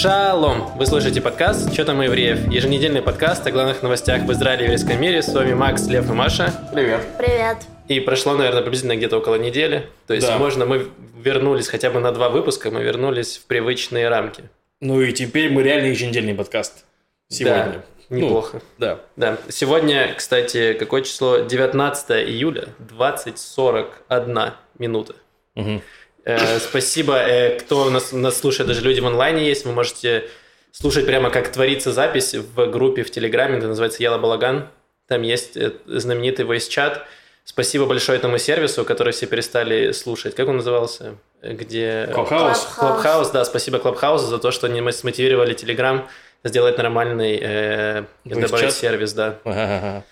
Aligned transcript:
Шалом! 0.00 0.76
Вы 0.76 0.84
слушаете 0.84 1.22
подкаст 1.22 1.72
«Что 1.72 1.86
там 1.86 2.02
евреев?» 2.02 2.52
Еженедельный 2.52 3.00
подкаст 3.00 3.46
о 3.46 3.50
главных 3.50 3.82
новостях 3.82 4.24
в 4.24 4.32
Израиле 4.32 4.60
и 4.60 4.64
еврейском 4.64 5.00
мире. 5.00 5.22
С 5.22 5.32
вами 5.32 5.54
Макс, 5.54 5.86
Лев 5.86 6.10
и 6.10 6.12
Маша. 6.12 6.52
Привет. 6.70 7.00
Привет. 7.16 7.56
И 7.88 8.00
прошло, 8.00 8.34
наверное, 8.34 8.60
приблизительно 8.60 8.94
где-то 8.94 9.16
около 9.16 9.36
недели. 9.36 9.88
То 10.06 10.12
есть, 10.12 10.26
Да. 10.26 10.36
можно, 10.36 10.66
мы 10.66 10.90
вернулись 11.18 11.68
хотя 11.68 11.88
бы 11.88 11.98
на 12.00 12.12
два 12.12 12.28
выпуска, 12.28 12.70
мы 12.70 12.82
вернулись 12.82 13.38
в 13.38 13.46
привычные 13.46 14.10
рамки. 14.10 14.44
Ну 14.82 15.00
и 15.00 15.14
теперь 15.14 15.50
мы 15.50 15.62
реально 15.62 15.86
еженедельный 15.86 16.34
подкаст. 16.34 16.84
Сегодня. 17.28 17.82
Да, 18.10 18.14
неплохо. 18.16 18.58
Ну, 18.58 18.60
да. 18.76 19.00
Да. 19.16 19.38
Сегодня, 19.48 20.12
кстати, 20.14 20.74
какое 20.74 21.00
число? 21.00 21.38
19 21.38 22.10
июля, 22.28 22.68
20.41 22.80 24.52
минута. 24.78 25.14
Мгм. 25.54 25.80
Э, 26.26 26.58
спасибо, 26.58 27.14
э, 27.18 27.58
кто 27.60 27.88
нас, 27.88 28.10
нас 28.10 28.38
слушает, 28.38 28.66
даже 28.66 28.80
люди 28.80 28.98
в 28.98 29.06
онлайне 29.06 29.46
есть, 29.46 29.64
вы 29.64 29.72
можете 29.72 30.24
слушать 30.72 31.06
прямо 31.06 31.30
как 31.30 31.52
творится 31.52 31.92
запись 31.92 32.34
в 32.34 32.66
группе 32.66 33.04
в 33.04 33.12
Телеграме, 33.12 33.58
это 33.58 33.68
называется 33.68 34.02
Яла 34.02 34.18
Балаган, 34.18 34.68
там 35.06 35.22
есть 35.22 35.56
э, 35.56 35.72
знаменитый 35.86 36.44
voice-чат. 36.44 37.06
Спасибо 37.44 37.86
большое 37.86 38.18
этому 38.18 38.38
сервису, 38.38 38.84
который 38.84 39.12
все 39.12 39.26
перестали 39.26 39.92
слушать. 39.92 40.34
Как 40.34 40.48
он 40.48 40.56
назывался? 40.56 41.14
Где... 41.42 42.08
Clubhouse. 42.12 42.74
Clubhouse, 42.76 43.30
да, 43.30 43.44
спасибо 43.44 43.78
Clubhouse 43.78 44.21
у 44.21 44.26
за 44.26 44.38
то, 44.38 44.50
что 44.50 44.66
они 44.66 44.90
смотивировали 44.90 45.54
Телеграм 45.54 46.08
сделать 46.42 46.76
нормальный 46.76 47.38
э, 47.40 48.04
добавить 48.24 48.72
сервис, 48.72 49.12
да. 49.12 49.38
Ага. 49.44 50.04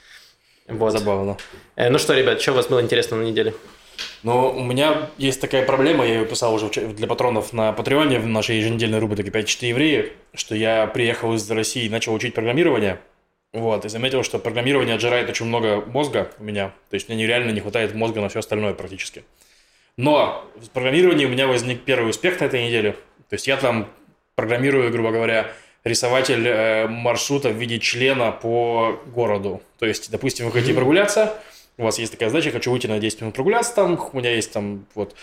Вот. 0.68 0.92
Забавно. 0.92 1.36
Э, 1.74 1.90
ну 1.90 1.98
что, 1.98 2.14
ребят, 2.14 2.40
что 2.40 2.52
у 2.52 2.54
вас 2.54 2.68
было 2.68 2.80
интересно 2.80 3.16
на 3.16 3.22
неделе? 3.22 3.52
Но 4.22 4.50
у 4.50 4.62
меня 4.64 5.10
есть 5.18 5.40
такая 5.40 5.66
проблема, 5.66 6.06
я 6.06 6.14
ее 6.14 6.26
писал 6.26 6.54
уже 6.54 6.68
для 6.68 7.06
патронов 7.06 7.52
на 7.52 7.72
Патреоне 7.72 8.18
в 8.18 8.26
нашей 8.26 8.56
еженедельной 8.56 8.98
рубрике 8.98 9.30
«5 9.30 9.66
евреи», 9.66 10.12
что 10.34 10.54
я 10.54 10.86
приехал 10.86 11.34
из 11.34 11.50
России 11.50 11.84
и 11.84 11.90
начал 11.90 12.14
учить 12.14 12.34
программирование. 12.34 13.00
Вот, 13.52 13.84
и 13.84 13.88
заметил, 13.88 14.24
что 14.24 14.38
программирование 14.38 14.96
отжирает 14.96 15.30
очень 15.30 15.46
много 15.46 15.84
мозга 15.86 16.30
у 16.38 16.44
меня. 16.44 16.72
То 16.90 16.94
есть 16.94 17.08
мне 17.08 17.18
нереально 17.18 17.52
не 17.52 17.60
хватает 17.60 17.94
мозга 17.94 18.20
на 18.20 18.28
все 18.28 18.40
остальное 18.40 18.74
практически. 18.74 19.24
Но 19.96 20.44
в 20.56 20.70
программировании 20.70 21.24
у 21.24 21.28
меня 21.28 21.46
возник 21.46 21.82
первый 21.84 22.10
успех 22.10 22.40
на 22.40 22.46
этой 22.46 22.66
неделе. 22.66 22.92
То 23.28 23.34
есть 23.34 23.46
я 23.46 23.56
там 23.56 23.88
программирую, 24.34 24.90
грубо 24.90 25.12
говоря, 25.12 25.52
рисователь 25.84 26.46
э, 26.48 26.88
маршрута 26.88 27.50
в 27.50 27.56
виде 27.56 27.78
члена 27.78 28.32
по 28.32 29.00
городу. 29.06 29.62
То 29.78 29.86
есть, 29.86 30.10
допустим, 30.10 30.46
вы 30.46 30.52
хотите 30.52 30.74
прогуляться, 30.74 31.38
у 31.78 31.84
вас 31.84 31.98
есть 31.98 32.12
такая 32.12 32.28
задача, 32.28 32.50
хочу 32.50 32.70
выйти 32.70 32.86
на 32.86 32.98
10 32.98 33.20
минут 33.20 33.34
прогуляться 33.34 33.74
там, 33.74 33.98
у 34.12 34.16
меня 34.16 34.34
есть 34.34 34.52
там 34.52 34.86
вот 34.94 35.14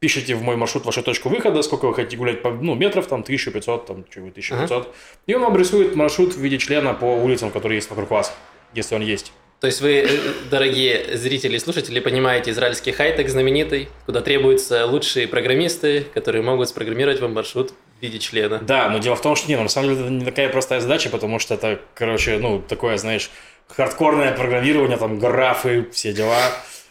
пишите 0.00 0.34
в 0.34 0.42
мой 0.42 0.56
маршрут 0.56 0.84
вашу 0.84 1.02
точку 1.02 1.28
выхода, 1.28 1.62
сколько 1.62 1.86
вы 1.86 1.94
хотите 1.94 2.16
гулять, 2.16 2.42
по, 2.42 2.50
ну, 2.50 2.74
метров, 2.74 3.06
там, 3.06 3.20
1500, 3.20 3.86
там, 3.86 4.04
чего 4.08 4.28
1500. 4.28 4.94
И 5.26 5.34
он 5.34 5.42
вам 5.42 5.56
рисует 5.56 5.96
маршрут 5.96 6.34
в 6.34 6.40
виде 6.40 6.58
члена 6.58 6.94
по 6.94 7.04
улицам, 7.04 7.50
которые 7.50 7.78
есть 7.78 7.90
вокруг 7.90 8.10
вас, 8.10 8.32
если 8.74 8.94
он 8.94 9.02
есть. 9.02 9.32
То 9.60 9.66
есть 9.66 9.80
вы, 9.80 10.06
э, 10.08 10.08
дорогие 10.50 11.16
зрители 11.16 11.56
и 11.56 11.58
слушатели, 11.58 11.98
понимаете 11.98 12.52
израильский 12.52 12.92
хай-тек 12.92 13.28
знаменитый, 13.28 13.88
куда 14.06 14.20
требуются 14.20 14.86
лучшие 14.86 15.26
программисты, 15.26 16.06
которые 16.14 16.42
могут 16.42 16.68
спрограммировать 16.68 17.20
вам 17.20 17.34
маршрут 17.34 17.72
в 17.98 18.02
виде 18.02 18.20
члена. 18.20 18.60
Да, 18.60 18.88
но 18.88 18.98
дело 18.98 19.16
в 19.16 19.20
том, 19.20 19.34
что 19.34 19.48
не, 19.48 19.56
ну, 19.56 19.64
на 19.64 19.68
самом 19.68 19.88
деле 19.88 20.00
это 20.02 20.10
не 20.10 20.24
такая 20.24 20.48
простая 20.48 20.80
задача, 20.80 21.10
потому 21.10 21.40
что 21.40 21.54
это, 21.54 21.80
короче, 21.94 22.38
ну, 22.38 22.62
такое, 22.62 22.98
знаешь, 22.98 23.32
хардкорное 23.68 24.32
программирование, 24.32 24.96
там, 24.96 25.18
графы, 25.18 25.88
все 25.92 26.12
дела. 26.12 26.38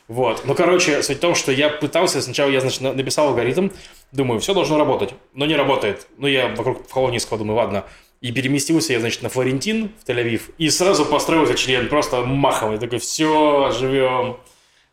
Вот. 0.07 0.43
Ну, 0.45 0.55
короче, 0.55 1.03
суть 1.03 1.17
в 1.17 1.19
том, 1.19 1.35
что 1.35 1.51
я 1.51 1.69
пытался, 1.69 2.21
сначала 2.21 2.49
я, 2.49 2.61
значит, 2.61 2.81
на- 2.81 2.93
написал 2.93 3.27
алгоритм, 3.27 3.69
думаю, 4.11 4.39
все 4.39 4.53
должно 4.53 4.77
работать, 4.77 5.13
но 5.33 5.45
не 5.45 5.55
работает. 5.55 6.07
Ну, 6.17 6.27
я 6.27 6.47
вокруг 6.47 6.87
Фолонийского 6.87 7.37
думаю, 7.37 7.57
ладно. 7.57 7.83
И 8.21 8.31
переместился 8.31 8.93
я, 8.93 8.99
значит, 8.99 9.21
на 9.21 9.29
Флорентин 9.29 9.91
в 10.03 10.09
Тель-Авив, 10.09 10.41
и 10.57 10.69
сразу 10.69 11.05
построил 11.05 11.43
этот 11.43 11.57
член, 11.57 11.87
просто 11.89 12.21
маховый, 12.21 12.77
такой, 12.79 12.99
все, 12.99 13.71
живем. 13.71 14.37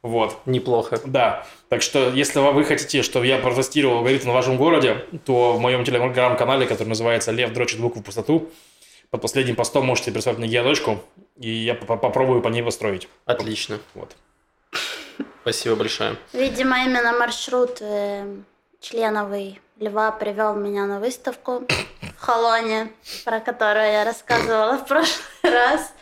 Вот. 0.02 0.36
Неплохо. 0.44 1.00
Да, 1.06 1.46
так 1.70 1.80
что 1.80 2.10
если 2.10 2.38
вы 2.40 2.64
хотите, 2.64 3.02
чтобы 3.02 3.26
я 3.26 3.38
протестировал 3.38 3.98
алгоритм 3.98 4.26
на 4.28 4.34
вашем 4.34 4.58
городе, 4.58 5.06
то 5.24 5.54
в 5.54 5.60
моем 5.60 5.82
телеграм-канале, 5.84 6.66
который 6.66 6.88
называется 6.88 7.30
«Лев 7.32 7.52
дрочит 7.54 7.80
букву 7.80 8.02
в 8.02 8.04
пустоту», 8.04 8.50
под 9.14 9.22
последним 9.22 9.54
постом 9.54 9.86
можете 9.86 10.10
прислать 10.10 10.38
мне 10.38 10.48
геодочку, 10.48 10.98
и 11.38 11.48
я 11.48 11.76
по- 11.76 11.96
попробую 11.96 12.42
по 12.42 12.48
ней 12.48 12.64
построить. 12.64 13.08
Отлично. 13.26 13.78
Вот. 13.94 14.16
Спасибо 15.42 15.76
большое. 15.76 16.16
Видимо, 16.32 16.82
именно 16.82 17.12
маршрут 17.12 17.78
э, 17.80 18.26
членовый 18.80 19.60
Льва 19.78 20.10
привел 20.10 20.56
меня 20.56 20.86
на 20.86 20.98
выставку 20.98 21.62
в 22.16 22.20
Холоне, 22.20 22.90
про 23.24 23.38
которую 23.38 23.86
я 23.86 24.04
рассказывала 24.04 24.78
в 24.78 24.86
прошлый 24.88 25.22
раз. 25.44 25.92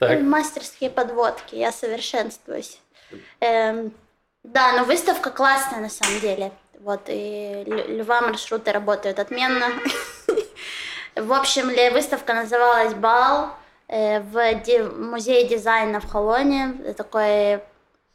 Так, 0.00 0.20
Мастерские 0.22 0.90
подводки, 0.90 1.54
я 1.54 1.70
совершенствуюсь. 1.70 2.80
Эм, 3.38 3.92
да, 4.42 4.72
но 4.72 4.82
выставка 4.82 5.30
классная 5.30 5.78
на 5.82 5.88
самом 5.88 6.18
деле. 6.18 6.50
Вот, 6.80 7.02
и 7.06 7.62
Ль- 7.64 7.98
Льва 7.98 8.22
маршруты 8.22 8.72
работают 8.72 9.20
отменно. 9.20 9.66
В 11.16 11.32
общем, 11.32 11.68
выставка 11.92 12.34
называлась 12.34 12.94
«Бал» 12.94 13.50
э, 13.88 14.20
в 14.20 14.98
музее 14.98 15.46
дизайна 15.46 16.00
в 16.00 16.08
Холоне. 16.08 16.74
Такой 16.96 17.60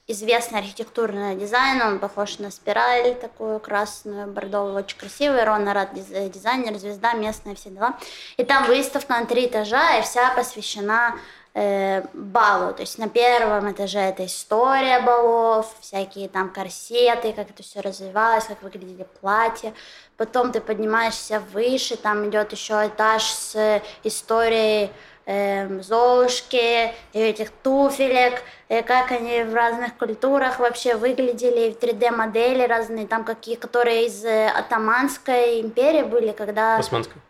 известный 0.07 0.59
архитектурный 0.59 1.35
дизайн, 1.35 1.81
он 1.81 1.99
похож 1.99 2.37
на 2.39 2.51
спираль 2.51 3.15
такую 3.15 3.59
красную, 3.59 4.27
бордовую, 4.27 4.75
очень 4.75 4.97
красивый. 4.97 5.43
Рон 5.43 5.67
Арат 5.67 5.93
диз- 5.93 6.29
дизайнер, 6.29 6.77
звезда 6.77 7.13
местная, 7.13 7.55
все 7.55 7.69
дела. 7.69 7.97
И 8.37 8.43
там 8.43 8.65
выставка 8.65 9.19
на 9.19 9.25
три 9.25 9.47
этажа, 9.47 9.97
и 9.97 10.01
вся 10.03 10.31
посвящена 10.35 11.15
э, 11.55 12.03
балу. 12.13 12.73
То 12.73 12.81
есть 12.81 12.99
на 12.99 13.09
первом 13.09 13.71
этаже 13.71 13.99
это 13.99 14.25
история 14.25 14.99
балов, 14.99 15.73
всякие 15.79 16.29
там 16.29 16.51
корсеты, 16.51 17.33
как 17.33 17.49
это 17.49 17.63
все 17.63 17.79
развивалось, 17.79 18.45
как 18.45 18.61
выглядели 18.61 19.07
платья. 19.21 19.73
Потом 20.17 20.51
ты 20.51 20.61
поднимаешься 20.61 21.39
выше, 21.39 21.97
там 21.97 22.29
идет 22.29 22.51
еще 22.51 22.87
этаж 22.87 23.23
с 23.23 23.81
историей 24.03 24.91
эм, 25.25 25.81
Золушки, 25.81 26.93
этих 27.13 27.49
туфелек, 27.63 28.41
и 28.69 28.81
как 28.81 29.11
они 29.11 29.43
в 29.43 29.53
разных 29.53 29.97
культурах 29.97 30.59
вообще 30.59 30.95
выглядели, 30.95 31.69
и 31.69 31.73
3D-модели 31.73 32.63
разные, 32.63 33.07
там 33.07 33.23
какие, 33.23 33.55
которые 33.55 34.07
из 34.07 34.23
э, 34.23 34.47
Атаманской 34.49 35.61
империи 35.61 36.03
были, 36.03 36.31
когда, 36.31 36.77
Османская. 36.77 37.21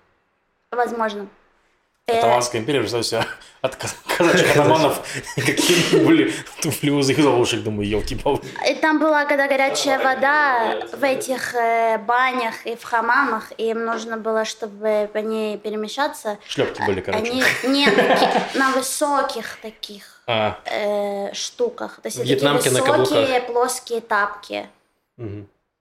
возможно. 0.71 1.27
Э, 2.07 2.19
Атаманская 2.19 2.61
империя, 2.61 2.81
представь 2.81 3.03
себе, 3.03 3.25
от 3.61 3.75
ка- 3.77 3.87
казачьих 4.15 4.51
атаманов, 4.51 5.01
какие 5.35 6.05
были 6.05 6.31
туфли 6.61 6.91
у 6.91 7.01
золушек, 7.01 7.63
думаю, 7.63 7.89
елки-палки. 7.89 8.45
И 8.69 8.75
там 8.75 8.99
была, 8.99 9.25
когда 9.25 9.47
горячая 9.47 9.97
вода 9.97 10.85
в 10.93 11.03
этих 11.03 11.55
э, 11.55 11.97
банях 11.97 12.67
и 12.67 12.75
в 12.75 12.83
хамамах, 12.83 13.53
и 13.57 13.71
им 13.71 13.85
нужно 13.85 14.17
было, 14.17 14.45
чтобы 14.45 15.09
по 15.11 15.17
ней 15.17 15.57
перемещаться. 15.57 16.37
Шлепки 16.47 16.79
были, 16.85 17.01
короче. 17.01 17.23
Они 17.23 17.43
не 17.63 17.87
таки- 17.89 18.27
на 18.59 18.69
высоких 18.73 19.57
таких 19.63 20.21
А, 20.27 20.59
э, 20.65 21.33
штуках. 21.33 21.95
То 22.03 22.07
есть 22.07 22.17
это 22.17 22.27
Вьетнамки 22.27 22.69
на 22.69 22.79
такие 22.81 22.97
высокие 22.97 23.41
плоские 23.41 24.01
тапки. 24.01 24.67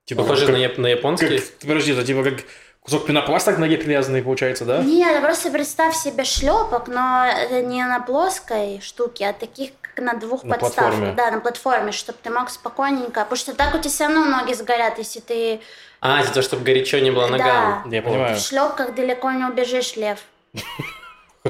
Типа 0.07 0.23
Похоже 0.23 0.49
на, 0.51 0.57
яп- 0.57 0.81
на 0.81 0.87
японский. 0.87 1.39
как- 1.39 1.49
Подожди, 1.61 1.93
это 1.93 2.03
типа 2.05 2.25
как 2.25 2.45
кусок 2.84 3.06
пенопласта 3.06 3.53
к 3.55 3.59
ноге 3.59 3.78
привязанный, 3.78 4.22
получается, 4.22 4.65
да? 4.67 4.83
Нет, 4.83 5.22
просто 5.22 5.50
представь 5.50 5.97
себе 5.97 6.25
шлепок, 6.25 6.87
но 6.89 7.25
это 7.27 7.62
не 7.62 7.83
на 7.84 8.00
плоской 8.00 8.81
штуке, 8.83 9.28
а 9.28 9.33
таких 9.33 9.71
как 9.81 10.05
на 10.05 10.15
двух 10.15 10.45
На 10.45 10.56
подставках. 10.59 10.91
платформе. 10.91 11.15
Да, 11.17 11.31
на 11.31 11.41
платформе, 11.41 11.93
чтобы 11.93 12.19
ты 12.22 12.31
мог 12.31 12.50
спокойненько. 12.50 13.21
Потому 13.22 13.36
что 13.36 13.54
так 13.54 13.75
у 13.75 13.78
тебя 13.78 13.91
все 13.91 14.04
равно 14.07 14.25
ноги 14.27 14.53
сгорят, 14.53 14.98
если 14.98 15.21
ты 15.21 15.60
А, 16.01 16.21
для 16.22 16.31
того, 16.31 16.42
чтобы 16.42 16.63
горячо 16.65 16.98
не 16.98 17.10
было 17.10 17.27
ногам. 17.28 17.89
Я 17.91 18.03
Вот. 18.03 18.10
понимаю. 18.10 18.36
в 18.36 18.41
шлепках 18.41 18.95
далеко 18.95 19.31
не 19.33 19.45
убежишь, 19.45 19.97
Лев. 19.97 20.19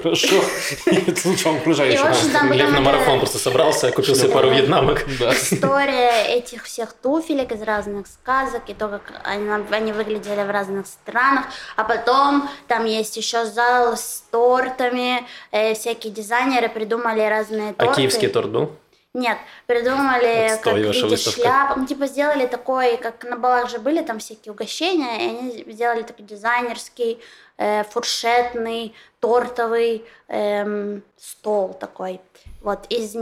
Хорошо. 0.03 0.43
Это 0.87 1.29
лучше 1.29 1.45
вам 1.45 1.59
окружающим. 1.59 2.53
Лев 2.53 2.71
на 2.73 2.81
марафон 2.81 3.21
просто 3.21 3.39
собрался, 3.39 3.93
купил 3.93 4.17
себе 4.17 4.29
пару 4.29 4.51
вьетнамок. 4.51 5.07
История 5.09 6.35
этих 6.37 6.65
всех 6.65 6.93
туфелек 6.95 7.53
из 7.53 7.63
разных 7.63 8.09
сказок 8.09 8.63
и 8.67 8.75
то, 8.75 8.89
как 8.89 9.21
они, 9.23 9.93
выглядели 9.93 10.43
в 10.43 10.51
разных 10.51 10.89
странах. 10.89 11.47
А 11.77 11.85
потом 11.85 12.51
там 12.67 12.87
есть 12.87 13.17
еще 13.17 13.45
зал 13.45 13.97
с 13.97 14.25
тортами. 14.33 15.25
э, 15.53 15.75
всякие 15.75 16.13
дизайнеры 16.13 16.69
придумали 16.69 17.23
разные 17.23 17.73
торты. 17.73 17.93
А 17.93 17.95
киевский 17.95 18.29
торт 18.29 18.51
был? 18.51 18.73
Нет, 19.15 19.39
придумали, 19.67 20.47
Отстой, 20.55 20.75
как 20.75 20.87
ваша 20.89 21.07
выставка. 21.07 21.41
шляп. 21.41 21.77
Ну, 21.77 21.87
типа 21.87 22.09
сделали 22.09 22.47
такой, 22.47 22.97
как 22.97 23.23
на 23.23 23.37
балах 23.37 23.71
же 23.71 23.79
были 23.79 24.03
там 24.03 24.19
всякие 24.19 24.51
угощения, 24.51 25.19
и 25.19 25.29
они 25.29 25.73
сделали 25.73 26.03
такой 26.03 26.27
дизайнерский, 26.27 27.21
фуршетный, 27.57 28.95
тортовый 29.21 30.05
эм, 30.29 31.03
стол 31.17 31.75
такой. 31.75 32.21
Вот, 32.63 32.87
из 32.89 33.13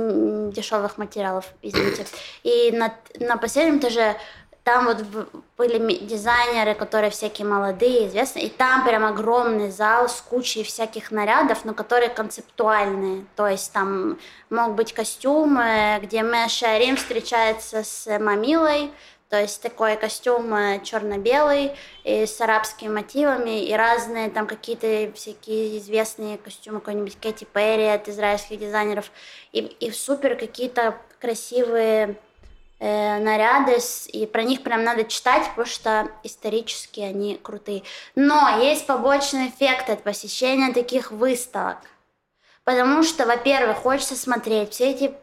дешевых 0.55 0.99
материалов, 0.99 1.53
извините. 1.63 2.07
И 2.43 2.71
на, 2.73 2.95
на 3.19 3.37
последнем 3.37 3.79
этаже 3.79 4.17
там 4.65 4.87
вот 4.87 5.05
были 5.57 6.07
дизайнеры, 6.07 6.75
которые 6.75 7.11
всякие 7.11 7.47
молодые, 7.47 8.07
известные, 8.07 8.47
и 8.47 8.49
там 8.49 8.85
прям 8.85 9.05
огромный 9.05 9.73
зал 9.73 10.09
с 10.09 10.21
кучей 10.21 10.63
всяких 10.63 11.11
нарядов, 11.11 11.65
но 11.65 11.75
которые 11.75 12.09
концептуальные. 12.09 13.25
То 13.35 13.49
есть 13.49 13.73
там 13.73 14.19
могут 14.51 14.77
быть 14.77 14.93
костюмы, 14.93 15.99
где 16.03 16.23
Мэша 16.23 16.79
Рим 16.79 16.97
встречается 16.97 17.83
с 17.83 18.07
Мамилой, 18.21 18.93
то 19.33 19.41
есть 19.41 19.63
такой 19.63 19.97
костюм 19.97 20.55
э, 20.55 20.81
черно-белый 20.85 21.73
и 22.05 22.27
с 22.27 22.39
арабскими 22.43 22.93
мотивами, 22.93 23.65
и 23.65 23.73
разные 23.73 24.29
там 24.29 24.47
какие-то 24.47 25.11
всякие 25.15 25.79
известные 25.79 26.37
костюмы, 26.37 26.81
какой-нибудь 26.81 27.17
Кэти 27.19 27.47
Перри 27.51 27.87
от 27.87 28.11
израильских 28.11 28.59
дизайнеров, 28.59 29.11
и, 29.53 29.61
и 29.61 29.91
супер 29.91 30.37
какие-то 30.37 30.99
красивые 31.19 32.17
э, 32.79 33.19
наряды, 33.21 33.79
и 34.09 34.27
про 34.27 34.43
них 34.43 34.63
прям 34.63 34.85
надо 34.85 35.05
читать, 35.05 35.49
потому 35.49 35.67
что 35.67 36.11
исторически 36.25 37.01
они 37.01 37.41
крутые. 37.43 37.85
Но 38.15 38.59
есть 38.61 38.87
побочный 38.87 39.49
эффект 39.49 39.89
от 39.89 40.03
посещения 40.03 40.75
таких 40.75 41.11
выставок. 41.11 41.79
Потому 42.65 43.03
что, 43.03 43.25
во-первых, 43.25 43.79
хочется 43.79 44.15
смотреть 44.15 44.75
все 44.75 44.91
эти 44.91 45.15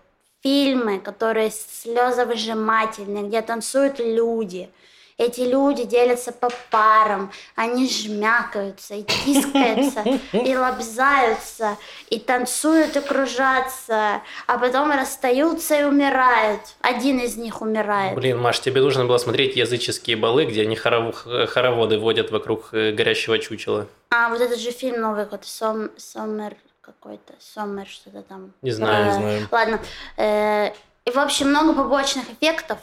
фильмы, 0.44 1.00
которые 1.00 1.52
слезовыжимательные, 1.52 3.24
где 3.24 3.42
танцуют 3.42 4.00
люди. 4.00 4.70
Эти 5.18 5.42
люди 5.42 5.84
делятся 5.84 6.32
по 6.32 6.50
парам, 6.72 7.30
они 7.54 7.90
жмякаются 7.90 8.96
и 8.96 9.04
тискаются, 9.04 10.02
и 10.32 10.56
лобзаются, 10.56 11.78
и 12.10 12.20
танцуют, 12.20 12.96
и 12.96 13.02
кружатся, 13.02 14.22
а 14.48 14.58
потом 14.58 14.92
расстаются 14.92 15.78
и 15.78 15.84
умирают. 15.84 16.62
Один 16.80 17.20
из 17.20 17.36
них 17.36 17.62
умирает. 17.62 18.16
Блин, 18.16 18.40
Маш, 18.40 18.62
тебе 18.62 18.80
нужно 18.80 19.04
было 19.04 19.18
смотреть 19.18 19.58
языческие 19.58 20.16
балы, 20.16 20.46
где 20.46 20.62
они 20.62 20.78
хоров... 20.78 21.26
хороводы 21.50 22.00
водят 22.00 22.32
вокруг 22.32 22.70
э, 22.72 22.94
горящего 22.94 23.40
чучела. 23.40 23.88
А, 24.12 24.30
вот 24.30 24.40
этот 24.40 24.58
же 24.58 24.72
фильм 24.72 25.02
новый, 25.02 25.26
Сом... 25.42 25.90
Сомер 25.98 26.56
какой-то, 26.94 27.34
Сомер, 27.40 27.88
что-то 27.88 28.22
там. 28.24 28.52
Не 28.62 28.72
знаю, 28.72 29.06
не 29.06 29.12
знаю. 29.14 29.48
Ладно. 29.52 29.80
Э, 30.18 30.72
и, 31.06 31.12
в 31.12 31.18
общем, 31.18 31.50
много 31.50 31.74
побочных 31.74 32.30
эффектов. 32.32 32.80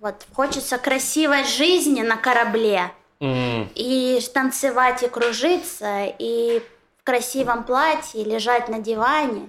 Вот, 0.00 0.26
хочется 0.34 0.78
красивой 0.78 1.44
жизни 1.44 2.02
на 2.02 2.16
корабле. 2.16 2.90
И 3.20 4.20
танцевать 4.34 5.04
и 5.04 5.08
кружиться, 5.08 6.06
и 6.18 6.60
в 6.98 7.04
красивом 7.04 7.62
платье 7.62 8.24
лежать 8.24 8.68
на 8.68 8.80
диване 8.80 9.48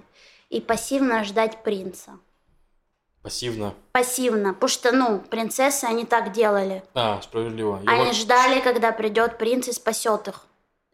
и 0.51 0.61
пассивно 0.61 1.23
ждать 1.23 1.63
принца. 1.63 2.11
Пассивно. 3.23 3.73
Пассивно, 3.93 4.53
потому 4.53 4.69
что, 4.69 4.91
ну, 4.91 5.19
принцессы, 5.19 5.85
они 5.85 6.05
так 6.05 6.33
делали. 6.33 6.83
А, 6.93 7.19
справедливо. 7.23 7.79
Я 7.83 7.89
Они 7.91 8.05
вот- 8.05 8.15
ждали, 8.15 8.59
когда 8.59 8.91
придет 8.91 9.39
принц 9.39 9.67
и 9.69 9.71
спасет 9.73 10.27
их. 10.27 10.45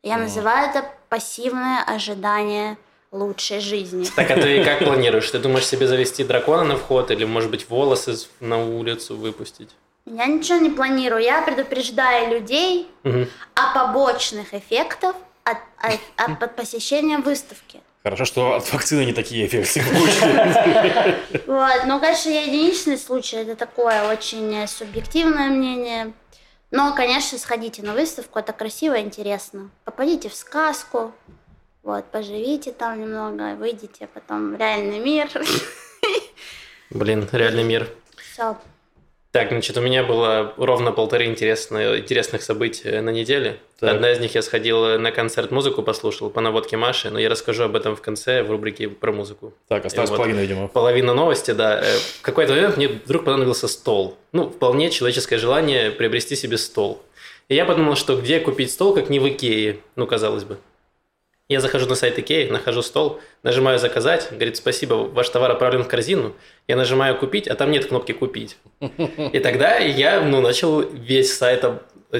Я 0.01 0.17
называю 0.17 0.69
это 0.69 0.89
пассивное 1.09 1.83
ожидание 1.83 2.77
лучшей 3.11 3.59
жизни. 3.59 4.05
Так, 4.15 4.29
а 4.31 4.35
ты 4.35 4.63
как 4.63 4.79
планируешь? 4.79 5.29
Ты 5.29 5.39
думаешь 5.39 5.65
себе 5.65 5.87
завести 5.87 6.23
дракона 6.23 6.63
на 6.63 6.77
вход 6.77 7.11
или, 7.11 7.23
может 7.25 7.49
быть, 7.49 7.69
волосы 7.69 8.15
на 8.39 8.63
улицу 8.63 9.15
выпустить? 9.17 9.69
Я 10.05 10.25
ничего 10.25 10.57
не 10.57 10.69
планирую. 10.69 11.21
Я 11.21 11.41
предупреждаю 11.41 12.31
людей 12.31 12.87
Мгм. 13.03 13.27
о 13.55 13.73
побочных 13.73 14.53
эффектах 14.53 15.15
от, 15.43 15.57
от, 15.77 15.99
от- 16.17 16.43
от 16.43 16.55
посещения 16.55 17.17
выставки. 17.17 17.81
Хорошо, 18.03 18.23
что 18.25 18.55
от 18.55 18.71
вакцины 18.71 19.03
не 19.05 19.13
такие 19.13 19.45
эффекты 19.45 19.81
получили. 19.93 21.43
Вот. 21.47 21.85
Ну, 21.85 21.99
конечно, 21.99 22.29
я 22.29 22.43
единичный 22.43 22.97
случай. 22.97 23.37
Это 23.37 23.55
такое 23.55 24.09
очень 24.09 24.67
субъективное 24.67 25.49
мнение. 25.49 26.13
Но, 26.71 26.93
конечно, 26.95 27.37
сходите 27.37 27.81
на 27.81 27.93
выставку. 27.93 28.39
Это 28.39 28.53
красиво 28.53 28.93
и 28.93 29.01
интересно. 29.01 29.69
Попадите 29.85 30.29
в 30.29 30.33
сказку. 30.35 31.11
Вот, 31.89 32.05
поживите 32.11 32.71
там 32.71 33.01
немного, 33.01 33.55
выйдите 33.55 34.07
потом 34.13 34.53
в 34.53 34.59
реальный 34.59 34.99
мир. 34.99 35.27
Блин, 36.91 37.27
реальный 37.31 37.63
мир. 37.63 37.89
Все. 38.31 38.55
Так, 39.31 39.49
значит, 39.49 39.75
у 39.75 39.81
меня 39.81 40.03
было 40.03 40.53
ровно 40.57 40.91
полторы 40.91 41.25
интересные, 41.25 42.01
интересных 42.01 42.43
события 42.43 43.01
на 43.01 43.09
неделе. 43.09 43.57
Так. 43.79 43.95
Одна 43.95 44.11
из 44.11 44.19
них 44.19 44.35
я 44.35 44.43
сходил 44.43 44.99
на 44.99 45.11
концерт, 45.11 45.49
музыку 45.49 45.81
послушал 45.81 46.29
по 46.29 46.41
наводке 46.41 46.77
Маши, 46.77 47.09
но 47.09 47.17
я 47.17 47.27
расскажу 47.27 47.63
об 47.63 47.75
этом 47.75 47.95
в 47.95 48.01
конце 48.03 48.43
в 48.43 48.51
рубрике 48.51 48.87
про 48.87 49.11
музыку. 49.11 49.55
Так, 49.67 49.83
осталось 49.87 50.11
Вот. 50.11 50.17
половина, 50.17 50.41
видимо. 50.41 50.67
Половина 50.67 51.15
новости, 51.15 51.49
да. 51.49 51.79
Э, 51.83 51.97
В 52.19 52.21
какой-то 52.21 52.53
момент 52.53 52.77
мне 52.77 52.87
вдруг 52.87 53.25
понадобился 53.25 53.67
стол. 53.67 54.15
Ну, 54.31 54.47
вполне 54.47 54.91
человеческое 54.91 55.39
желание 55.39 55.89
приобрести 55.89 56.35
себе 56.35 56.59
стол. 56.59 57.01
И 57.47 57.55
я 57.55 57.65
подумал, 57.65 57.95
что 57.95 58.15
где 58.15 58.39
купить 58.39 58.71
стол, 58.71 58.93
как 58.93 59.09
не 59.09 59.19
в 59.19 59.27
Икее, 59.27 59.79
ну, 59.95 60.05
казалось 60.05 60.43
бы. 60.43 60.59
Я 61.49 61.61
захожу 61.61 61.87
на 61.87 61.95
сайт 61.95 62.19
Икеи, 62.19 62.47
нахожу 62.47 62.83
стол, 62.83 63.19
нажимаю 63.41 63.79
«Заказать», 63.79 64.27
говорит 64.29 64.55
«Спасибо, 64.55 64.93
ваш 64.93 65.29
товар 65.29 65.49
отправлен 65.49 65.83
в 65.83 65.87
корзину». 65.87 66.35
Я 66.67 66.75
нажимаю 66.75 67.17
«Купить», 67.17 67.47
а 67.47 67.55
там 67.55 67.71
нет 67.71 67.87
кнопки 67.87 68.11
«Купить». 68.11 68.57
И 69.33 69.39
тогда 69.39 69.77
я 69.77 70.21
ну, 70.21 70.41
начал 70.41 70.81
весь 70.81 71.35
сайт 71.35 71.65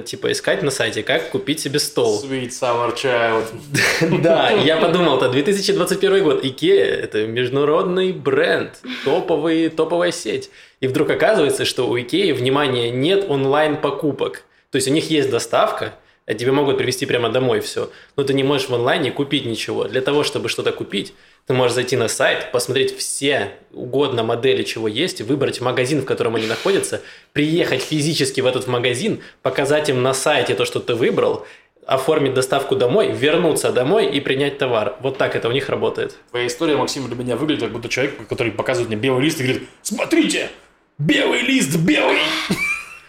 типа 0.03 0.31
искать 0.31 0.63
на 0.63 0.71
сайте, 0.71 1.03
как 1.03 1.29
купить 1.29 1.59
себе 1.59 1.77
стол. 1.77 2.23
Sweet 2.23 2.49
Sour 2.49 2.95
Child. 2.95 4.19
Да, 4.23 4.49
я 4.49 4.77
подумал, 4.81 5.17
это 5.17 5.29
2021 5.29 6.23
год, 6.23 6.43
Икея– 6.43 6.85
это 7.03 7.27
международный 7.27 8.11
бренд, 8.11 8.79
топовый, 9.05 9.69
топовая 9.69 10.11
сеть. 10.11 10.49
И 10.79 10.87
вдруг 10.87 11.07
оказывается, 11.11 11.65
что 11.65 11.87
у 11.87 11.99
Икеи, 11.99 12.31
внимание, 12.31 12.89
нет 12.89 13.29
онлайн-покупок. 13.29 14.43
То 14.71 14.77
есть 14.77 14.87
у 14.87 14.91
них 14.91 15.11
есть 15.11 15.29
доставка, 15.29 15.93
а 16.29 16.35
тебе 16.35 16.51
могут 16.51 16.77
привезти 16.77 17.07
прямо 17.07 17.29
домой 17.29 17.59
все, 17.59 17.89
но 18.15 18.23
ты 18.23 18.35
не 18.35 18.43
можешь 18.43 18.69
в 18.69 18.75
онлайне 18.75 19.11
купить 19.11 19.47
ничего. 19.47 19.85
Для 19.85 19.99
того, 19.99 20.23
чтобы 20.23 20.47
что-то 20.47 20.71
купить, 20.71 21.15
ты 21.47 21.53
можешь 21.53 21.73
зайти 21.73 21.97
на 21.97 22.07
сайт, 22.07 22.51
посмотреть 22.51 22.95
все 22.95 23.53
угодно 23.73 24.21
модели, 24.21 24.61
чего 24.61 24.87
есть, 24.87 25.21
выбрать 25.21 25.59
магазин, 25.59 26.03
в 26.03 26.05
котором 26.05 26.35
они 26.35 26.45
находятся, 26.45 27.01
приехать 27.33 27.81
физически 27.81 28.41
в 28.41 28.45
этот 28.45 28.67
магазин, 28.67 29.21
показать 29.41 29.89
им 29.89 30.03
на 30.03 30.13
сайте 30.13 30.53
то, 30.53 30.65
что 30.65 30.79
ты 30.79 30.93
выбрал, 30.93 31.47
оформить 31.87 32.35
доставку 32.35 32.75
домой, 32.75 33.11
вернуться 33.11 33.71
домой 33.71 34.05
и 34.05 34.19
принять 34.19 34.59
товар. 34.59 34.97
Вот 34.99 35.17
так 35.17 35.35
это 35.35 35.49
у 35.49 35.51
них 35.51 35.67
работает. 35.67 36.15
Твоя 36.29 36.45
история, 36.45 36.77
Максим, 36.77 37.07
для 37.07 37.15
меня 37.15 37.37
выглядит 37.37 37.63
как 37.63 37.71
будто 37.71 37.89
человек, 37.89 38.27
который 38.27 38.51
показывает 38.51 38.89
мне 38.89 38.99
белый 38.99 39.23
лист 39.23 39.39
и 39.39 39.43
говорит, 39.43 39.63
смотрите, 39.81 40.51
белый 40.99 41.41
лист 41.41 41.75
белый, 41.77 42.19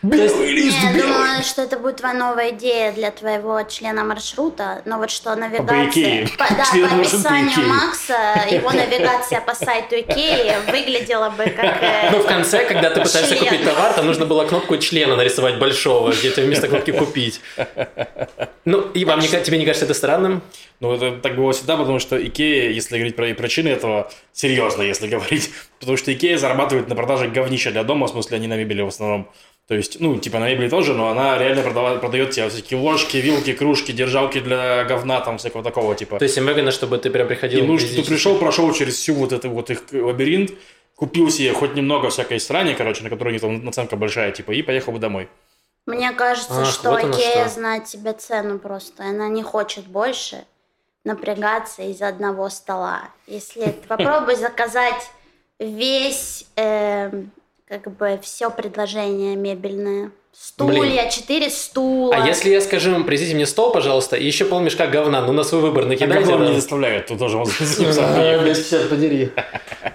белый 0.02 0.53
лист 0.53 0.79
Не, 0.79 0.84
я 0.86 0.93
белый. 0.94 1.08
думала, 1.13 1.43
что 1.43 1.63
это 1.63 1.79
будет 1.79 1.96
твоя 1.96 2.15
новая 2.15 2.51
идея 2.51 2.93
для 2.93 3.10
твоего 3.10 3.63
члена 3.65 4.05
маршрута, 4.05 4.82
но 4.84 4.98
вот 4.98 5.10
что 5.10 5.34
навигация... 5.36 6.27
По, 6.39 6.46
да, 6.55 6.65
Член 6.70 6.89
по 6.89 6.96
описанию. 6.96 7.69
Макса, 7.69 8.17
его 8.51 8.70
навигация 8.70 9.41
по 9.41 9.55
сайту 9.55 9.96
Икеи 9.96 10.55
выглядела 10.70 11.31
бы 11.31 11.44
как... 11.44 11.82
э, 11.82 12.10
Но 12.13 12.20
в 12.20 12.27
конце, 12.27 12.65
когда 12.65 12.91
ты 12.91 13.01
пытаешься 13.03 13.36
Член. 13.36 13.44
купить 13.48 13.65
товар, 13.65 13.93
там 13.93 14.06
нужно 14.06 14.27
было 14.27 14.44
кнопку 14.46 14.77
члена 14.79 15.17
нарисовать 15.17 15.58
большого, 15.58 16.13
где-то 16.13 16.43
вместо 16.43 16.69
кнопки 16.69 16.91
купить. 16.93 17.41
Ну, 18.65 18.81
и 18.93 19.05
вам 19.05 19.20
не, 19.20 19.29
тебе 19.29 19.58
не 19.58 19.65
кажется 19.65 19.84
это 19.84 19.94
странным? 19.94 20.43
Ну, 20.81 20.94
это 20.94 21.19
так 21.20 21.36
было 21.36 21.53
всегда, 21.53 21.77
потому 21.77 21.98
что 21.98 22.17
Икея, 22.17 22.70
если 22.70 22.96
говорить 22.96 23.17
про 23.17 23.27
причины 23.34 23.69
этого, 23.69 24.10
серьезно, 24.32 24.82
если 24.82 25.08
говорить, 25.08 25.51
потому 25.79 25.96
что 25.98 26.13
Икея 26.13 26.39
зарабатывает 26.39 26.89
на 26.89 26.94
продаже 26.94 27.29
говнища 27.29 27.70
для 27.70 27.82
дома, 27.84 28.06
в 28.06 28.10
смысле, 28.10 28.36
они 28.36 28.46
на 28.46 28.56
мебели 28.56 28.81
в 28.82 28.89
основном. 28.89 29.31
То 29.70 29.77
есть, 29.77 30.00
ну, 30.00 30.19
типа 30.19 30.41
на 30.41 30.48
мебели 30.48 30.69
тоже, 30.69 30.94
но 30.94 31.10
она 31.10 31.39
реально 31.39 31.62
продава- 31.62 32.00
продает 32.00 32.32
тебе 32.32 32.48
всякие 32.48 32.81
ложки, 32.81 33.19
вилки, 33.19 33.53
кружки, 33.53 33.93
держалки 33.93 34.41
для 34.41 34.82
говна, 34.82 35.20
там, 35.20 35.39
всякого 35.39 35.62
такого, 35.62 35.94
типа. 35.94 36.19
То 36.19 36.24
есть 36.24 36.36
им 36.39 36.46
выгодно, 36.46 36.72
чтобы 36.72 36.98
ты 36.98 37.08
прям 37.08 37.29
приходил 37.29 37.60
И 37.60 37.67
нужно, 37.69 37.86
что 37.86 38.03
ты 38.03 38.08
пришел, 38.08 38.36
прошел 38.36 38.72
через 38.72 38.96
всю 38.96 39.15
вот 39.15 39.32
эту 39.32 39.48
вот 39.48 39.70
их 39.70 39.84
лабиринт, 39.93 40.50
купил 40.96 41.31
себе 41.31 41.53
хоть 41.53 41.77
немного 41.77 42.10
всякой 42.10 42.41
срани, 42.41 42.74
короче, 42.74 43.05
на 43.05 43.10
которой 43.10 43.29
у 43.29 43.32
них 43.34 43.41
там 43.41 43.65
наценка 43.65 43.94
большая, 43.94 44.32
типа, 44.32 44.50
и 44.50 44.62
поехал 44.62 44.91
бы 44.91 44.98
домой. 44.98 45.29
Мне 45.86 46.10
кажется, 46.10 46.62
Ах, 46.62 46.67
что 46.67 46.91
вот 46.91 47.05
оно 47.05 47.15
Икея 47.15 47.44
что. 47.46 47.60
знает 47.60 47.86
себе 47.86 48.12
цену 48.12 48.58
просто. 48.58 49.05
Она 49.05 49.29
не 49.29 49.44
хочет 49.44 49.86
больше 49.86 50.44
напрягаться 51.05 51.82
из 51.82 52.03
одного 52.03 52.48
стола. 52.48 53.03
Если 53.29 53.67
ты 53.67 53.86
попробуй 53.86 54.34
заказать 54.34 55.08
весь, 55.60 56.44
эм, 56.56 57.31
как 57.70 57.96
бы, 57.96 58.19
все 58.20 58.50
предложение 58.50 59.36
мебельное. 59.36 60.10
Стулья, 60.32 61.08
четыре 61.08 61.50
стула. 61.50 62.15
А 62.17 62.27
если 62.27 62.50
я 62.50 62.60
скажу 62.60 62.93
им, 62.94 63.05
привезите 63.05 63.34
мне 63.34 63.46
стол, 63.46 63.72
пожалуйста, 63.72 64.17
и 64.17 64.24
еще 64.24 64.44
полмешка 64.44 64.86
говна, 64.86 65.20
ну 65.22 65.32
на 65.32 65.44
свой 65.44 65.60
выбор 65.60 65.84
А 65.84 65.86
накидайте. 65.86 66.27
говно 66.27 66.46
да. 66.46 66.50
не 66.50 66.56
заставляют, 66.56 67.06
тут 67.06 67.19
тоже 67.19 67.36
можно 67.36 67.53
черт 67.55 68.89
подери. 68.89 69.32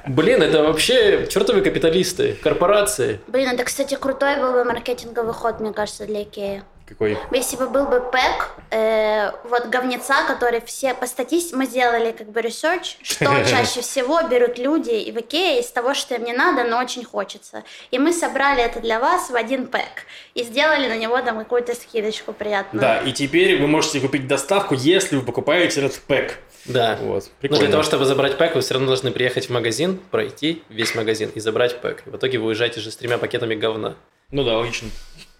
Блин, 0.08 0.42
это 0.42 0.64
вообще 0.64 1.28
чертовы 1.28 1.62
капиталисты, 1.62 2.34
корпорации. 2.42 3.20
Блин, 3.28 3.50
это, 3.50 3.64
кстати, 3.64 3.96
крутой 3.96 4.38
был 4.38 4.52
бы 4.54 4.64
маркетинговый 4.64 5.34
ход, 5.34 5.60
мне 5.60 5.74
кажется, 5.74 6.06
для 6.06 6.24
Икеи. 6.24 6.64
Какой? 6.88 7.18
Если 7.32 7.56
бы 7.58 7.68
был 7.68 7.86
бы 7.86 8.00
pack, 8.00 8.52
э, 8.70 9.32
вот 9.50 9.68
говнеца, 9.68 10.24
который 10.28 10.62
все 10.62 10.94
по 10.94 11.08
статистике, 11.08 11.56
мы 11.56 11.66
сделали 11.66 12.12
как 12.12 12.30
бы 12.30 12.42
research, 12.42 12.98
что 13.02 13.26
чаще 13.44 13.82
всего 13.82 14.22
берут 14.24 14.60
люди 14.60 14.92
и 14.92 15.12
в 15.12 15.18
Икее 15.20 15.62
из 15.62 15.68
того, 15.68 15.94
что 15.96 16.16
им 16.16 16.24
не 16.24 16.34
надо, 16.34 16.64
но 16.64 16.78
очень 16.80 17.04
хочется. 17.04 17.64
И 17.90 17.98
мы 17.98 18.14
собрали 18.14 18.62
это 18.64 18.80
для 18.80 19.00
вас 19.00 19.30
в 19.30 19.36
один 19.36 19.68
ПЭК 19.68 20.06
и 20.36 20.44
сделали 20.44 20.88
на 20.88 20.98
него 20.98 21.20
там 21.22 21.40
какую-то 21.40 21.74
скидочку 21.74 22.34
приятную. 22.34 22.82
Да, 22.82 23.00
и 23.00 23.12
теперь 23.14 23.60
вы 23.60 23.68
можете 23.68 24.00
купить 24.00 24.28
доставку, 24.28 24.76
если 24.76 25.16
вы 25.16 25.24
покупаете 25.24 25.82
этот 25.82 26.00
ПЭК. 26.02 26.38
Да. 26.66 26.98
Вот. 27.02 27.26
Ну, 27.26 27.32
Прикольно. 27.42 27.64
для 27.64 27.72
того, 27.72 27.84
чтобы 27.84 28.06
забрать 28.06 28.38
пэк, 28.38 28.56
вы 28.56 28.62
все 28.62 28.74
равно 28.74 28.88
должны 28.88 29.12
приехать 29.12 29.48
в 29.48 29.50
магазин, 29.52 30.00
пройти 30.12 30.64
весь 30.70 30.96
магазин 30.96 31.32
и 31.34 31.40
забрать 31.40 31.80
пэк. 31.80 32.04
В 32.06 32.16
итоге 32.16 32.40
вы 32.40 32.48
уезжаете 32.48 32.80
же 32.80 32.92
с 32.92 32.96
тремя 32.96 33.18
пакетами 33.18 33.56
говна. 33.56 33.96
Ну 34.32 34.44
да, 34.44 34.58
логично. 34.58 34.90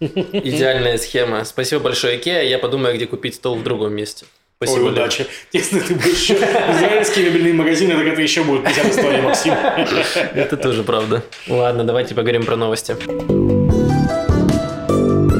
Идеальная 0.00 0.98
схема. 0.98 1.44
Спасибо 1.44 1.82
большое, 1.82 2.18
Икеа. 2.18 2.42
Я 2.42 2.58
подумаю, 2.58 2.94
где 2.94 3.06
купить 3.06 3.36
стол 3.36 3.56
в 3.56 3.62
другом 3.62 3.94
месте. 3.94 4.26
Спасибо, 4.58 4.84
Ой, 4.84 4.92
удачи. 4.92 5.26
Если 5.52 5.80
ты 5.80 5.94
будешь 5.94 6.22
еще 6.22 6.34
израильские 6.34 7.30
мебельные 7.30 7.52
магазины, 7.52 7.94
так 7.94 8.06
это 8.06 8.22
еще 8.22 8.42
будет 8.42 8.64
50 8.64 8.86
историй, 8.86 9.20
Максим. 9.20 9.52
Это 10.34 10.56
тоже 10.56 10.82
правда. 10.82 11.22
Ладно, 11.46 11.84
давайте 11.84 12.14
поговорим 12.14 12.44
про 12.44 12.56
новости. 12.56 12.96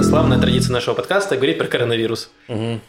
Славная 0.02 0.38
традиция 0.38 0.72
нашего 0.72 0.94
подкаста 0.94 1.36
говорить 1.36 1.56
про 1.56 1.66
коронавирус. 1.66 2.30
Мгм. 2.48 2.80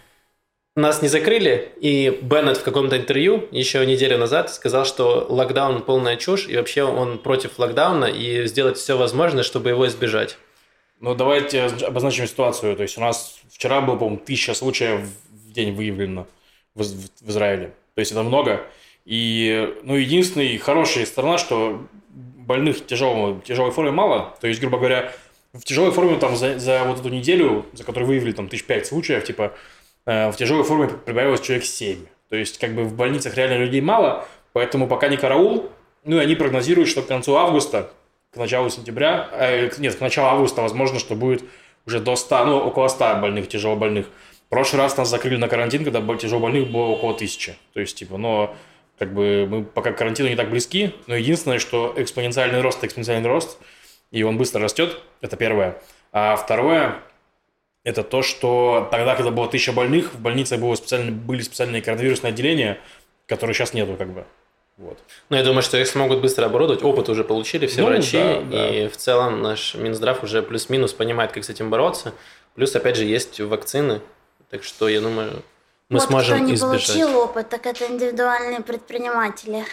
Нас 0.75 1.01
не 1.01 1.07
закрыли, 1.07 1.71
и 1.81 2.19
Беннет 2.21 2.57
в 2.57 2.63
каком-то 2.63 2.97
интервью 2.97 3.47
еще 3.51 3.83
неделю 3.85 4.17
назад 4.19 4.53
сказал, 4.53 4.85
что 4.85 5.25
локдаун 5.27 5.81
полная 5.81 6.17
чушь, 6.17 6.45
и 6.47 6.55
вообще 6.55 6.83
он 6.83 7.17
против 7.17 7.57
локдауна, 7.57 8.05
и 8.05 8.45
сделать 8.45 8.77
все 8.77 8.95
возможное, 8.95 9.43
чтобы 9.43 9.69
его 9.69 9.87
избежать. 9.87 10.37
Ну, 10.99 11.13
давайте 11.13 11.63
обозначим 11.63 12.27
ситуацию. 12.27 12.75
То 12.75 12.83
есть 12.83 12.97
у 12.97 13.01
нас 13.01 13.39
вчера 13.51 13.81
было, 13.81 13.95
по-моему, 13.95 14.17
тысяча 14.17 14.53
случаев 14.53 15.01
в 15.29 15.51
день 15.51 15.73
выявлено 15.73 16.27
в, 16.73 16.81
Из- 16.81 16.93
в 17.21 17.29
Израиле. 17.29 17.73
То 17.95 17.99
есть 17.99 18.11
это 18.11 18.23
много. 18.23 18.65
И, 19.05 19.75
ну, 19.83 19.95
единственная 19.95 20.57
хорошая 20.57 21.05
сторона, 21.05 21.37
что 21.37 21.85
больных 22.09 22.85
тяжелой, 22.87 23.39
тяжелой 23.41 23.71
форме 23.71 23.91
мало. 23.91 24.35
То 24.41 24.47
есть, 24.47 24.59
грубо 24.59 24.77
говоря, 24.77 25.13
в 25.53 25.63
тяжелой 25.63 25.91
форме 25.91 26.17
там 26.17 26.35
за, 26.35 26.57
за 26.59 26.83
вот 26.83 26.99
эту 26.99 27.09
неделю, 27.09 27.65
за 27.73 27.83
которую 27.83 28.07
выявили 28.07 28.31
там 28.31 28.49
тысяч 28.49 28.65
пять 28.65 28.87
случаев, 28.87 29.23
типа, 29.23 29.53
э, 30.05 30.31
в 30.31 30.35
тяжелой 30.35 30.63
форме 30.63 30.89
прибавилось 30.89 31.41
человек 31.41 31.65
7. 31.65 32.05
То 32.29 32.35
есть, 32.35 32.57
как 32.57 32.73
бы 32.73 32.83
в 32.83 32.95
больницах 32.95 33.35
реально 33.37 33.63
людей 33.63 33.81
мало, 33.81 34.27
поэтому 34.53 34.87
пока 34.87 35.07
не 35.07 35.17
караул. 35.17 35.69
Ну, 36.03 36.17
и 36.17 36.19
они 36.19 36.35
прогнозируют, 36.35 36.89
что 36.89 37.01
к 37.01 37.07
концу 37.07 37.35
августа, 37.35 37.91
к 38.37 38.39
началу 38.39 38.69
сентября, 38.69 39.29
э, 39.33 39.69
нет, 39.77 39.95
к 39.95 40.01
началу 40.01 40.27
августа, 40.29 40.61
возможно, 40.61 40.99
что 40.99 41.15
будет 41.15 41.43
уже 41.85 41.99
до 41.99 42.15
100, 42.15 42.45
ну, 42.45 42.57
около 42.57 42.87
100 42.87 43.15
больных, 43.15 43.47
тяжелобольных. 43.49 44.07
В 44.45 44.49
прошлый 44.49 44.81
раз 44.81 44.95
нас 44.97 45.09
закрыли 45.09 45.35
на 45.35 45.47
карантин, 45.47 45.83
когда 45.83 45.99
бо- 45.99 46.15
тяжелобольных 46.15 46.71
было 46.71 46.85
около 46.85 47.13
тысячи. 47.13 47.57
То 47.73 47.81
есть, 47.81 47.97
типа, 47.97 48.17
но 48.17 48.55
как 48.97 49.13
бы 49.13 49.45
мы 49.49 49.63
пока 49.63 49.91
к 49.91 49.97
карантину 49.97 50.29
не 50.29 50.35
так 50.35 50.49
близки, 50.49 50.93
но 51.05 51.15
единственное, 51.15 51.59
что 51.59 51.93
экспоненциальный 51.97 52.61
рост, 52.61 52.83
экспоненциальный 52.83 53.29
рост, 53.29 53.59
и 54.11 54.23
он 54.23 54.37
быстро 54.37 54.61
растет, 54.61 55.01
это 55.21 55.35
первое. 55.35 55.81
А 56.13 56.35
второе, 56.35 56.95
это 57.83 58.03
то, 58.03 58.21
что 58.21 58.87
тогда, 58.91 59.15
когда 59.15 59.31
было 59.31 59.47
тысяча 59.47 59.71
больных, 59.73 60.13
в 60.13 60.19
больнице 60.19 60.57
было 60.57 60.75
специально, 60.75 61.11
были 61.11 61.41
специальные 61.41 61.81
коронавирусные 61.81 62.29
отделения, 62.29 62.79
которые 63.27 63.53
сейчас 63.53 63.73
нету, 63.73 63.95
как 63.97 64.13
бы. 64.13 64.25
Вот. 64.77 64.97
Но 65.29 65.37
я 65.37 65.43
думаю, 65.43 65.63
что 65.63 65.77
их 65.77 65.87
смогут 65.87 66.21
быстро 66.21 66.45
оборудовать. 66.45 66.83
Опыт 66.83 67.09
уже 67.09 67.23
получили 67.23 67.65
все 67.65 67.81
Ну, 67.81 67.87
врачи, 67.87 68.17
да, 68.17 68.41
да. 68.41 68.69
и 68.69 68.87
в 68.87 68.95
целом 68.97 69.41
наш 69.41 69.73
Минздрав 69.75 70.23
уже 70.23 70.43
плюс-минус 70.43 70.93
понимает, 70.93 71.31
как 71.31 71.43
с 71.43 71.49
этим 71.49 71.69
бороться. 71.71 72.13
Плюс, 72.55 72.75
опять 72.75 72.95
же, 72.95 73.03
есть 73.03 73.39
вакцины, 73.39 74.01
так 74.51 74.63
что 74.63 74.87
я 74.87 75.01
думаю, 75.01 75.31
мы 75.89 75.99
вот 75.99 76.07
сможем 76.07 76.37
кто 76.37 76.45
не 76.47 76.53
избежать. 76.53 76.87
получил 76.87 77.17
опыт, 77.19 77.49
так 77.49 77.65
это 77.65 77.85
индивидуальные 77.87 78.61
предприниматели. 78.61 79.65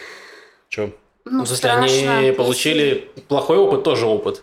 Че? 0.70 0.92
Ну, 1.26 1.38
Ну, 1.40 1.46
страшно, 1.46 1.84
они 1.84 2.26
если- 2.26 2.30
получили 2.32 3.10
плохой 3.28 3.58
опыт, 3.58 3.82
тоже 3.82 4.06
опыт. 4.06 4.42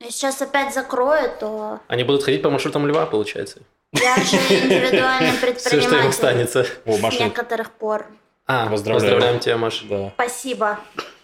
Если 0.00 0.12
сейчас 0.12 0.42
опять 0.42 0.74
закроют, 0.74 1.38
то 1.38 1.78
Они 1.88 2.02
будут 2.04 2.24
ходить 2.24 2.42
по 2.42 2.50
маршрутам 2.50 2.86
льва, 2.86 3.06
получается. 3.06 3.60
я 3.92 4.16
же 4.16 4.36
индивидуальный 4.36 5.30
Все, 5.56 5.56
что 5.68 5.76
им 5.76 5.80
предприниматель 5.80 6.08
останется. 6.08 6.66
О, 6.84 6.92
с 7.10 7.18
некоторых 7.20 7.70
пор. 7.70 8.06
А, 8.46 8.68
Поздравляю. 8.68 9.00
поздравляем 9.12 9.40
тебя, 9.40 9.56
Маша. 9.56 9.84
да. 9.88 10.10
Спасибо. 10.14 10.78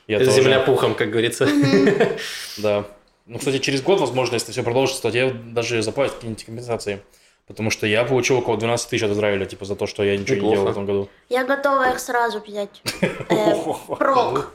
Я 0.07 0.17
Это 0.17 0.27
тоже. 0.27 0.43
земля 0.43 0.61
пухом, 0.61 0.95
как 0.95 1.11
говорится. 1.11 1.47
Да. 2.59 2.85
Ну, 3.27 3.39
кстати, 3.39 3.59
через 3.59 3.83
год, 3.83 4.01
возможно, 4.01 4.35
если 4.35 4.51
все 4.51 4.63
продолжится, 4.65 5.03
то 5.03 5.11
тебе 5.13 5.31
даже 5.31 5.83
заплатят 5.83 6.15
какие-нибудь 6.17 6.45
компенсации. 6.45 7.01
Потому 7.47 7.71
что 7.71 7.87
я 7.87 8.05
получил 8.05 8.39
около 8.39 8.57
12 8.57 8.89
тысяч 8.91 9.03
от 9.05 9.11
Израиля, 9.13 9.45
типа, 9.45 9.65
за 9.65 9.77
то, 9.77 9.87
что 9.87 10.03
я 10.03 10.17
ничего 10.17 10.37
не 10.41 10.51
делал 10.53 10.67
в 10.67 10.71
этом 10.71 10.87
году. 10.87 11.09
Я 11.29 11.45
готова 11.45 11.91
их 11.93 11.99
сразу 12.01 12.41
взять. 12.41 12.83
Э, 13.29 13.55
Прок. 13.99 14.53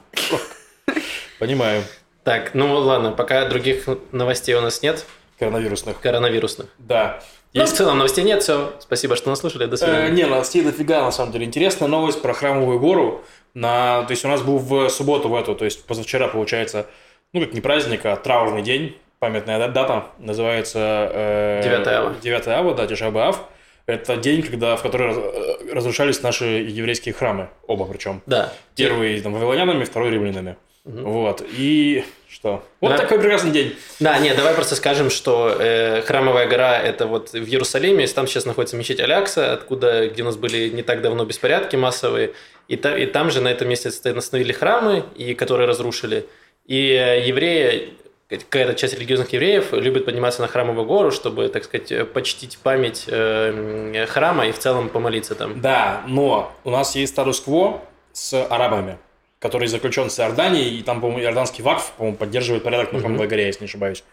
Понимаю. 1.39 1.84
Так, 2.24 2.53
ну 2.53 2.74
ладно, 2.79 3.12
пока 3.12 3.48
других 3.48 3.88
новостей 4.12 4.55
у 4.55 4.62
нас 4.62 4.81
нет, 4.81 5.05
Коронавирусных. 5.39 6.00
коронавирусных. 6.00 6.67
Да. 6.79 7.22
И 7.55 7.65
в 7.65 7.71
целом 7.71 7.97
новостей 7.97 8.24
нет, 8.25 8.43
все. 8.43 8.74
Спасибо, 8.79 9.15
что 9.15 9.29
нас 9.29 9.39
слушали. 9.39 9.65
До 9.65 9.75
Э, 9.75 9.77
свидания. 9.77 10.09
не, 10.12 10.25
новостей 10.25 10.62
дофига, 10.62 11.01
на 11.03 11.12
самом 11.12 11.31
деле. 11.31 11.45
Интересная 11.45 11.88
новость 11.88 12.21
про 12.21 12.33
Храмовую 12.33 12.79
гору. 12.79 13.24
На, 13.53 14.03
то 14.03 14.12
есть 14.12 14.25
у 14.25 14.27
нас 14.27 14.41
был 14.41 14.57
в 14.57 14.89
субботу 14.89 15.29
в 15.29 15.35
эту, 15.35 15.55
то 15.55 15.63
есть 15.63 15.85
позавчера, 15.85 16.27
получается, 16.27 16.88
ну 17.31 17.39
как 17.39 17.53
не 17.53 17.62
праздник, 17.62 18.05
а 18.05 18.17
траурный 18.17 18.62
день, 18.62 18.97
памятная 19.19 19.57
да- 19.57 19.69
дата, 19.69 20.07
называется... 20.19 20.79
Э, 21.13 21.62
9 21.63 21.88
ава. 21.88 22.15
9 22.21 22.47
ава, 22.47 22.74
да, 22.75 22.85
Тишаб 22.88 23.15
Ав. 23.15 23.39
Это 23.85 24.17
день, 24.17 24.41
когда, 24.41 24.75
в 24.75 24.81
который 24.81 25.13
э, 25.15 25.74
разрушались 25.74 26.21
наши 26.24 26.45
еврейские 26.45 27.13
храмы, 27.13 27.47
оба 27.67 27.85
причем. 27.85 28.21
Да. 28.25 28.51
Первый 28.75 29.21
там, 29.21 29.31
вавилонянами, 29.33 29.85
второй 29.85 30.09
римлянами. 30.09 30.57
Вот, 30.85 31.43
и 31.57 32.05
что? 32.29 32.63
Вот 32.79 32.89
Да. 32.91 32.97
такой 32.97 33.17
прекрасный 33.19 33.49
день. 33.51 33.75
Да, 33.99 34.19
нет, 34.19 34.37
давай 34.37 34.53
просто 34.53 34.75
скажем, 34.75 35.09
что 35.09 35.55
э, 35.59 36.01
Храмовая 36.03 36.47
гора– 36.47 36.77
это 36.81 37.07
вот 37.07 37.31
в 37.31 37.35
Иерусалиме, 37.35 38.05
там 38.07 38.27
сейчас 38.27 38.45
находится 38.45 38.77
мечеть 38.77 38.99
Алякса, 38.99 39.53
откуда, 39.53 40.07
где 40.07 40.21
у 40.21 40.25
нас 40.25 40.37
были 40.37 40.69
не 40.69 40.83
так 40.83 41.01
давно 41.01 41.25
беспорядки 41.25 41.75
массовые, 41.75 42.33
и, 42.67 42.75
та- 42.75 42.95
и 42.97 43.07
там 43.07 43.31
же 43.31 43.41
на 43.41 43.47
этом 43.47 43.67
месте 43.67 43.89
установили 43.89 44.51
храмы, 44.53 45.03
и, 45.15 45.33
которые 45.33 45.67
разрушили. 45.67 46.27
И 46.67 46.91
э, 46.91 47.27
евреи, 47.27 47.93
какая-то 48.29 48.75
часть 48.75 48.93
религиозных 48.93 49.33
евреев 49.33 49.73
любит 49.73 50.05
подниматься 50.05 50.41
на 50.41 50.47
Храмовую 50.47 50.85
гору, 50.85 51.11
чтобы, 51.11 51.47
так 51.49 51.63
сказать, 51.63 51.91
э, 51.91 52.05
почтить 52.05 52.59
память 52.61 53.05
э, 53.07 54.05
храма 54.07 54.47
и 54.47 54.51
в 54.51 54.59
целом 54.59 54.89
помолиться 54.89 55.33
там. 55.33 55.61
Да, 55.61 56.03
но 56.07 56.51
у 56.63 56.69
нас 56.69 56.95
есть 56.95 57.13
статус-кво 57.13 57.81
с 58.13 58.33
арабами, 58.45 58.97
который 59.39 59.67
заключен 59.67 60.09
с 60.09 60.19
Иорданией, 60.19 60.79
и 60.79 60.83
там, 60.83 61.01
по-моему, 61.01 61.23
иорданский 61.23 61.63
вакф, 61.63 61.91
по-моему, 61.97 62.17
поддерживает 62.17 62.63
порядок 62.63 62.93
на 62.93 62.99
Храмовой 62.99 63.27
горе, 63.27 63.45
если 63.47 63.61
не 63.61 63.67
ошибаюсь. 63.67 64.03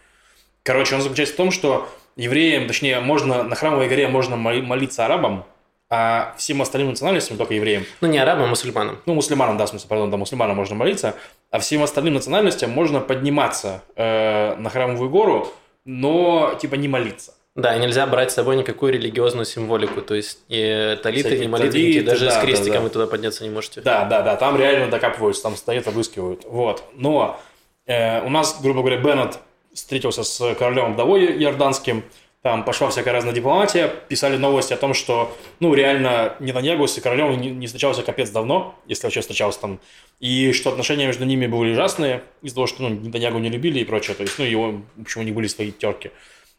Короче, 0.63 0.95
он 0.95 1.01
заключается 1.01 1.33
в 1.33 1.37
том, 1.37 1.51
что 1.51 1.87
евреям, 2.15 2.67
точнее, 2.67 2.99
можно 2.99 3.43
на 3.43 3.55
Храмовой 3.55 3.87
горе 3.89 4.07
можно 4.07 4.35
моли- 4.35 4.61
молиться 4.61 5.05
арабам, 5.05 5.45
а 5.89 6.33
всем 6.37 6.61
остальным 6.61 6.89
национальностям, 6.91 7.37
только 7.37 7.53
евреям, 7.53 7.85
Ну, 8.01 8.07
не 8.07 8.17
арабам, 8.17 8.45
а 8.45 8.47
мусульманам. 8.47 8.97
ну, 9.05 9.13
мусульманам, 9.13 9.57
да, 9.57 9.65
в 9.65 9.69
смысле, 9.69 9.87
пардон, 9.89 10.09
да, 10.11 10.17
мусульманам 10.17 10.55
можно 10.55 10.75
молиться, 10.75 11.15
а 11.51 11.59
всем 11.59 11.83
остальным 11.83 12.15
национальностям 12.15 12.71
можно 12.71 12.99
подниматься 12.99 13.83
э, 13.95 14.55
на 14.55 14.69
Храмовую 14.69 15.09
гору, 15.09 15.47
но, 15.85 16.57
типа, 16.61 16.75
не 16.75 16.87
молиться. 16.87 17.33
Да, 17.55 17.75
и 17.75 17.79
нельзя 17.79 18.07
брать 18.07 18.31
с 18.31 18.33
собой 18.33 18.55
никакую 18.55 18.93
религиозную 18.93 19.45
символику, 19.45 20.01
то 20.01 20.15
есть 20.15 20.39
и 20.49 20.97
талиты, 21.03 21.29
Всякие 21.29 21.45
ни 21.45 21.51
молитвенники, 21.51 21.93
талиты, 21.99 22.05
даже 22.05 22.25
да, 22.25 22.31
с 22.31 22.35
да, 22.35 22.41
крестиком 22.41 22.73
да. 22.73 22.81
вы 22.81 22.89
туда 22.89 23.07
подняться 23.07 23.43
не 23.43 23.51
можете. 23.51 23.81
Да, 23.81 24.05
да, 24.05 24.23
да, 24.23 24.35
там 24.37 24.57
реально 24.57 24.89
докапываются, 24.89 25.43
там 25.43 25.55
стоят, 25.55 25.87
обыскивают. 25.87 26.45
Вот. 26.45 26.83
Но 26.93 27.39
э, 27.85 28.25
у 28.25 28.29
нас, 28.29 28.59
грубо 28.59 28.79
говоря, 28.79 28.97
Беннет 28.97 29.37
встретился 29.71 30.23
с 30.23 30.55
королем 30.55 30.93
вдовой 30.93 31.25
иорданским, 31.43 32.03
там 32.41 32.65
пошла 32.65 32.89
всякая 32.89 33.13
разная 33.13 33.33
дипломатия, 33.33 33.87
писали 34.09 34.35
новости 34.35 34.73
о 34.73 34.77
том, 34.77 34.93
что, 34.93 35.33
ну, 35.61 35.73
реально, 35.73 36.35
Нетаньягу 36.39 36.87
с 36.87 36.99
королем 36.99 37.39
не, 37.39 37.51
не 37.51 37.67
встречался 37.67 38.01
капец 38.01 38.31
давно, 38.31 38.75
если 38.85 39.05
вообще 39.05 39.21
встречался 39.21 39.61
там, 39.61 39.79
и 40.19 40.51
что 40.51 40.71
отношения 40.71 41.07
между 41.07 41.23
ними 41.23 41.47
были 41.47 41.71
ужасные, 41.71 42.21
из-за 42.41 42.55
того, 42.55 42.67
что, 42.67 42.81
ну, 42.83 42.89
Нетаньягу 42.89 43.37
не 43.37 43.49
любили 43.49 43.79
и 43.79 43.85
прочее, 43.85 44.15
то 44.15 44.23
есть, 44.23 44.37
ну, 44.39 44.43
его, 44.43 44.81
в 44.97 45.01
общем, 45.03 45.21
у 45.21 45.23
них 45.23 45.33
были 45.33 45.47
свои 45.47 45.71
терки. 45.71 46.11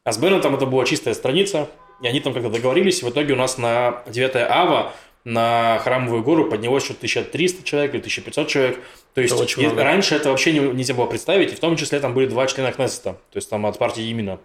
А 0.05 0.13
с 0.13 0.19
Беннетом 0.19 0.55
это 0.55 0.67
была 0.67 0.85
чистая 0.85 1.15
страница, 1.15 1.69
и 2.03 2.07
они 2.07 2.21
там 2.21 2.35
как-то 2.35 2.51
договорились, 2.51 3.03
и 3.03 3.07
в 3.07 3.11
итоге 3.11 3.33
у 3.33 3.37
нас 3.37 3.57
на 3.57 4.03
9 4.07 4.37
ава 4.37 4.93
на 5.25 5.79
Храмовую 5.83 6.23
гору 6.23 6.51
поднялось 6.51 6.85
что-то 6.85 6.99
1300 7.01 7.65
человек 7.65 7.95
или 7.95 8.01
1500 8.01 8.49
человек. 8.49 8.79
То 9.15 9.23
есть 9.23 9.33
Это 9.33 9.81
и 9.81 9.85
раньше 9.85 10.15
это 10.15 10.29
вообще 10.29 10.53
не- 10.53 10.59
нельзя 10.59 10.93
было 10.93 11.07
представить, 11.07 11.53
и 11.53 11.57
в 11.57 11.61
том 11.61 11.77
числе 11.77 11.99
там 12.01 12.13
были 12.13 12.27
два 12.27 12.47
члена 12.47 12.73
Кнессета, 12.73 13.13
то 13.31 13.37
есть 13.37 13.49
там 13.49 13.65
от 13.65 13.79
партии 13.79 14.03
именно. 14.05 14.39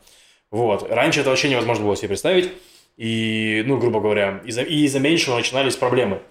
Вот. 0.51 0.89
Раньше 0.89 1.20
это 1.20 1.30
вообще 1.30 1.50
невозможно 1.50 1.84
было 1.86 1.98
себе 1.98 2.08
представить. 2.10 2.51
И, 2.96 3.63
ну, 3.66 3.78
грубо 3.78 4.00
говоря, 4.00 4.42
из-за, 4.46 4.62
и 4.62 4.84
из-за 4.86 5.00
меньшего 5.00 5.36
начинались 5.36 5.75
проблемы. 5.75 6.22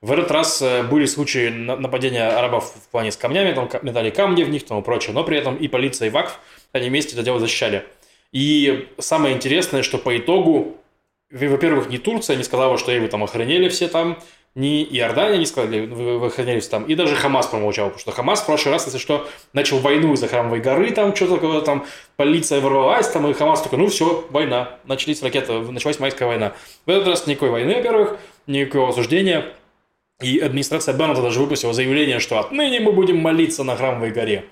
В 0.00 0.12
этот 0.12 0.30
раз 0.30 0.60
э, 0.62 0.82
были 0.84 1.06
случаи 1.06 1.48
на- 1.48 1.76
нападения 1.76 2.28
арабов 2.28 2.72
в 2.74 2.88
плане 2.90 3.10
с 3.12 3.16
камнями, 3.16 3.52
там 3.52 3.68
метали 3.82 4.10
камни 4.10 4.44
в 4.44 4.48
них, 4.50 4.64
там 4.64 4.78
и 4.80 4.82
прочее, 4.82 5.12
но 5.14 5.24
при 5.24 5.36
этом 5.36 5.56
и 5.56 5.68
полиция, 5.68 6.08
и 6.08 6.10
ВАКФ, 6.10 6.38
они 6.72 6.88
вместе 6.88 7.14
это 7.14 7.22
дело 7.22 7.40
защищали. 7.40 7.84
И 8.32 8.88
самое 8.98 9.34
интересное, 9.34 9.82
что 9.82 9.98
по 9.98 10.16
итогу, 10.16 10.76
во-первых, 11.30 11.88
не 11.88 11.98
Турция 11.98 12.36
не 12.36 12.44
сказала, 12.44 12.78
что 12.78 12.92
ей 12.92 13.00
вы 13.00 13.08
там 13.08 13.24
охранили 13.24 13.68
все 13.68 13.88
там, 13.88 14.18
ни 14.54 14.82
Иордания 14.84 15.38
не 15.38 15.46
сказали, 15.46 15.86
вы, 15.86 16.18
вы 16.18 16.26
охранялись 16.26 16.66
там, 16.66 16.84
и 16.84 16.94
даже 16.94 17.14
Хамас 17.14 17.46
промолчал, 17.46 17.86
потому 17.86 18.00
что 18.00 18.10
Хамас 18.10 18.40
в 18.40 18.46
прошлый 18.46 18.72
раз, 18.72 18.86
если 18.86 18.98
что, 18.98 19.28
начал 19.52 19.78
войну 19.78 20.14
из-за 20.14 20.26
Храмовой 20.26 20.60
горы, 20.60 20.90
там 20.90 21.14
что-то 21.14 21.36
такое, 21.36 21.60
там 21.60 21.86
полиция 22.16 22.60
ворвалась, 22.60 23.08
там, 23.08 23.28
и 23.28 23.34
Хамас 23.34 23.62
такой, 23.62 23.78
ну 23.78 23.86
все, 23.86 24.26
война, 24.30 24.78
начались 24.84 25.22
ракеты, 25.22 25.52
началась 25.52 26.00
майская 26.00 26.26
война. 26.26 26.54
В 26.86 26.90
этот 26.90 27.06
раз 27.06 27.26
никакой 27.26 27.50
войны, 27.50 27.76
во-первых, 27.76 28.18
никакого 28.46 28.88
осуждения, 28.88 29.52
и 30.20 30.40
администрация 30.40 30.92
Беннета 30.94 31.22
даже 31.22 31.38
выпустила 31.38 31.72
заявление, 31.72 32.18
что 32.18 32.40
отныне 32.40 32.80
мы 32.80 32.90
будем 32.92 33.18
молиться 33.18 33.62
на 33.62 33.76
Храмовой 33.76 34.10
горе. 34.10 34.46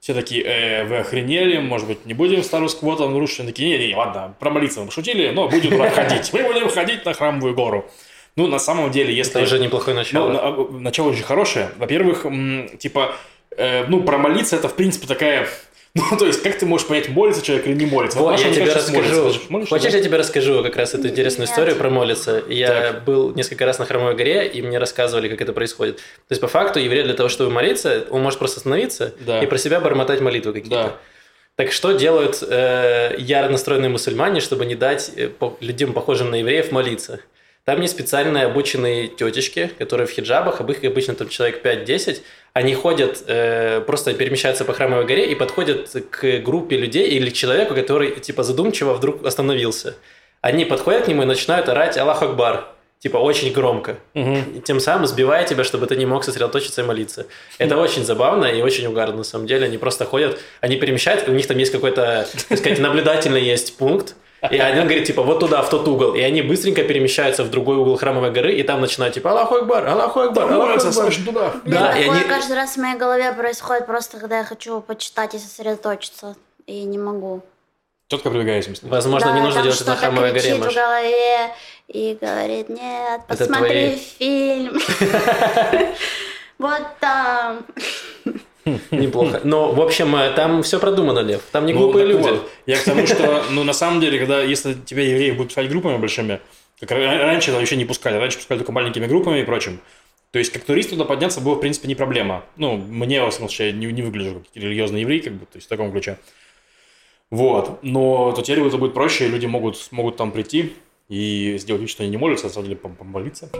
Все 0.00 0.14
такие, 0.14 0.42
э, 0.44 0.84
вы 0.84 0.98
охренели, 0.98 1.58
может 1.58 1.88
быть, 1.88 2.06
не 2.06 2.14
будем 2.14 2.42
старус-кво 2.42 2.96
там 2.96 3.12
нарушить? 3.12 3.46
Такие, 3.46 3.78
не-не, 3.78 3.96
ладно, 3.96 4.34
про 4.38 4.50
молиться 4.50 4.80
мы 4.80 4.86
пошутили, 4.86 5.30
но 5.30 5.48
будем 5.48 5.70
туда 5.76 5.90
ходить. 5.90 6.32
Мы 6.32 6.42
будем 6.44 6.68
ходить 6.68 7.04
на 7.04 7.14
Храмовую 7.14 7.54
гору. 7.54 7.90
Ну, 8.36 8.46
на 8.46 8.60
самом 8.60 8.92
деле, 8.92 9.12
если... 9.12 9.32
Это 9.32 9.42
уже 9.42 9.58
неплохое 9.58 9.96
начало. 9.96 10.28
Ну, 10.32 10.70
на, 10.72 10.80
начало 10.80 11.10
очень 11.10 11.24
хорошее. 11.24 11.70
Во-первых, 11.76 12.24
типа, 12.78 13.16
э, 13.56 13.86
ну, 13.88 14.02
промолиться 14.04 14.54
это, 14.54 14.68
в 14.68 14.76
принципе, 14.76 15.08
такая... 15.08 15.48
Ну, 15.94 16.16
то 16.18 16.26
есть, 16.26 16.42
как 16.42 16.58
ты 16.58 16.66
можешь 16.66 16.86
понять, 16.86 17.08
молится 17.08 17.42
человек 17.42 17.66
или 17.66 17.74
не 17.74 17.86
молится? 17.86 18.18
Вот, 18.18 18.38
я 18.38 18.52
тебе 18.52 18.72
расскажу. 18.72 19.32
Молится. 19.48 19.74
Хочешь, 19.74 19.92
я 19.92 20.02
тебе 20.02 20.16
расскажу 20.16 20.62
как 20.62 20.76
раз 20.76 20.94
эту 20.94 21.08
интересную 21.08 21.46
Нет. 21.46 21.50
историю 21.50 21.76
про 21.76 21.90
молиться? 21.90 22.42
Я 22.48 22.92
так. 22.92 23.04
был 23.04 23.34
несколько 23.34 23.64
раз 23.66 23.78
на 23.78 23.86
Хромой 23.86 24.14
горе, 24.14 24.46
и 24.46 24.62
мне 24.62 24.78
рассказывали, 24.78 25.28
как 25.28 25.40
это 25.40 25.52
происходит. 25.52 25.96
То 25.96 26.02
есть, 26.30 26.40
по 26.40 26.48
факту, 26.48 26.78
еврей 26.78 27.02
для 27.02 27.14
того, 27.14 27.28
чтобы 27.28 27.50
молиться, 27.50 28.04
он 28.10 28.22
может 28.22 28.38
просто 28.38 28.58
остановиться 28.58 29.14
да. 29.20 29.42
и 29.42 29.46
про 29.46 29.58
себя 29.58 29.80
бормотать 29.80 30.20
молитвы 30.20 30.52
какие-то. 30.52 30.76
Да. 30.76 30.96
Так 31.56 31.72
что 31.72 31.90
делают 31.90 32.40
э, 32.48 33.16
яро 33.18 33.48
настроенные 33.48 33.88
мусульмане, 33.88 34.40
чтобы 34.40 34.64
не 34.64 34.76
дать 34.76 35.10
э, 35.16 35.26
по, 35.28 35.56
людям, 35.60 35.92
похожим 35.92 36.30
на 36.30 36.36
евреев, 36.36 36.70
молиться? 36.70 37.20
Там 37.68 37.82
есть 37.82 37.92
специальные 37.92 38.46
обученные 38.46 39.08
тетечки, 39.08 39.70
которые 39.78 40.06
в 40.06 40.10
хиджабах, 40.10 40.62
об 40.62 40.70
их 40.70 40.82
обычно 40.84 41.14
там 41.14 41.28
человек 41.28 41.62
5-10, 41.62 42.22
они 42.54 42.72
ходят, 42.72 43.22
э, 43.26 43.82
просто 43.86 44.14
перемещаются 44.14 44.64
по 44.64 44.72
храмовой 44.72 45.04
горе 45.04 45.30
и 45.30 45.34
подходят 45.34 45.94
к 46.08 46.38
группе 46.38 46.78
людей 46.78 47.08
или 47.08 47.28
к 47.28 47.34
человеку, 47.34 47.74
который 47.74 48.12
типа 48.20 48.42
задумчиво 48.42 48.94
вдруг 48.94 49.22
остановился. 49.26 49.96
Они 50.40 50.64
подходят 50.64 51.04
к 51.04 51.08
нему 51.08 51.24
и 51.24 51.26
начинают 51.26 51.68
орать 51.68 51.98
«Аллах 51.98 52.22
Акбар», 52.22 52.68
типа 53.00 53.18
очень 53.18 53.52
громко, 53.52 53.98
угу. 54.14 54.36
и 54.56 54.60
тем 54.60 54.80
самым 54.80 55.06
сбивая 55.06 55.44
тебя, 55.46 55.62
чтобы 55.62 55.86
ты 55.86 55.96
не 55.96 56.06
мог 56.06 56.24
сосредоточиться 56.24 56.80
и 56.80 56.84
молиться. 56.86 57.26
Это 57.58 57.76
очень 57.76 58.02
забавно 58.02 58.46
и 58.46 58.62
очень 58.62 58.86
угарно, 58.86 59.18
на 59.18 59.24
самом 59.24 59.46
деле. 59.46 59.66
Они 59.66 59.76
просто 59.76 60.06
ходят, 60.06 60.38
они 60.62 60.76
перемещаются, 60.76 61.30
у 61.30 61.34
них 61.34 61.46
там 61.46 61.58
есть 61.58 61.72
какой-то, 61.72 62.26
так 62.48 62.56
сказать, 62.56 62.78
наблюдательный 62.78 63.42
есть 63.42 63.76
пункт, 63.76 64.14
и 64.50 64.58
один 64.58 64.84
говорит, 64.84 65.06
типа, 65.06 65.22
вот 65.22 65.40
туда, 65.40 65.62
в 65.62 65.68
тот 65.68 65.86
угол. 65.88 66.14
И 66.14 66.20
они 66.20 66.42
быстренько 66.42 66.82
перемещаются 66.84 67.44
в 67.44 67.50
другой 67.50 67.76
угол 67.76 67.96
храмовой 67.96 68.30
горы, 68.30 68.54
и 68.54 68.62
там 68.62 68.80
начинают, 68.80 69.14
типа, 69.14 69.30
Аллаху 69.32 69.56
Акбар, 69.56 69.86
Аллаху 69.86 70.20
Акбар, 70.20 70.52
Аллаху 70.52 70.88
Акбар. 70.88 71.14
туда. 71.14 71.52
Да, 71.64 71.98
и 71.98 72.08
они... 72.08 72.20
каждый 72.22 72.56
раз 72.56 72.74
в 72.74 72.76
моей 72.78 72.96
голове 72.96 73.32
происходит 73.32 73.86
просто, 73.86 74.18
когда 74.18 74.38
я 74.38 74.44
хочу 74.44 74.80
почитать 74.80 75.34
и 75.34 75.38
сосредоточиться, 75.38 76.36
и 76.66 76.84
не 76.84 76.98
могу. 76.98 77.42
Четко 78.08 78.30
прибегаете. 78.30 78.74
Возможно, 78.82 79.32
да, 79.32 79.34
не 79.34 79.42
нужно 79.42 79.62
делать 79.62 79.80
это 79.80 79.90
на 79.90 79.96
храмовой 79.96 80.32
горе, 80.32 80.54
в 80.54 80.60
голове 80.60 81.50
и 81.88 82.16
говорит, 82.20 82.68
нет, 82.68 83.20
посмотри 83.26 83.58
твои... 83.58 83.96
фильм. 83.96 84.80
Вот 86.58 86.82
там. 86.98 87.64
Неплохо. 88.90 89.40
Но, 89.44 89.72
в 89.72 89.80
общем, 89.80 90.14
э, 90.16 90.30
там 90.30 90.62
все 90.62 90.78
продумано, 90.78 91.20
Лев. 91.20 91.42
Там 91.52 91.66
не 91.66 91.72
ну, 91.72 91.80
глупые 91.80 92.06
люди. 92.06 92.28
Вот. 92.28 92.50
Я 92.66 92.76
к 92.76 92.84
тому, 92.84 93.06
что, 93.06 93.44
ну, 93.50 93.64
на 93.64 93.72
самом 93.72 94.00
деле, 94.00 94.18
когда, 94.18 94.42
если 94.42 94.74
тебя 94.74 95.02
евреев 95.02 95.36
будут 95.36 95.48
пускать 95.48 95.68
группами 95.68 95.96
большими, 95.96 96.40
как 96.80 96.90
раньше 96.92 97.50
это 97.50 97.58
вообще 97.58 97.76
не 97.76 97.84
пускали. 97.84 98.16
Раньше 98.16 98.38
пускали 98.38 98.58
только 98.58 98.72
маленькими 98.72 99.06
группами 99.06 99.40
и 99.40 99.44
прочим. 99.44 99.80
То 100.30 100.38
есть, 100.38 100.52
как 100.52 100.64
турист 100.64 100.90
туда 100.90 101.04
подняться 101.04 101.40
было, 101.40 101.54
в 101.54 101.60
принципе, 101.60 101.88
не 101.88 101.94
проблема. 101.94 102.44
Ну, 102.56 102.76
мне, 102.76 103.22
во 103.22 103.30
всяком 103.30 103.48
случае, 103.48 103.68
я 103.68 103.74
не, 103.74 103.86
не 103.86 104.02
выгляжу 104.02 104.40
как 104.40 104.62
религиозный 104.62 105.00
еврей, 105.00 105.20
как 105.20 105.32
бы, 105.32 105.46
то 105.46 105.56
есть, 105.56 105.66
в 105.66 105.70
таком 105.70 105.90
ключе. 105.90 106.18
Вот. 107.30 107.78
Но 107.82 108.32
то 108.32 108.42
теперь 108.42 108.60
это 108.64 108.76
будет 108.76 108.94
проще, 108.94 109.26
и 109.26 109.28
люди 109.28 109.46
могут, 109.46 109.88
могут 109.90 110.16
там 110.16 110.32
прийти 110.32 110.74
и 111.08 111.56
сделать 111.58 111.82
вид, 111.82 111.90
что 111.90 112.02
они 112.02 112.10
не 112.10 112.18
молятся, 112.18 112.46
а 112.46 112.48
на 112.48 112.54
самом 112.54 112.68
деле 112.68 112.76
помолиться. 112.76 113.50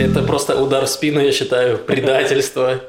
Это 0.00 0.22
просто 0.22 0.60
удар 0.60 0.84
в 0.84 0.88
спину, 0.88 1.20
я 1.20 1.32
считаю, 1.32 1.78
предательство. 1.78 2.80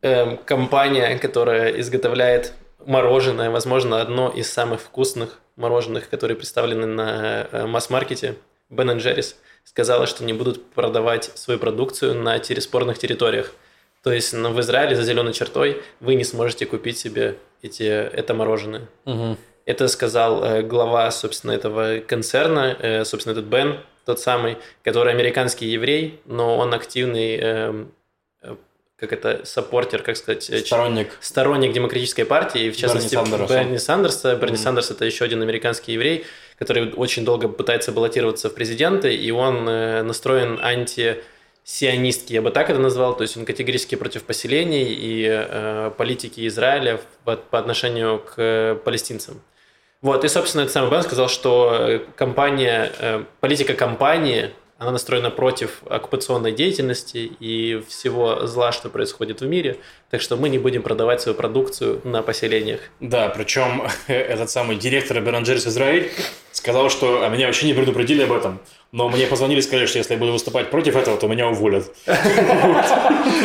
Эм, 0.00 0.38
компания, 0.38 1.18
которая 1.18 1.80
изготовляет 1.80 2.52
мороженое, 2.86 3.50
возможно, 3.50 4.00
одно 4.00 4.28
из 4.30 4.50
самых 4.50 4.80
вкусных 4.80 5.40
мороженых, 5.56 6.08
которые 6.08 6.36
представлены 6.36 6.86
на 6.86 7.48
э, 7.50 7.66
масс-маркете, 7.66 8.36
Ben 8.70 8.96
Jerry's, 8.98 9.34
сказала, 9.64 10.06
что 10.06 10.24
не 10.24 10.32
будут 10.32 10.70
продавать 10.70 11.30
свою 11.34 11.58
продукцию 11.58 12.14
на 12.14 12.42
спорных 12.42 12.98
территориях. 12.98 13.52
То 14.02 14.12
есть 14.12 14.32
ну, 14.32 14.52
в 14.52 14.60
Израиле 14.60 14.94
за 14.94 15.02
зеленой 15.02 15.32
чертой 15.32 15.82
вы 16.00 16.14
не 16.14 16.24
сможете 16.24 16.64
купить 16.66 16.98
себе 16.98 17.36
эти, 17.62 17.82
это 17.82 18.34
мороженое. 18.34 18.88
Угу. 19.04 19.36
Это 19.66 19.88
сказал 19.88 20.44
э, 20.44 20.62
глава, 20.62 21.10
собственно, 21.10 21.52
этого 21.52 21.98
концерна, 21.98 22.76
э, 22.78 23.04
собственно, 23.04 23.32
этот 23.32 23.46
Бен, 23.46 23.80
тот 24.08 24.20
самый, 24.20 24.56
который 24.82 25.12
американский 25.12 25.66
еврей, 25.66 26.18
но 26.24 26.56
он 26.56 26.72
активный, 26.72 27.36
эм, 27.36 27.92
э, 28.40 28.56
как 28.96 29.12
это, 29.12 29.42
саппортер, 29.44 30.02
как 30.02 30.16
сказать? 30.16 30.48
Э, 30.48 30.60
сторонник. 30.60 31.08
Сторонник 31.20 31.74
демократической 31.74 32.24
партии, 32.24 32.70
в 32.70 32.76
частности, 32.78 33.16
Берни 33.16 33.26
Сандерса. 33.26 33.54
Берни 33.54 33.78
Сандерса. 33.78 34.36
Берни 34.36 34.56
mm. 34.56 34.62
Сандерс– 34.62 34.90
это 34.92 35.04
еще 35.04 35.26
один 35.26 35.42
американский 35.42 35.92
еврей, 35.92 36.24
который 36.58 36.90
очень 36.94 37.26
долго 37.26 37.48
пытается 37.48 37.92
баллотироваться 37.92 38.48
в 38.48 38.54
президенты, 38.54 39.14
и 39.14 39.30
он 39.30 39.68
э, 39.68 40.02
настроен 40.02 40.58
анти 40.62 41.18
сионистский, 41.64 42.36
я 42.36 42.40
бы 42.40 42.50
так 42.50 42.70
это 42.70 42.78
назвал, 42.78 43.14
то 43.14 43.24
есть 43.24 43.36
он 43.36 43.44
категорически 43.44 43.94
против 43.94 44.22
поселений 44.22 44.86
и 44.88 45.26
э, 45.28 45.90
политики 45.98 46.46
Израиля 46.46 46.98
по, 47.24 47.36
по 47.36 47.58
отношению 47.58 48.20
к 48.20 48.34
э, 48.38 48.74
палестинцам. 48.82 49.42
Вот, 50.00 50.24
и, 50.24 50.28
собственно, 50.28 50.62
этот 50.62 50.72
самый 50.72 50.90
Бен 50.90 51.02
сказал, 51.02 51.28
что 51.28 51.74
э, 51.74 51.98
компания, 52.14 52.92
э, 52.98 53.24
политика 53.40 53.74
компании, 53.74 54.50
она 54.78 54.92
настроена 54.92 55.30
против 55.30 55.82
оккупационной 55.90 56.52
деятельности 56.52 57.32
и 57.40 57.82
всего 57.88 58.46
зла, 58.46 58.70
что 58.70 58.90
происходит 58.90 59.40
в 59.40 59.46
мире, 59.46 59.78
так 60.10 60.20
что 60.20 60.36
мы 60.36 60.48
не 60.48 60.58
будем 60.58 60.82
продавать 60.82 61.20
свою 61.20 61.36
продукцию 61.36 62.00
на 62.04 62.22
поселениях. 62.22 62.80
Да, 63.00 63.28
причем 63.28 63.88
этот 64.06 64.50
самый 64.50 64.76
директор 64.76 65.20
Беранджерис 65.20 65.66
Израиль 65.66 66.12
сказал, 66.52 66.90
что 66.90 67.24
а 67.24 67.28
меня 67.28 67.46
вообще 67.46 67.66
не 67.66 67.74
предупредили 67.74 68.22
об 68.22 68.30
этом, 68.30 68.60
но 68.92 69.08
мне 69.08 69.26
позвонили 69.26 69.58
и 69.58 69.62
сказали, 69.62 69.86
что 69.86 69.98
если 69.98 70.14
я 70.14 70.18
буду 70.20 70.30
выступать 70.30 70.70
против 70.70 70.94
этого, 70.94 71.16
то 71.16 71.26
меня 71.26 71.48
уволят. 71.48 71.92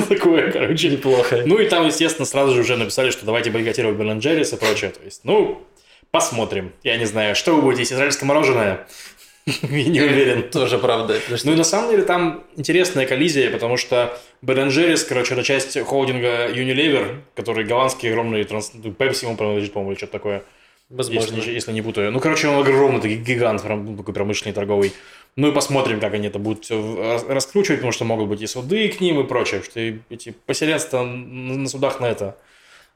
Такое, 0.08 0.52
короче. 0.52 0.90
Неплохо. 0.90 1.42
Ну 1.46 1.58
и 1.58 1.68
там, 1.68 1.88
естественно, 1.88 2.28
сразу 2.28 2.54
же 2.54 2.62
уже 2.62 2.78
написали, 2.78 3.10
что 3.10 3.26
давайте 3.26 3.50
бойкотировать 3.50 3.98
Беранджерис 3.98 4.54
и 4.54 4.56
прочее. 4.56 4.92
То 4.92 5.04
есть, 5.04 5.22
ну, 5.24 5.66
Посмотрим. 6.14 6.74
Я 6.84 6.96
не 6.98 7.06
знаю, 7.06 7.34
что 7.36 7.56
вы 7.56 7.64
будете 7.64 7.82
есть, 7.82 7.94
израильское 7.94 8.28
мороженое? 8.28 8.86
Я 9.48 9.84
не 9.90 10.00
уверен. 10.00 10.48
Тоже 10.48 10.78
правда. 10.78 11.20
Ну 11.44 11.54
и 11.54 11.56
на 11.56 11.64
самом 11.64 11.90
деле 11.90 12.04
там 12.04 12.44
интересная 12.56 13.08
коллизия, 13.08 13.50
потому 13.50 13.78
что 13.78 14.16
Бен 14.44 14.70
короче, 15.10 15.34
это 15.34 15.42
часть 15.42 15.76
холдинга 15.80 16.52
Unilever, 16.52 17.22
который 17.34 17.66
голландский 17.66 18.12
огромный 18.12 18.44
транс... 18.44 18.72
Pepsi 18.76 19.26
ему 19.26 19.36
принадлежит, 19.36 19.74
по-моему, 19.74 19.94
или 19.94 19.98
что-то 19.98 20.14
такое. 20.14 20.44
Возможно. 20.92 21.36
Если, 21.36 21.52
если 21.52 21.72
не 21.72 21.82
путаю. 21.82 22.12
Ну, 22.12 22.20
короче, 22.20 22.48
он 22.48 22.62
огромный, 22.62 23.02
такой 23.02 23.16
гигант, 23.16 23.64
прям 23.64 23.98
такой 23.98 24.14
промышленный, 24.14 24.54
торговый. 24.54 24.94
Ну 25.36 25.48
и 25.48 25.52
посмотрим, 25.52 26.00
как 26.00 26.14
они 26.14 26.28
это 26.28 26.38
будут 26.38 26.66
все 26.66 27.24
раскручивать, 27.28 27.80
потому 27.80 27.92
что 27.92 28.06
могут 28.06 28.30
быть 28.30 28.44
и 28.44 28.46
суды 28.46 28.88
к 28.90 29.02
ним 29.02 29.20
и 29.20 29.24
прочее, 29.24 29.64
что 29.64 29.80
эти 29.80 30.36
поселенцы 30.46 30.96
на 30.96 31.68
судах 31.68 32.00
на 32.00 32.06
это 32.06 32.38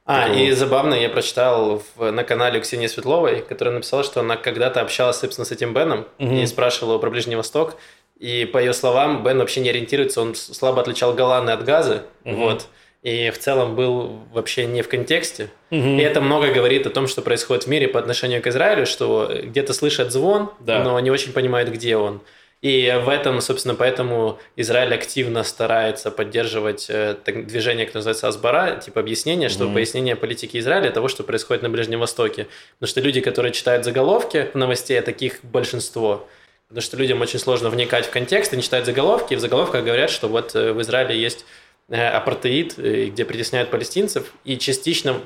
а, 0.08 0.26
и 0.32 0.50
забавно, 0.52 0.94
я 0.94 1.10
прочитал 1.10 1.82
в, 1.94 2.10
на 2.10 2.24
канале 2.24 2.60
Ксении 2.60 2.86
Светловой, 2.86 3.42
которая 3.42 3.74
написала, 3.74 4.02
что 4.02 4.20
она 4.20 4.36
когда-то 4.36 4.80
общалась, 4.80 5.18
собственно, 5.18 5.44
с 5.44 5.52
этим 5.52 5.74
Беном 5.74 6.06
угу. 6.18 6.34
и 6.34 6.46
спрашивала 6.46 6.96
про 6.96 7.10
Ближний 7.10 7.36
Восток. 7.36 7.76
И 8.18 8.46
по 8.46 8.56
ее 8.56 8.72
словам, 8.72 9.22
Бен 9.22 9.38
вообще 9.38 9.60
не 9.60 9.68
ориентируется, 9.68 10.22
он 10.22 10.34
слабо 10.34 10.80
отличал 10.80 11.12
Голланы 11.12 11.50
от 11.50 11.62
Газы. 11.62 12.04
Угу. 12.24 12.36
Вот. 12.36 12.68
И 13.02 13.28
в 13.28 13.38
целом 13.38 13.76
был 13.76 14.20
вообще 14.32 14.64
не 14.64 14.80
в 14.80 14.88
контексте. 14.88 15.50
Угу. 15.70 15.78
И 15.78 16.00
это 16.00 16.22
много 16.22 16.52
говорит 16.52 16.86
о 16.86 16.90
том, 16.90 17.06
что 17.06 17.20
происходит 17.20 17.64
в 17.64 17.66
мире 17.68 17.86
по 17.86 17.98
отношению 17.98 18.40
к 18.42 18.46
Израилю, 18.46 18.86
что 18.86 19.30
где-то 19.42 19.74
слышат 19.74 20.10
звон, 20.10 20.50
да. 20.58 20.82
но 20.82 20.98
не 21.00 21.10
очень 21.10 21.34
понимают, 21.34 21.68
где 21.68 21.98
он. 21.98 22.22
И 22.60 22.92
в 23.04 23.08
этом, 23.08 23.40
собственно, 23.40 23.76
поэтому 23.76 24.40
Израиль 24.56 24.92
активно 24.92 25.44
старается 25.44 26.10
поддерживать 26.10 26.86
э, 26.88 27.16
движение, 27.24 27.86
которое 27.86 28.00
называется 28.00 28.26
Асбара, 28.26 28.80
типа 28.80 28.98
объяснение, 28.98 29.48
что 29.48 29.64
mm-hmm. 29.64 29.74
пояснение 29.74 30.16
политики 30.16 30.56
Израиля 30.56 30.90
того, 30.90 31.06
что 31.06 31.22
происходит 31.22 31.62
на 31.62 31.70
Ближнем 31.70 32.00
Востоке. 32.00 32.48
Потому 32.78 32.90
что 32.90 33.00
люди, 33.00 33.20
которые 33.20 33.52
читают 33.52 33.84
заголовки 33.84 34.50
новостей, 34.54 34.98
а 34.98 35.02
таких 35.02 35.44
большинство, 35.44 36.26
потому 36.66 36.82
что 36.82 36.96
людям 36.96 37.20
очень 37.20 37.38
сложно 37.38 37.70
вникать 37.70 38.06
в 38.06 38.10
контекст, 38.10 38.52
они 38.52 38.62
читают 38.62 38.86
заголовки, 38.86 39.34
и 39.34 39.36
в 39.36 39.40
заголовках 39.40 39.84
говорят, 39.84 40.10
что 40.10 40.26
вот 40.26 40.56
э, 40.56 40.72
в 40.72 40.80
Израиле 40.82 41.16
есть 41.16 41.44
э, 41.88 42.08
апартеид, 42.08 42.76
где 42.76 43.24
притесняют 43.24 43.70
палестинцев, 43.70 44.32
и 44.44 44.58
частично 44.58 45.20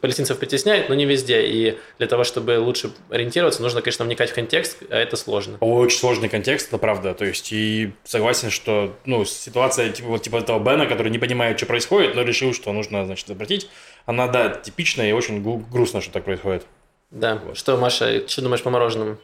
палестинцев 0.00 0.38
притесняет, 0.38 0.88
но 0.88 0.94
не 0.94 1.04
везде. 1.04 1.46
И 1.46 1.78
для 1.98 2.06
того, 2.06 2.24
чтобы 2.24 2.58
лучше 2.58 2.92
ориентироваться, 3.10 3.62
нужно, 3.62 3.82
конечно, 3.82 4.04
вникать 4.04 4.30
в 4.30 4.34
контекст, 4.34 4.82
а 4.90 4.96
это 4.96 5.16
сложно. 5.16 5.58
Очень 5.60 5.98
сложный 5.98 6.28
контекст, 6.28 6.68
это 6.68 6.78
правда. 6.78 7.14
То 7.14 7.24
есть, 7.24 7.52
и 7.52 7.92
согласен, 8.04 8.50
что 8.50 8.96
ну, 9.04 9.24
ситуация 9.24 9.90
типа, 9.90 10.08
вот, 10.08 10.22
типа 10.22 10.36
этого 10.36 10.58
Бена, 10.58 10.86
который 10.86 11.10
не 11.10 11.18
понимает, 11.18 11.58
что 11.58 11.66
происходит, 11.66 12.14
но 12.14 12.22
решил, 12.22 12.52
что 12.52 12.72
нужно, 12.72 13.04
значит, 13.06 13.26
запретить, 13.26 13.68
она, 14.04 14.28
да, 14.28 14.50
типичная 14.50 15.10
и 15.10 15.12
очень 15.12 15.42
грустно, 15.42 16.00
что 16.00 16.12
так 16.12 16.24
происходит. 16.24 16.66
Да. 17.10 17.40
Вот. 17.44 17.56
Что, 17.56 17.76
Маша, 17.76 18.26
что 18.28 18.42
думаешь 18.42 18.62
по 18.62 18.70
мороженому? 18.70 19.18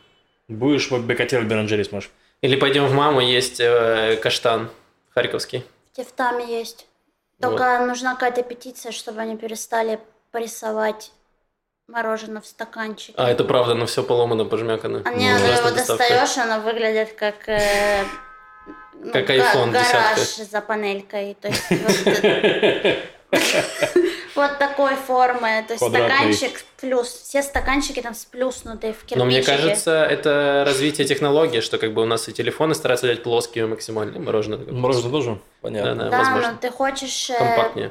Будешь 0.49 0.91
в 0.91 1.07
Бекатер 1.07 1.45
Беранжери 1.45 1.83
сможешь. 1.83 2.11
Или 2.41 2.57
пойдем 2.57 2.87
в 2.87 2.93
маму, 2.93 3.21
есть 3.21 3.61
э, 3.61 4.19
каштан 4.21 4.69
харьковский. 5.11 5.65
В 5.93 5.97
Тефтаме 5.97 6.59
есть. 6.59 6.87
Только 7.41 7.79
вот. 7.81 7.89
нужна 7.89 8.15
какая-то 8.15 8.43
петиция, 8.43 8.93
чтобы 8.93 9.21
они 9.21 9.37
перестали 9.37 10.01
прессовать 10.33 11.13
мороженое 11.87 12.41
в 12.41 12.47
стаканчике. 12.47 13.15
А, 13.17 13.31
это 13.31 13.45
правда, 13.45 13.75
но 13.75 13.87
все 13.87 14.03
поломано, 14.03 14.45
пожмякано. 14.45 15.03
А 15.05 15.11
не, 15.13 15.33
ну, 15.33 15.47
его 15.47 15.71
достаешь, 15.71 16.37
оно 16.39 16.61
выглядит 16.61 17.13
как... 17.13 17.49
Э, 17.49 18.05
как 19.13 19.29
ну, 19.29 19.35
iPhone 19.35 19.71
гараж 19.73 20.19
десятка. 20.19 20.45
за 20.45 20.61
панелькой. 20.61 21.37
То 21.41 21.49
есть, 21.49 21.65
вот 24.35 24.59
такой 24.59 24.95
формы. 24.95 25.65
То 25.67 25.75
есть 25.75 25.87
стаканчик 25.87 26.65
плюс. 26.81 27.09
Все 27.09 27.43
стаканчики 27.43 28.01
там 28.01 28.15
сплюснутые 28.15 28.93
в 28.93 28.99
кирпичике. 28.99 29.19
Но 29.19 29.25
мне 29.25 29.43
кажется, 29.43 30.05
это 30.05 30.65
развитие 30.67 31.07
технологии, 31.07 31.61
что 31.61 31.79
как 31.79 31.93
бы 31.93 32.03
у 32.03 32.07
нас 32.07 32.29
и 32.29 32.33
телефоны 32.33 32.75
стараются 32.75 33.07
делать 33.07 33.23
плоскими 33.23 33.65
максимально. 33.65 34.19
Мороженое. 34.19 34.59
Мороженое 34.73 35.11
тоже? 35.11 35.39
Понятно. 35.61 35.95
Да, 35.95 36.11
да, 36.11 36.37
но 36.37 36.57
ты 36.59 36.71
хочешь... 36.71 37.31
Э, 37.31 37.39
Компактнее 37.39 37.91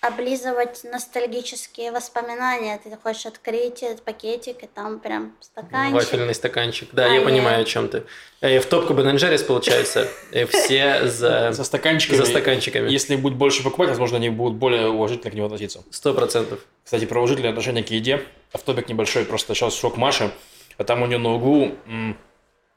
облизывать 0.00 0.84
ностальгические 0.84 1.90
воспоминания. 1.90 2.78
Ты 2.82 2.96
хочешь 3.02 3.26
открыть 3.26 3.82
этот 3.82 4.02
пакетик, 4.02 4.62
и 4.62 4.66
там 4.66 5.00
прям 5.00 5.34
стаканчик. 5.40 5.94
Вафельный 5.94 6.34
стаканчик. 6.34 6.88
Да, 6.92 7.06
а 7.06 7.08
я 7.08 7.22
понимаю, 7.22 7.62
о 7.62 7.64
чем 7.64 7.88
ты. 7.88 8.04
И 8.40 8.46
э, 8.46 8.60
в 8.60 8.66
топку 8.66 8.94
Бен 8.94 9.18
получается. 9.46 10.08
И 10.32 10.44
все 10.44 11.08
за... 11.08 11.52
За 11.52 11.64
стаканчиками. 11.64 12.18
За 12.18 12.26
стаканчиками. 12.26 12.90
Если 12.90 13.16
будет 13.16 13.36
больше 13.36 13.62
покупать, 13.62 13.88
возможно, 13.88 14.18
они 14.18 14.28
будут 14.28 14.58
более 14.58 14.88
уважительно 14.88 15.30
к 15.30 15.34
нему 15.34 15.46
относиться. 15.46 15.82
Сто 15.90 16.14
процентов. 16.14 16.60
Кстати, 16.84 17.04
про 17.06 17.18
уважительное 17.18 17.50
отношение 17.50 17.82
к 17.82 17.90
еде. 17.90 18.22
Автопик 18.52 18.88
небольшой, 18.88 19.24
просто 19.24 19.54
сейчас 19.54 19.74
шок 19.74 19.96
Маши. 19.96 20.30
А 20.78 20.84
там 20.84 21.02
у 21.02 21.06
нее 21.06 21.18
на 21.18 21.34
углу 21.34 21.74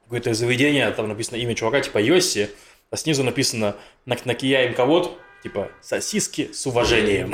какое-то 0.06 0.34
заведение, 0.34 0.90
там 0.90 1.08
написано 1.08 1.38
имя 1.38 1.54
чувака, 1.54 1.82
типа 1.82 2.00
Йосси, 2.00 2.50
а 2.90 2.98
снизу 2.98 3.24
написано 3.24 3.76
«Накия 4.06 4.66
им 4.66 4.74
кого 4.74 5.20
Типа, 5.42 5.70
сосиски 5.82 6.50
с 6.52 6.68
уважением. 6.68 7.34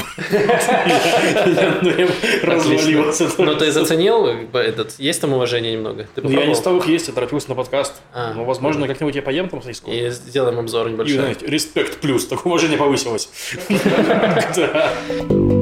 Развалился. 2.43 3.31
Ну, 3.39 3.55
ты 3.55 3.71
заценил 3.71 4.27
этот? 4.53 4.99
Есть 4.99 5.21
там 5.21 5.33
уважение 5.33 5.73
немного? 5.73 6.07
Ну, 6.15 6.29
я 6.29 6.45
не 6.45 6.53
стал 6.53 6.77
их 6.77 6.87
есть, 6.87 7.07
я 7.07 7.15
торопился 7.15 7.49
на 7.49 7.55
подкаст. 7.55 7.95
А, 8.13 8.33
ну, 8.33 8.43
возможно, 8.43 8.87
как-нибудь 8.87 9.15
я 9.15 9.23
поем 9.23 9.49
там 9.49 9.63
сосиску. 9.63 9.89
И 9.89 10.09
сделаем 10.11 10.59
обзор 10.59 10.91
небольшой. 10.91 11.35
Респект 11.41 11.99
плюс, 11.99 12.27
так 12.27 12.45
уважение 12.45 12.77
повысилось. 12.77 13.27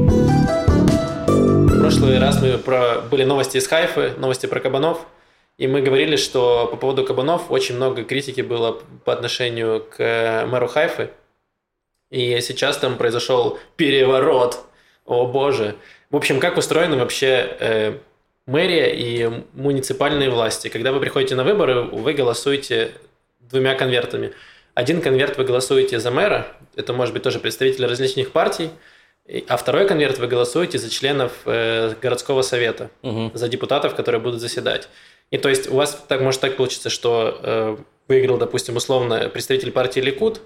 В 1.73 1.79
прошлый 1.79 2.19
раз 2.19 2.41
мы 2.41 2.57
про 2.57 2.99
были 3.09 3.23
новости 3.23 3.57
из 3.57 3.67
Хайфы, 3.67 4.13
новости 4.17 4.47
про 4.47 4.59
кабанов. 4.59 5.05
И 5.57 5.67
мы 5.67 5.81
говорили, 5.81 6.17
что 6.17 6.67
по 6.69 6.75
поводу 6.77 7.05
кабанов 7.05 7.51
очень 7.51 7.75
много 7.75 8.03
критики 8.03 8.41
было 8.41 8.81
по 9.05 9.13
отношению 9.13 9.85
к 9.89 10.45
мэру 10.49 10.67
Хайфы, 10.67 11.11
и 12.13 12.39
сейчас 12.41 12.77
там 12.77 12.97
произошел 12.97 13.59
переворот. 13.75 14.59
О 15.05 15.25
боже. 15.25 15.75
В 16.11 16.15
общем, 16.15 16.39
как 16.39 16.57
устроены 16.57 16.95
вообще 16.95 17.57
э, 17.59 17.97
мэрия 18.45 18.93
и 18.93 19.43
муниципальные 19.53 20.29
власти? 20.29 20.67
Когда 20.67 20.91
вы 20.91 20.99
приходите 20.99 21.33
на 21.35 21.43
выборы, 21.43 21.81
вы 21.81 22.13
голосуете 22.13 22.91
двумя 23.41 23.73
конвертами. 23.73 24.31
Один 24.75 25.01
конверт 25.01 25.37
вы 25.37 25.43
голосуете 25.43 25.99
за 25.99 26.11
мэра, 26.11 26.47
это 26.75 26.93
может 26.93 27.13
быть 27.13 27.23
тоже 27.23 27.39
представители 27.39 27.85
различных 27.85 28.31
партий, 28.31 28.69
а 29.47 29.57
второй 29.57 29.87
конверт 29.87 30.19
вы 30.19 30.27
голосуете 30.27 30.77
за 30.77 30.91
членов 30.91 31.31
э, 31.45 31.95
городского 31.99 32.43
совета, 32.43 32.91
угу. 33.01 33.31
за 33.33 33.47
депутатов, 33.47 33.95
которые 33.95 34.21
будут 34.21 34.39
заседать. 34.39 34.87
И 35.31 35.37
то 35.39 35.49
есть 35.49 35.67
у 35.67 35.75
вас 35.75 36.03
так 36.07 36.21
может 36.21 36.41
так 36.41 36.57
получиться, 36.57 36.91
что 36.91 37.39
э, 37.41 37.77
выиграл, 38.07 38.37
допустим, 38.37 38.75
условно 38.75 39.29
представитель 39.29 39.71
партии 39.71 39.99
Ликут, 39.99 40.41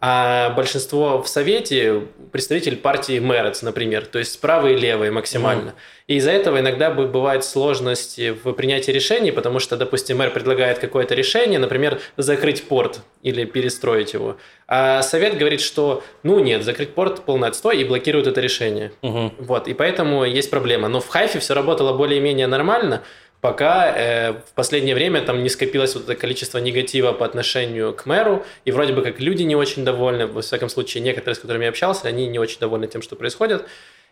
а 0.00 0.50
большинство 0.50 1.20
в 1.20 1.28
Совете 1.28 2.02
представитель 2.30 2.76
партии 2.76 3.18
Мерец, 3.18 3.62
например, 3.62 4.06
то 4.06 4.20
есть 4.20 4.40
правые 4.40 4.76
и 4.76 4.78
левые 4.78 5.10
максимально. 5.10 5.70
Mm. 5.70 5.74
И 6.06 6.16
из-за 6.16 6.30
этого 6.30 6.60
иногда 6.60 6.90
бывают 6.90 7.44
сложности 7.44 8.30
в 8.30 8.52
принятии 8.52 8.92
решений, 8.92 9.32
потому 9.32 9.58
что, 9.58 9.76
допустим, 9.76 10.18
мэр 10.18 10.30
предлагает 10.30 10.78
какое-то 10.78 11.16
решение, 11.16 11.58
например, 11.58 12.00
закрыть 12.16 12.62
порт 12.64 13.00
или 13.22 13.44
перестроить 13.44 14.14
его. 14.14 14.36
А 14.68 15.02
Совет 15.02 15.36
говорит, 15.36 15.60
что 15.60 16.04
ну 16.22 16.38
нет, 16.38 16.62
закрыть 16.62 16.94
порт 16.94 17.22
полный 17.22 17.48
отстой 17.48 17.80
и 17.80 17.84
блокирует 17.84 18.28
это 18.28 18.40
решение. 18.40 18.92
Угу. 19.02 19.32
Вот, 19.38 19.66
и 19.66 19.74
поэтому 19.74 20.24
есть 20.24 20.48
проблема. 20.48 20.88
Но 20.88 21.00
в 21.00 21.08
Хайфе 21.08 21.40
все 21.40 21.54
работало 21.54 21.92
более-менее 21.96 22.46
нормально, 22.46 23.02
пока 23.40 23.92
э, 23.96 24.32
в 24.32 24.54
последнее 24.54 24.94
время 24.94 25.22
там 25.22 25.42
не 25.42 25.48
скопилось 25.48 25.94
вот 25.94 26.04
это 26.04 26.14
количество 26.14 26.58
негатива 26.58 27.12
по 27.12 27.24
отношению 27.24 27.94
к 27.94 28.06
мэру, 28.06 28.44
и 28.64 28.72
вроде 28.72 28.92
бы 28.92 29.02
как 29.02 29.20
люди 29.20 29.42
не 29.42 29.56
очень 29.56 29.84
довольны, 29.84 30.26
во 30.26 30.42
всяком 30.42 30.68
случае, 30.68 31.02
некоторые, 31.02 31.36
с 31.36 31.38
которыми 31.38 31.64
я 31.64 31.70
общался, 31.70 32.08
они 32.08 32.26
не 32.26 32.38
очень 32.38 32.58
довольны 32.58 32.86
тем, 32.88 33.02
что 33.02 33.16
происходит. 33.16 33.64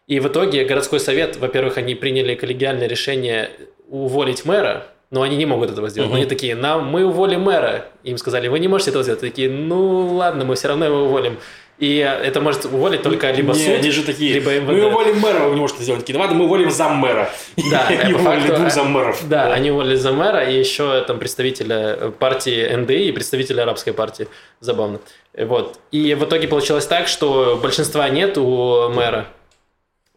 И 0.06 0.20
в 0.20 0.28
итоге 0.28 0.64
городской 0.64 1.00
совет, 1.00 1.36
во-первых, 1.36 1.78
они 1.78 1.96
приняли 1.96 2.36
коллегиальное 2.36 2.86
решение 2.86 3.50
уволить 3.88 4.44
мэра, 4.44 4.86
но 5.10 5.22
они 5.22 5.36
не 5.36 5.46
могут 5.46 5.70
этого 5.70 5.88
сделать. 5.88 6.08
Uh-huh. 6.08 6.14
Но 6.14 6.18
они 6.18 6.26
такие, 6.26 6.54
нам, 6.54 6.86
мы 6.86 7.04
уволим 7.04 7.42
мэра. 7.42 7.86
Им 8.04 8.18
сказали, 8.18 8.48
вы 8.48 8.58
не 8.60 8.68
можете 8.68 8.90
этого 8.90 9.02
сделать. 9.02 9.20
Такие, 9.20 9.50
ну 9.50 10.14
ладно, 10.14 10.44
мы 10.44 10.54
все 10.54 10.68
равно 10.68 10.84
его 10.84 11.04
уволим. 11.04 11.38
И 11.78 11.98
это 11.98 12.40
может 12.40 12.64
уволить 12.64 13.02
только 13.02 13.30
либо 13.32 13.52
не, 13.52 13.58
суд, 13.58 13.74
они 13.74 13.90
же 13.90 14.02
такие, 14.02 14.32
либо 14.32 14.50
МВД. 14.50 14.68
Мы 14.68 14.86
уволим 14.86 15.18
мэра, 15.20 15.40
вы 15.40 15.54
не 15.54 15.60
можете 15.60 15.82
сделать. 15.82 16.00
Такие, 16.00 16.18
ладно, 16.18 16.34
мы 16.34 16.46
уволим 16.46 16.70
заммэра. 16.70 17.30
Да, 17.70 17.90
и 17.90 18.14
уволили 18.14 18.50
двух 18.54 18.70
заммэров. 18.70 19.28
Да, 19.28 19.52
они 19.52 19.70
уволили 19.70 19.96
заммэра 19.96 20.48
и 20.48 20.58
еще 20.58 21.02
там 21.02 21.18
представителя 21.18 22.12
партии 22.18 22.74
НДИ 22.74 23.08
и 23.08 23.12
представителя 23.12 23.64
арабской 23.64 23.92
партии. 23.92 24.26
Забавно. 24.60 25.00
Вот. 25.36 25.78
И 25.92 26.14
в 26.14 26.24
итоге 26.24 26.48
получилось 26.48 26.86
так, 26.86 27.08
что 27.08 27.58
большинства 27.62 28.08
нет 28.08 28.38
у 28.38 28.88
мэра, 28.88 29.26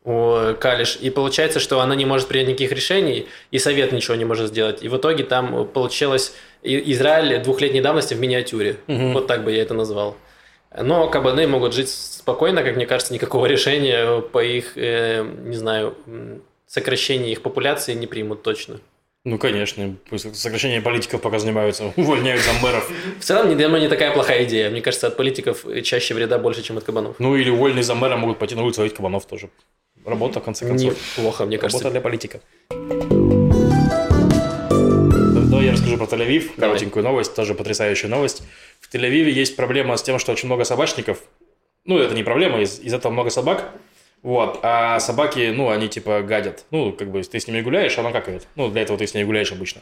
у 0.06 0.54
Калиш. 0.58 0.98
И 1.02 1.10
получается, 1.10 1.60
что 1.60 1.82
она 1.82 1.93
не 1.93 2.06
может 2.06 2.30
принять 2.30 2.48
никаких 2.48 2.72
решений, 2.72 3.28
и 3.52 3.60
совет 3.60 3.91
ничего 3.91 4.15
не 4.15 4.24
может 4.24 4.48
сделать. 4.48 4.82
И 4.82 4.88
в 4.88 4.95
итоге 4.95 5.26
там 5.26 5.67
получилось 5.67 6.34
Израиль 6.63 7.43
двухлетней 7.43 7.82
давности 7.82 8.13
в 8.13 8.19
миниатюре. 8.22 8.78
Угу. 8.88 9.12
Вот 9.12 9.28
так 9.28 9.43
бы 9.43 9.52
я 9.52 9.62
это 9.62 9.74
назвал. 9.74 10.15
Но 10.77 11.10
кабаны 11.10 11.47
могут 11.47 11.73
жить 11.73 11.89
спокойно, 11.89 12.63
как 12.63 12.75
мне 12.75 12.86
кажется, 12.86 13.13
никакого 13.13 13.45
решения 13.47 14.21
по 14.21 14.43
их, 14.43 14.77
э, 14.77 15.23
не 15.23 15.55
знаю, 15.55 15.95
сокращению 16.67 17.32
их 17.32 17.41
популяции 17.41 17.93
не 17.93 18.08
примут 18.08 18.43
точно. 18.43 18.79
Ну, 19.25 19.38
конечно, 19.38 19.95
сокращение 20.34 20.82
политиков 20.82 21.21
пока 21.21 21.39
занимаются, 21.39 21.91
увольняют 21.97 22.41
за 22.41 22.53
мэров. 22.62 22.89
В 23.19 23.23
целом, 23.23 23.49
не, 23.49 23.55
не 23.55 23.89
такая 23.89 24.13
плохая 24.13 24.45
идея. 24.45 24.69
Мне 24.69 24.82
кажется, 24.82 25.08
от 25.08 25.17
политиков 25.17 25.65
чаще 25.84 26.13
вреда 26.13 26.38
больше, 26.39 26.62
чем 26.62 26.77
от 26.77 26.86
кабанов. 26.86 27.15
Ну, 27.19 27.36
или 27.36 27.49
увольные 27.49 27.84
за 27.84 27.95
мэра 27.95 28.15
могут 28.15 28.39
пойти 28.39 28.55
на 28.55 28.63
улицу 28.63 28.82
ловить 28.82 28.95
кабанов 28.95 29.25
тоже. 29.25 29.49
Работа, 30.05 30.39
в 30.39 30.43
конце 30.43 30.65
концов. 30.65 30.95
Неплохо, 31.17 31.45
мне 31.45 31.58
кажется. 31.58 31.84
Работа 31.84 31.91
для 31.91 32.01
политиков. 32.01 32.41
Я 35.69 35.73
расскажу 35.73 35.97
про 35.97 36.05
Тель-Авив. 36.05 36.55
Коротенькую 36.58 37.03
новость, 37.03 37.36
тоже 37.36 37.53
потрясающая 37.53 38.10
новость. 38.10 38.41
В 38.79 38.91
Тель-Авиве 38.91 39.29
есть 39.29 39.55
проблема 39.55 39.97
с 39.97 40.01
тем, 40.01 40.17
что 40.17 40.32
очень 40.32 40.47
много 40.47 40.63
собачников. 40.63 41.19
Ну, 41.86 41.99
это 41.99 42.15
не 42.15 42.23
проблема, 42.23 42.60
из, 42.60 42.79
из 42.79 42.91
этого 42.91 43.12
много 43.12 43.29
собак. 43.29 43.71
Вот, 44.23 44.62
а 44.63 44.99
собаки, 44.99 45.51
ну, 45.55 45.69
они 45.69 45.88
типа 45.88 46.23
гадят. 46.23 46.65
Ну, 46.71 46.91
как 46.91 47.12
бы, 47.12 47.21
ты 47.21 47.39
с 47.39 47.45
ними 47.45 47.62
гуляешь, 47.62 47.95
она 47.99 48.12
какает. 48.12 48.47
Ну, 48.55 48.69
для 48.69 48.82
этого 48.82 48.97
ты 48.97 49.05
с 49.05 49.13
ними 49.13 49.25
гуляешь 49.25 49.51
обычно. 49.51 49.82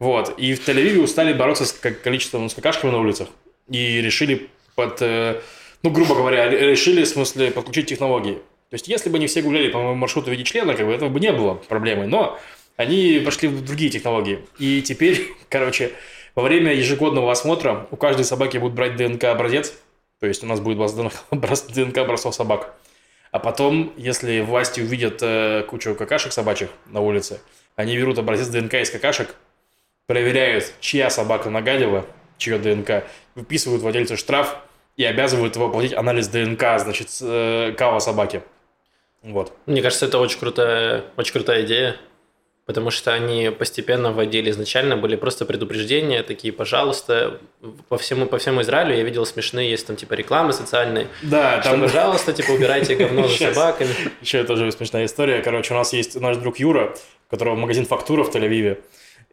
Вот, 0.00 0.36
и 0.40 0.54
в 0.54 0.68
Тель-Авиве 0.68 0.98
устали 0.98 1.32
бороться 1.32 1.66
с 1.66 1.72
количеством 1.72 2.48
с 2.48 2.54
какашками 2.54 2.90
на 2.90 2.98
улицах. 2.98 3.28
И 3.70 4.02
решили 4.02 4.48
под, 4.74 5.02
э, 5.02 5.40
ну, 5.84 5.90
грубо 5.90 6.16
говоря, 6.16 6.48
решили, 6.48 7.04
в 7.04 7.08
смысле, 7.08 7.52
подключить 7.52 7.86
технологии. 7.86 8.40
То 8.70 8.74
есть, 8.74 8.88
если 8.88 9.08
бы 9.08 9.20
не 9.20 9.28
все 9.28 9.40
гуляли 9.42 9.68
по 9.68 9.78
моему 9.78 9.94
маршруту 9.94 10.30
в 10.30 10.32
виде 10.32 10.42
члена, 10.42 10.74
как 10.74 10.84
бы 10.84 10.92
этого 10.92 11.10
бы 11.10 11.20
не 11.20 11.30
было 11.30 11.54
проблемой. 11.54 12.08
Но 12.08 12.40
они 12.82 13.20
пошли 13.24 13.48
в 13.48 13.64
другие 13.64 13.90
технологии. 13.90 14.40
И 14.58 14.82
теперь, 14.82 15.32
короче, 15.48 15.92
во 16.34 16.42
время 16.42 16.74
ежегодного 16.74 17.32
осмотра 17.32 17.86
у 17.90 17.96
каждой 17.96 18.24
собаки 18.24 18.58
будут 18.58 18.74
брать 18.74 18.96
ДНК-образец, 18.96 19.74
то 20.20 20.26
есть 20.26 20.42
у 20.44 20.46
нас 20.46 20.60
будет 20.60 20.78
ДНК 21.74 21.98
образцов 21.98 22.34
собак. 22.34 22.74
А 23.30 23.38
потом, 23.38 23.92
если 23.96 24.40
власти 24.40 24.80
увидят 24.80 25.18
э, 25.22 25.64
кучу 25.66 25.94
какашек 25.94 26.32
собачьих 26.32 26.68
на 26.86 27.00
улице, 27.00 27.40
они 27.76 27.96
берут 27.96 28.18
образец 28.18 28.48
ДНК 28.48 28.74
из 28.74 28.90
какашек, 28.90 29.34
проверяют, 30.06 30.72
чья 30.80 31.08
собака 31.08 31.48
нагадила, 31.48 32.04
чье 32.36 32.58
ДНК, 32.58 33.04
выписывают 33.34 33.82
владельцу 33.82 34.18
штраф 34.18 34.56
и 34.96 35.04
обязывают 35.04 35.56
его 35.56 35.70
платить 35.70 35.94
анализ 35.94 36.28
ДНК, 36.28 36.78
значит, 36.78 37.08
э, 37.22 37.72
кава 37.76 37.98
собаки. 38.00 38.42
Вот. 39.22 39.56
Мне 39.66 39.80
кажется, 39.80 40.06
это 40.06 40.18
очень 40.18 40.38
крутая, 40.38 41.04
очень 41.16 41.32
крутая 41.32 41.64
идея, 41.64 41.96
потому 42.66 42.90
что 42.90 43.12
они 43.12 43.50
постепенно 43.50 44.12
вводили. 44.12 44.50
Изначально 44.50 44.96
были 44.96 45.16
просто 45.16 45.44
предупреждения, 45.44 46.22
такие, 46.22 46.52
пожалуйста, 46.52 47.40
по 47.88 47.98
всему, 47.98 48.26
по 48.26 48.38
всему 48.38 48.60
Израилю 48.62 48.94
я 48.96 49.02
видел 49.02 49.26
смешные, 49.26 49.70
есть 49.70 49.86
там 49.86 49.96
типа 49.96 50.14
рекламы 50.14 50.52
социальные, 50.52 51.08
Да, 51.22 51.60
что, 51.60 51.70
там... 51.72 51.80
пожалуйста, 51.82 52.32
типа, 52.32 52.52
убирайте 52.52 52.94
говно 52.94 53.26
за 53.28 53.36
собаками. 53.52 53.90
Еще 54.20 54.44
тоже 54.44 54.70
смешная 54.72 55.06
история. 55.06 55.42
Короче, 55.42 55.74
у 55.74 55.76
нас 55.76 55.92
есть 55.92 56.20
наш 56.20 56.36
друг 56.36 56.58
Юра, 56.58 56.94
у 57.28 57.30
которого 57.30 57.56
магазин 57.56 57.84
«Фактура» 57.86 58.22
в 58.24 58.34
Тель-Авиве. 58.34 58.78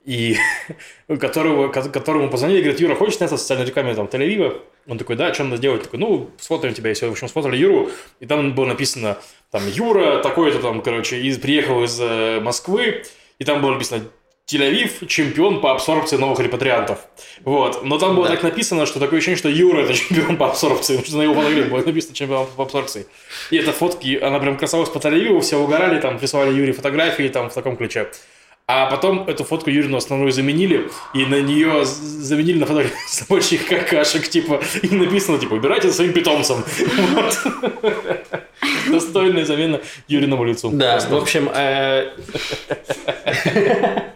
И 0.05 0.37
которого, 1.19 1.67
ко- 1.67 1.89
которому 1.89 2.29
позвонили, 2.29 2.61
говорит, 2.61 2.79
Юра, 2.79 2.95
хочешь 2.95 3.17
сняться 3.17 3.35
в 3.37 3.39
социальной 3.39 3.65
рекламе 3.65 3.93
там, 3.93 4.07
Тель-Авива? 4.07 4.61
Он 4.87 4.97
такой, 4.97 5.15
да, 5.17 5.31
что 5.33 5.43
надо 5.43 5.57
сделать? 5.57 5.83
Такой, 5.83 5.99
ну, 5.99 6.31
сфотаем 6.39 6.73
тебя. 6.73 6.89
И 6.89 6.93
все, 6.95 7.07
в 7.07 7.11
общем, 7.11 7.27
сфотали 7.27 7.55
Юру. 7.57 7.91
И 8.19 8.25
там 8.25 8.55
было 8.55 8.65
написано, 8.65 9.17
там, 9.51 9.67
Юра 9.67 10.23
такой-то 10.23 10.59
там, 10.59 10.81
короче, 10.81 11.19
из, 11.21 11.37
приехал 11.37 11.83
из 11.83 11.99
э, 12.01 12.39
Москвы. 12.39 13.03
И 13.39 13.43
там 13.45 13.61
было 13.61 13.71
написано, 13.71 14.03
Тель-Авив 14.47 15.05
чемпион 15.07 15.61
по 15.61 15.71
абсорбции 15.71 16.17
новых 16.17 16.39
репатриантов. 16.39 16.99
Вот. 17.45 17.83
Но 17.83 17.97
там 17.99 18.15
было 18.15 18.27
Да. 18.27 18.33
так 18.33 18.43
написано, 18.43 18.85
что 18.85 18.99
такое 18.99 19.19
ощущение, 19.19 19.37
что 19.37 19.49
Юра 19.49 19.81
это 19.81 19.93
чемпион 19.95 20.37
по 20.37 20.47
абсорбции, 20.47 20.93
потому 20.97 21.07
что 21.07 21.17
на 21.17 21.21
его 21.21 21.35
фотографии 21.35 21.69
было 21.69 21.83
написано 21.83 22.15
чемпион 22.15 22.47
по 22.55 22.63
абсорбции. 22.63 23.05
И 23.51 23.57
это 23.57 23.71
фотки, 23.71 24.17
она 24.19 24.39
прям 24.39 24.57
красавалась 24.57 24.89
по 24.89 24.97
Тель-Авиву, 24.97 25.39
все 25.41 25.57
угорали, 25.57 26.01
там 26.01 26.17
присылали 26.17 26.53
Юре 26.53 26.73
фотографии 26.73 27.27
там 27.27 27.49
в 27.49 27.53
таком 27.53 27.77
ключе. 27.77 28.09
А 28.71 28.85
потом 28.85 29.27
эту 29.27 29.43
фотку 29.43 29.71
Юрину 29.71 29.97
основную 29.97 30.31
заменили, 30.31 30.91
и 31.15 31.25
на 31.25 31.41
нее 31.41 31.85
заменили 31.85 32.59
на 32.59 32.65
фотографии 32.67 32.95
собачьих 33.07 33.65
какашек, 33.65 34.27
типа, 34.27 34.61
и 34.83 34.89
написано, 34.89 35.39
типа, 35.39 35.55
убирайте 35.55 35.87
за 35.89 35.95
своим 35.95 36.13
питомцем. 36.13 36.63
Вот. 37.13 37.39
Достойная 38.99 39.45
замена 39.45 39.79
Юриному 40.07 40.43
лицу. 40.43 40.69
Да, 40.71 40.91
Просто. 40.93 41.09
в 41.09 41.17
общем... 41.17 41.49
э, 41.53 42.11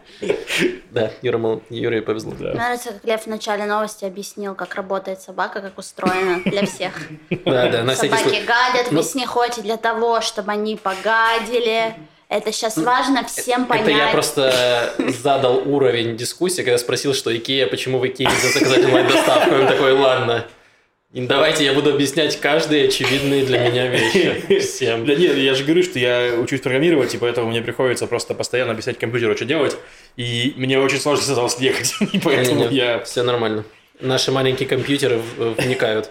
Да, 0.92 1.12
Юра, 1.24 1.38
мол- 1.40 1.64
Юре 1.70 2.02
повезло. 2.04 2.34
Да. 2.40 2.54
Нравится, 2.54 2.90
как 2.94 3.04
Лев 3.04 3.24
в 3.24 3.28
начале 3.28 3.66
новости 3.66 4.06
объяснил, 4.06 4.54
как 4.54 4.76
работает 4.76 5.20
собака, 5.22 5.60
как 5.62 5.78
устроена 5.78 6.42
для 6.46 6.66
всех. 6.68 6.94
Да, 7.46 7.68
да, 7.68 7.84
на 7.84 7.96
Собаки 7.96 8.44
гадят 8.46 8.92
Ну- 8.92 9.02
в 9.02 9.04
снехоте 9.04 9.62
для 9.62 9.78
того, 9.78 10.22
чтобы 10.22 10.52
они 10.52 10.76
погадили. 10.78 11.96
Это 12.30 12.52
сейчас 12.52 12.78
важно 12.78 13.24
всем 13.26 13.66
понять. 13.66 13.88
Это 13.88 13.98
я 13.98 14.08
просто 14.12 14.94
задал 15.22 15.58
уровень 15.68 16.16
дискуссии, 16.16 16.62
когда 16.62 16.78
спросил, 16.78 17.14
что 17.14 17.36
Икея, 17.36 17.68
почему 17.68 18.00
в 18.00 18.08
Икее 18.08 18.30
заказать 18.54 18.86
онлайн-доставку. 18.86 19.56
Он 19.56 19.68
такой, 19.68 19.94
ладно, 19.94 20.46
и 21.14 21.22
давайте 21.22 21.64
я 21.64 21.74
буду 21.74 21.94
объяснять 21.94 22.40
каждые 22.40 22.88
очевидные 22.88 23.46
для 23.46 23.60
меня 23.70 23.88
вещи 23.88 24.60
всем. 24.60 25.06
Да 25.06 25.14
нет, 25.14 25.38
я 25.38 25.54
же 25.54 25.64
говорю, 25.64 25.84
что 25.84 26.00
я 26.00 26.34
учусь 26.40 26.62
программировать, 26.62 27.14
и 27.14 27.20
поэтому 27.20 27.52
мне 27.52 27.62
приходится 27.62 28.08
просто 28.08 28.34
постоянно 28.34 28.72
объяснять 28.72 28.98
компьютеру, 28.98 29.36
что 29.36 29.46
делать. 29.46 29.78
И 30.18 30.54
мне 30.58 30.80
очень 30.80 31.00
сложно 31.00 31.24
с 31.24 31.30
этого 31.30 31.50
съехать. 31.50 31.94
И 32.14 32.20
поэтому 32.20 32.68
я... 32.70 33.00
Все 33.04 33.22
нормально. 33.22 33.64
Наши 34.00 34.32
маленькие 34.32 34.68
компьютеры 34.68 35.22
вникают. 35.38 36.10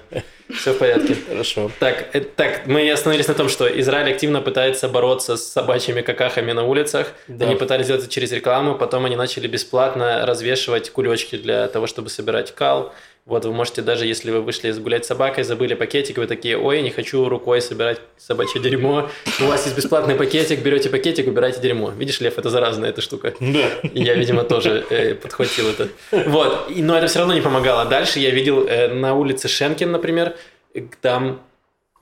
Все 0.55 0.73
в 0.73 0.79
порядке. 0.79 1.17
Хорошо. 1.29 1.71
Так, 1.79 2.09
э, 2.13 2.21
так, 2.21 2.67
мы 2.67 2.91
остановились 2.91 3.29
на 3.29 3.35
том, 3.35 3.49
что 3.49 3.67
Израиль 3.81 4.13
активно 4.13 4.41
пытается 4.41 4.89
бороться 4.89 5.37
с 5.37 5.47
собачьими 5.47 6.03
какахами 6.03 6.53
на 6.53 6.65
улицах. 6.65 7.13
Да. 7.29 7.47
Они 7.47 7.57
пытались 7.57 7.87
сделать 7.87 8.05
это 8.05 8.13
через 8.13 8.33
рекламу, 8.33 8.75
потом 8.75 9.05
они 9.05 9.17
начали 9.17 9.47
бесплатно 9.47 10.27
развешивать 10.27 10.91
кулечки 10.91 11.37
для 11.37 11.69
того, 11.69 11.87
чтобы 11.87 12.11
собирать 12.11 12.55
кал. 12.55 12.93
Вот 13.25 13.45
вы 13.45 13.53
можете 13.53 13.83
даже, 13.83 14.05
если 14.05 14.33
вы 14.33 14.41
вышли 14.41 14.73
гулять 14.73 15.05
с 15.05 15.09
собакой, 15.09 15.45
забыли 15.45 15.75
пакетик, 15.75 16.19
вы 16.19 16.27
такие, 16.27 16.59
ой, 16.59 16.83
не 16.83 16.91
хочу 16.91 17.29
рукой 17.29 17.63
собирать 17.63 18.01
собачье 18.19 18.61
дерьмо. 18.61 19.09
У 19.41 19.45
вас 19.45 19.65
есть 19.65 19.77
бесплатный 19.77 20.17
пакетик, 20.17 20.59
берете 20.59 20.91
пакетик, 20.91 21.29
убираете 21.29 21.61
дерьмо. 21.61 21.91
Видишь, 21.91 22.21
Лев, 22.21 22.37
это 22.37 22.51
заразная 22.51 22.91
эта 22.91 23.01
штука. 23.01 23.33
Да. 23.39 23.69
Я, 23.95 24.15
видимо, 24.15 24.43
тоже 24.43 24.85
э, 24.91 25.15
подхватил 25.15 25.69
это. 25.69 25.89
Вот. 26.11 26.73
Но 26.75 26.99
это 26.99 27.07
все 27.07 27.21
равно 27.21 27.35
не 27.35 27.41
помогало. 27.41 27.85
Дальше 27.85 28.19
я 28.19 28.31
видел 28.31 28.67
э, 28.67 28.89
на 28.89 29.15
улице 29.15 29.47
Шенкин, 29.47 29.93
например, 29.93 30.35
там 31.01 31.41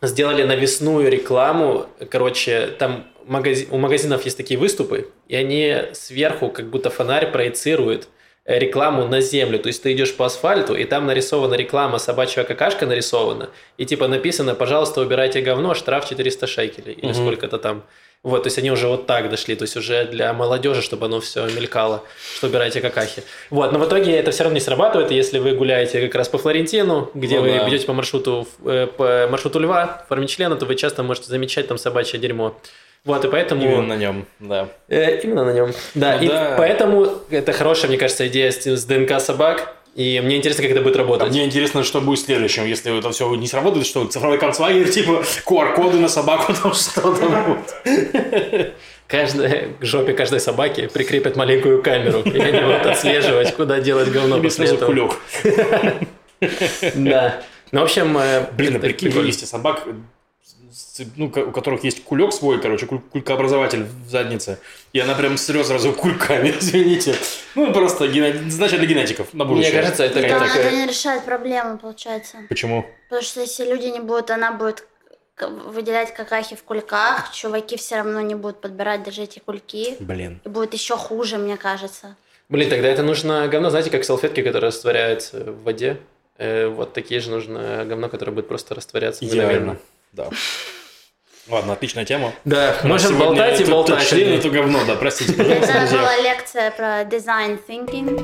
сделали 0.03 0.43
навесную 0.43 1.11
рекламу. 1.11 1.87
Короче, 2.11 2.69
там 2.79 3.07
магази- 3.27 3.69
у 3.71 3.79
магазинов 3.79 4.25
есть 4.25 4.37
такие 4.37 4.59
выступы, 4.59 5.11
и 5.29 5.37
они 5.37 5.77
сверху, 5.93 6.49
как 6.51 6.71
будто 6.71 6.91
фонарь 6.91 7.31
проецирует 7.31 8.09
э, 8.47 8.59
рекламу 8.59 9.07
на 9.07 9.21
землю. 9.21 9.59
То 9.59 9.67
есть 9.69 9.83
ты 9.83 9.93
идешь 9.93 10.15
по 10.17 10.25
асфальту, 10.27 10.75
и 10.75 10.85
там 10.85 11.07
нарисована 11.07 11.55
реклама, 11.55 11.99
собачья 11.99 12.45
какашка 12.45 12.87
нарисована, 12.87 13.51
и 13.77 13.85
типа 13.85 14.09
написано, 14.09 14.55
пожалуйста, 14.55 15.01
убирайте 15.03 15.43
говно, 15.43 15.75
штраф 15.75 16.09
400 16.09 16.47
шекелей, 16.47 16.95
или 16.95 17.07
Мгм. 17.13 17.15
сколько-то 17.15 17.59
там. 17.59 17.83
Вот, 18.23 18.43
то 18.43 18.49
есть 18.49 18.59
они 18.59 18.71
уже 18.71 18.87
вот 18.87 19.07
так 19.07 19.31
дошли, 19.31 19.57
то 19.57 19.63
есть 19.63 19.77
уже 19.79 20.05
для 20.05 20.35
молодежи, 20.35 20.83
чтобы 20.83 21.07
оно 21.07 21.21
все 21.21 21.47
мелькало, 21.47 22.03
что 22.37 22.49
убирайте 22.49 22.83
какахи. 22.83 23.23
Вот, 23.49 23.73
но 23.73 23.79
в 23.79 23.87
итоге 23.89 24.15
это 24.15 24.31
все 24.31 24.43
равно 24.45 24.57
не 24.57 24.61
срабатывает, 24.61 25.11
если 25.11 25.39
вы 25.39 25.53
гуляете 25.53 26.03
как 26.03 26.15
раз 26.17 26.29
по 26.29 26.37
Флорентину, 26.37 27.11
где 27.15 27.37
Ну 27.37 27.43
вы 27.43 27.53
да. 27.53 27.69
идете 27.69 27.87
по 27.87 27.95
маршруту, 27.95 28.47
э, 28.67 28.87
по 28.89 29.27
маршруту 29.31 29.59
льва, 29.59 30.03
в 30.05 30.09
форме 30.09 30.27
члена, 30.27 30.57
то 30.57 30.67
вы 30.67 30.75
часто 30.75 31.03
можете 31.03 31.29
замечать 31.29 31.69
там 31.69 31.79
собачье 31.79 32.19
дерьмо. 32.21 32.55
Вот, 33.07 33.25
и 33.25 33.29
поэтому... 33.29 33.63
Именно 33.63 33.83
на 33.87 33.97
нем, 33.97 34.27
да. 34.39 34.69
Э, 34.89 35.19
именно 35.21 35.45
на 35.47 35.53
нем. 35.55 35.73
Да, 35.95 36.19
Ну 36.19 36.23
и 36.23 36.29
да. 36.29 36.55
поэтому 36.59 37.23
это 37.31 37.55
хорошая, 37.55 37.89
мне 37.89 37.97
кажется, 37.97 38.27
идея 38.29 38.51
с, 38.51 38.67
с 38.67 38.85
ДНК 38.85 39.19
собак. 39.19 39.75
И 39.97 40.21
мне 40.25 40.37
интересно, 40.37 40.63
как 40.63 40.73
это 40.73 40.83
будет 40.83 40.95
А 40.97 40.99
работать. 41.01 41.31
мне 41.31 41.45
интересно, 41.45 41.83
что 41.83 42.01
будет 42.01 42.21
следующим, 42.21 42.65
если 42.65 42.97
это 42.97 43.11
все 43.11 43.35
не 43.35 43.47
сработает, 43.49 43.87
что 43.87 44.05
цифровой 44.07 44.39
концлагерь, 44.39 44.89
типа 44.89 45.23
QR-коды 45.47 45.99
на 45.99 46.09
собаку, 46.09 46.53
там 46.55 46.73
что 46.75 47.13
там 47.15 47.57
будет. 47.85 48.75
Каждой, 49.09 49.75
к 49.81 49.85
жопе 49.85 50.13
каждой 50.13 50.39
собаки 50.39 50.87
прикрепят 50.87 51.35
маленькую 51.35 51.83
камеру, 51.83 52.21
и 52.21 52.39
они 52.39 52.61
будут 52.61 52.87
отслеживать, 52.87 53.53
куда 53.57 53.81
делать 53.81 54.09
говно 54.13 54.37
Или 54.37 54.45
после 54.45 54.67
этого. 54.67 54.87
кулек. 54.87 55.13
Да. 56.95 57.43
Ну, 57.73 57.81
в 57.81 57.83
общем... 57.85 58.17
э, 58.17 58.47
Блин, 58.57 58.77
а 58.77 58.79
прикинь, 58.79 59.09
прикольно. 59.09 59.27
есть 59.27 59.47
собак, 59.47 59.85
ну, 61.17 61.27
у 61.27 61.51
которых 61.53 61.85
есть 61.85 62.05
кулек 62.05 62.33
свой, 62.33 62.61
короче, 62.61 62.87
куль- 62.87 63.01
кулькообразователь 63.13 63.85
в 63.85 64.09
заднице, 64.11 64.59
и 64.93 65.01
она 65.01 65.15
прям 65.15 65.37
срет 65.37 65.67
сразу 65.67 65.93
кульками, 65.93 66.51
извините. 66.59 67.15
Ну, 67.55 67.73
просто 67.73 68.07
гене- 68.07 68.49
задача 68.51 68.77
для 68.79 68.87
генетиков 68.87 69.33
на 69.35 69.45
будущее. 69.45 69.73
Мне 69.73 69.81
кажется, 69.81 70.05
это 70.05 70.21
Да, 70.21 70.47
это 70.47 70.71
не 70.77 70.87
решает 70.87 71.25
проблему, 71.25 71.79
получается. 71.79 72.39
Почему? 72.49 72.87
Потому 73.09 73.23
что 73.23 73.41
если 73.41 73.65
люди 73.65 73.87
не 73.87 74.01
будут, 74.01 74.31
она 74.31 74.53
будет 74.53 74.87
выделять 75.41 76.13
какахи 76.15 76.55
в 76.55 76.63
кульках, 76.63 77.33
чуваки 77.33 77.77
все 77.77 77.97
равно 77.97 78.21
не 78.21 78.35
будут 78.35 78.61
подбирать 78.61 79.03
даже 79.03 79.23
эти 79.23 79.39
кульки. 79.39 79.97
Блин. 80.01 80.41
И 80.45 80.49
будет 80.49 80.75
еще 80.75 80.97
хуже, 80.97 81.39
мне 81.39 81.57
кажется. 81.57 82.17
Блин, 82.49 82.69
тогда 82.69 82.89
это 82.89 83.03
нужно 83.03 83.47
говно, 83.49 83.71
знаете, 83.71 83.91
как 83.91 84.05
салфетки, 84.05 84.43
которые 84.43 84.69
растворяются 84.69 85.39
в 85.45 85.63
воде. 85.63 85.99
Э, 86.37 86.67
вот 86.67 86.93
такие 86.93 87.21
же 87.21 87.31
нужно 87.31 87.85
говно, 87.87 88.09
которое 88.09 88.33
будет 88.33 88.49
просто 88.49 88.75
растворяться 88.75 89.25
Идеально. 89.25 89.53
мгновенно. 89.53 89.79
Да. 90.13 90.29
Ладно, 91.49 91.73
отличная 91.73 92.05
тема. 92.05 92.33
Да, 92.45 92.75
нас 92.83 92.85
можем 92.85 93.19
болтать 93.19 93.61
и 93.61 93.65
болтать. 93.65 94.03
это 94.03 94.11
член, 94.11 94.39
это 94.39 94.51
говно, 94.51 94.85
да, 94.87 94.95
простите, 94.97 95.33
пожалуйста, 95.33 95.65
Это 95.71 95.79
друзья. 95.81 95.99
была 95.99 96.17
лекция 96.19 96.71
про 96.71 97.03
design 97.05 97.61
thinking. 97.67 98.21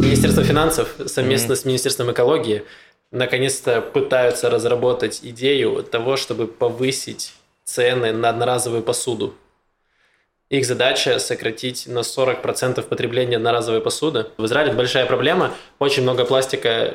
Министерство 0.00 0.42
финансов 0.42 0.94
совместно 1.06 1.54
с 1.54 1.64
Министерством 1.64 2.10
экологии 2.12 2.64
наконец-то 3.10 3.80
пытаются 3.80 4.50
разработать 4.50 5.20
идею 5.22 5.82
того, 5.82 6.16
чтобы 6.16 6.46
повысить 6.46 7.34
цены 7.64 8.12
на 8.12 8.30
одноразовую 8.30 8.82
посуду. 8.82 9.34
Их 10.50 10.64
задача 10.64 11.18
сократить 11.18 11.86
на 11.86 11.98
40% 12.00 12.82
потребление 12.82 13.36
одноразовой 13.36 13.82
посуды. 13.82 14.26
В 14.38 14.46
Израиле 14.46 14.72
большая 14.72 15.04
проблема. 15.04 15.54
Очень 15.78 16.04
много 16.04 16.24
пластика 16.24 16.94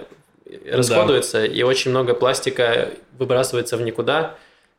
расходуется, 0.66 1.46
и 1.46 1.64
очень 1.64 1.92
много 1.92 2.14
пластика 2.14 2.92
выбрасывается 3.18 3.78
в 3.78 3.82
никуда. 3.82 4.36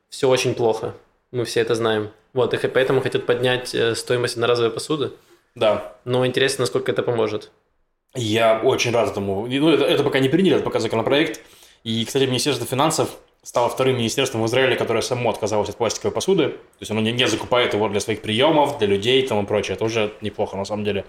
Все 0.08 0.28
очень 0.28 0.54
плохо. 0.54 0.94
Мы 1.32 1.44
все 1.44 1.60
это 1.60 1.74
знаем. 1.74 2.10
Вот, 2.32 2.52
и 2.54 2.68
поэтому 2.68 3.00
хотят 3.00 3.26
поднять 3.26 3.74
э, 3.74 3.94
стоимость 3.94 4.34
одноразовой 4.34 4.70
посуды. 4.70 5.12
Да. 5.54 5.94
Но 6.04 6.26
интересно, 6.26 6.62
насколько 6.62 6.90
это 6.92 7.02
поможет. 7.02 7.50
Я 8.14 8.60
очень 8.62 8.92
рад 8.92 9.10
этому. 9.10 9.46
И, 9.46 9.58
Ну, 9.58 9.70
это, 9.70 9.84
это 9.84 10.02
пока 10.02 10.18
не 10.18 10.28
приняли, 10.28 10.56
это 10.56 10.64
пока 10.64 10.80
законопроект. 10.80 11.40
И, 11.84 12.04
кстати, 12.04 12.24
Министерство 12.24 12.66
финансов 12.66 13.10
стало 13.42 13.68
вторым 13.68 13.96
министерством 13.96 14.42
в 14.42 14.46
Израиле, 14.46 14.74
которое 14.74 15.02
само 15.02 15.30
отказалось 15.30 15.68
от 15.68 15.76
пластиковой 15.76 16.12
посуды. 16.12 16.48
То 16.48 16.80
есть 16.80 16.90
оно 16.90 17.00
не, 17.00 17.12
не 17.12 17.28
закупает 17.28 17.74
его 17.74 17.88
для 17.88 18.00
своих 18.00 18.22
приемов, 18.22 18.78
для 18.78 18.88
людей 18.88 19.22
и 19.22 19.26
тому 19.26 19.46
прочее. 19.46 19.74
Это 19.74 19.84
уже 19.84 20.12
неплохо, 20.20 20.56
на 20.56 20.64
самом 20.64 20.84
деле. 20.84 21.04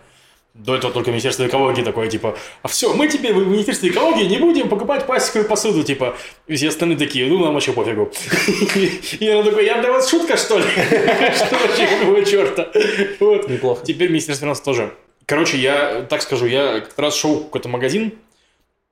До 0.55 0.73
этого 0.73 0.93
только 0.93 1.11
Министерство 1.11 1.45
экологии 1.45 1.83
такое, 1.83 2.09
типа, 2.09 2.37
а 2.63 2.67
все, 2.69 2.93
мы 2.93 3.09
теперь 3.09 3.33
в 3.33 3.45
Министерстве 3.45 3.89
экологии 3.89 4.23
не 4.23 4.37
будем 4.37 4.69
покупать 4.69 5.05
пластиковую 5.05 5.49
посуду, 5.49 5.83
типа. 5.83 6.15
И 6.47 6.55
все 6.55 6.69
остальные 6.69 6.97
такие, 6.97 7.27
ну, 7.27 7.39
нам 7.39 7.53
вообще 7.53 7.73
пофигу. 7.73 8.09
И 9.19 9.27
она 9.27 9.43
такой, 9.43 9.65
я 9.65 9.81
для 9.81 9.91
вас 9.91 10.09
шутка, 10.09 10.37
что 10.37 10.57
ли? 10.57 10.63
Что 11.35 11.57
вообще, 11.57 11.87
какого 11.87 12.23
черта? 12.23 12.71
Вот. 13.19 13.49
Неплохо. 13.49 13.85
Теперь 13.85 14.09
Министерство 14.09 14.45
финансов 14.45 14.63
тоже. 14.63 14.93
Короче, 15.25 15.57
я 15.57 16.05
так 16.09 16.21
скажу, 16.21 16.45
я 16.45 16.79
как 16.79 16.97
раз 16.99 17.17
шел 17.17 17.35
в 17.35 17.45
какой-то 17.45 17.67
магазин, 17.67 18.13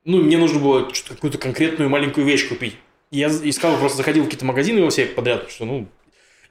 ну, 0.05 0.17
мне 0.17 0.37
нужно 0.37 0.59
было 0.59 0.91
какую-то 1.07 1.37
конкретную 1.37 1.89
маленькую 1.89 2.25
вещь 2.25 2.49
купить. 2.49 2.75
я 3.09 3.27
искал, 3.27 3.77
просто 3.77 3.97
заходил 3.97 4.23
в 4.23 4.25
какие-то 4.25 4.45
магазины 4.45 4.83
во 4.83 4.89
все 4.89 5.05
подряд, 5.05 5.49
что, 5.49 5.65
ну, 5.65 5.87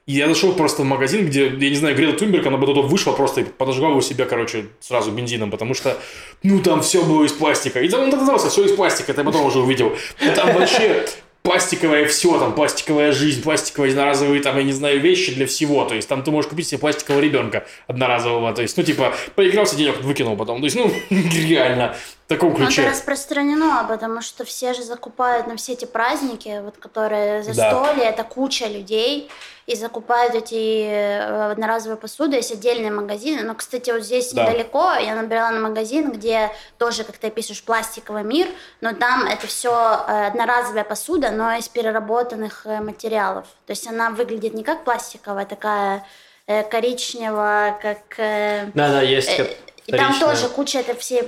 и 0.05 0.13
я 0.13 0.27
зашел 0.27 0.53
просто 0.53 0.81
в 0.81 0.85
магазин, 0.85 1.25
где, 1.25 1.47
я 1.47 1.69
не 1.69 1.75
знаю, 1.75 1.95
Грета 1.95 2.19
Тунберг, 2.19 2.45
она 2.45 2.57
бы 2.57 2.65
туда 2.65 2.81
вышла 2.81 3.13
просто 3.13 3.41
и 3.41 3.43
подожгла 3.45 3.89
бы 3.89 4.01
себя, 4.01 4.25
короче, 4.25 4.65
сразу 4.81 5.11
бензином, 5.11 5.49
потому 5.49 5.73
что, 5.73 5.97
ну, 6.43 6.61
там 6.61 6.81
все 6.81 7.03
было 7.03 7.23
из 7.23 7.31
пластика. 7.31 7.79
И 7.79 7.87
там 7.87 8.01
он 8.01 8.13
оказался, 8.13 8.49
все 8.49 8.65
из 8.65 8.73
пластика, 8.73 9.13
я 9.15 9.23
потом 9.23 9.45
уже 9.45 9.59
увидел. 9.59 9.93
И 10.19 10.29
там 10.35 10.53
вообще 10.53 11.05
пластиковое 11.43 12.05
все, 12.05 12.37
там 12.39 12.53
пластиковая 12.53 13.11
жизнь, 13.11 13.43
пластиковые 13.43 13.91
одноразовые, 13.91 14.41
там, 14.41 14.57
я 14.57 14.63
не 14.63 14.73
знаю, 14.73 14.99
вещи 14.99 15.33
для 15.33 15.45
всего. 15.45 15.85
То 15.85 15.95
есть 15.95 16.09
там 16.09 16.23
ты 16.23 16.31
можешь 16.31 16.49
купить 16.49 16.67
себе 16.67 16.79
пластикового 16.79 17.21
ребенка 17.21 17.65
одноразового. 17.87 18.53
То 18.53 18.61
есть, 18.61 18.75
ну, 18.75 18.83
типа, 18.83 19.13
поигрался, 19.35 19.75
денег 19.75 20.01
выкинул 20.01 20.35
потом. 20.35 20.59
То 20.59 20.65
есть, 20.65 20.75
ну, 20.75 20.91
реально, 21.09 21.95
в 22.25 22.29
таком 22.29 22.55
ключе. 22.55 22.83
Это 22.83 22.91
распространено, 22.91 23.85
потому 23.87 24.21
что 24.21 24.45
все 24.45 24.73
же 24.73 24.83
закупают 24.83 25.47
на 25.47 25.57
все 25.57 25.73
эти 25.73 25.85
праздники, 25.85 26.61
вот, 26.63 26.77
которые 26.77 27.43
застолье, 27.43 28.03
да. 28.03 28.09
это 28.09 28.23
куча 28.23 28.67
людей, 28.67 29.29
и 29.65 29.75
закупают 29.75 30.35
эти 30.35 30.85
э, 30.85 31.51
одноразовые 31.51 31.97
посуды, 31.97 32.37
есть 32.37 32.51
отдельные 32.51 32.91
магазины. 32.91 33.43
Но, 33.43 33.55
кстати, 33.55 33.91
вот 33.91 34.03
здесь 34.03 34.31
да. 34.33 34.43
недалеко 34.45 34.93
я 34.93 35.15
набирала 35.15 35.51
на 35.51 35.59
магазин, 35.59 36.11
где 36.11 36.51
тоже, 36.77 37.03
как 37.03 37.17
ты 37.17 37.29
пишешь, 37.29 37.63
пластиковый 37.63 38.23
мир, 38.23 38.47
но 38.81 38.93
там 38.93 39.25
это 39.25 39.47
все 39.47 39.71
э, 39.71 40.27
одноразовая 40.27 40.83
посуда, 40.83 41.31
но 41.31 41.53
из 41.53 41.67
переработанных 41.69 42.65
э, 42.65 42.81
материалов. 42.81 43.47
То 43.65 43.71
есть 43.71 43.87
она 43.87 44.09
выглядит 44.09 44.53
не 44.53 44.63
как 44.63 44.83
пластиковая, 44.83 45.45
такая 45.45 46.05
коричневая, 46.45 47.79
как... 47.81 48.01
Да, 48.17 48.89
да, 48.89 49.01
есть. 49.01 49.31
И 49.85 49.91
там 49.93 50.19
тоже 50.19 50.49
куча 50.49 50.79
это 50.79 50.93
все 50.93 51.23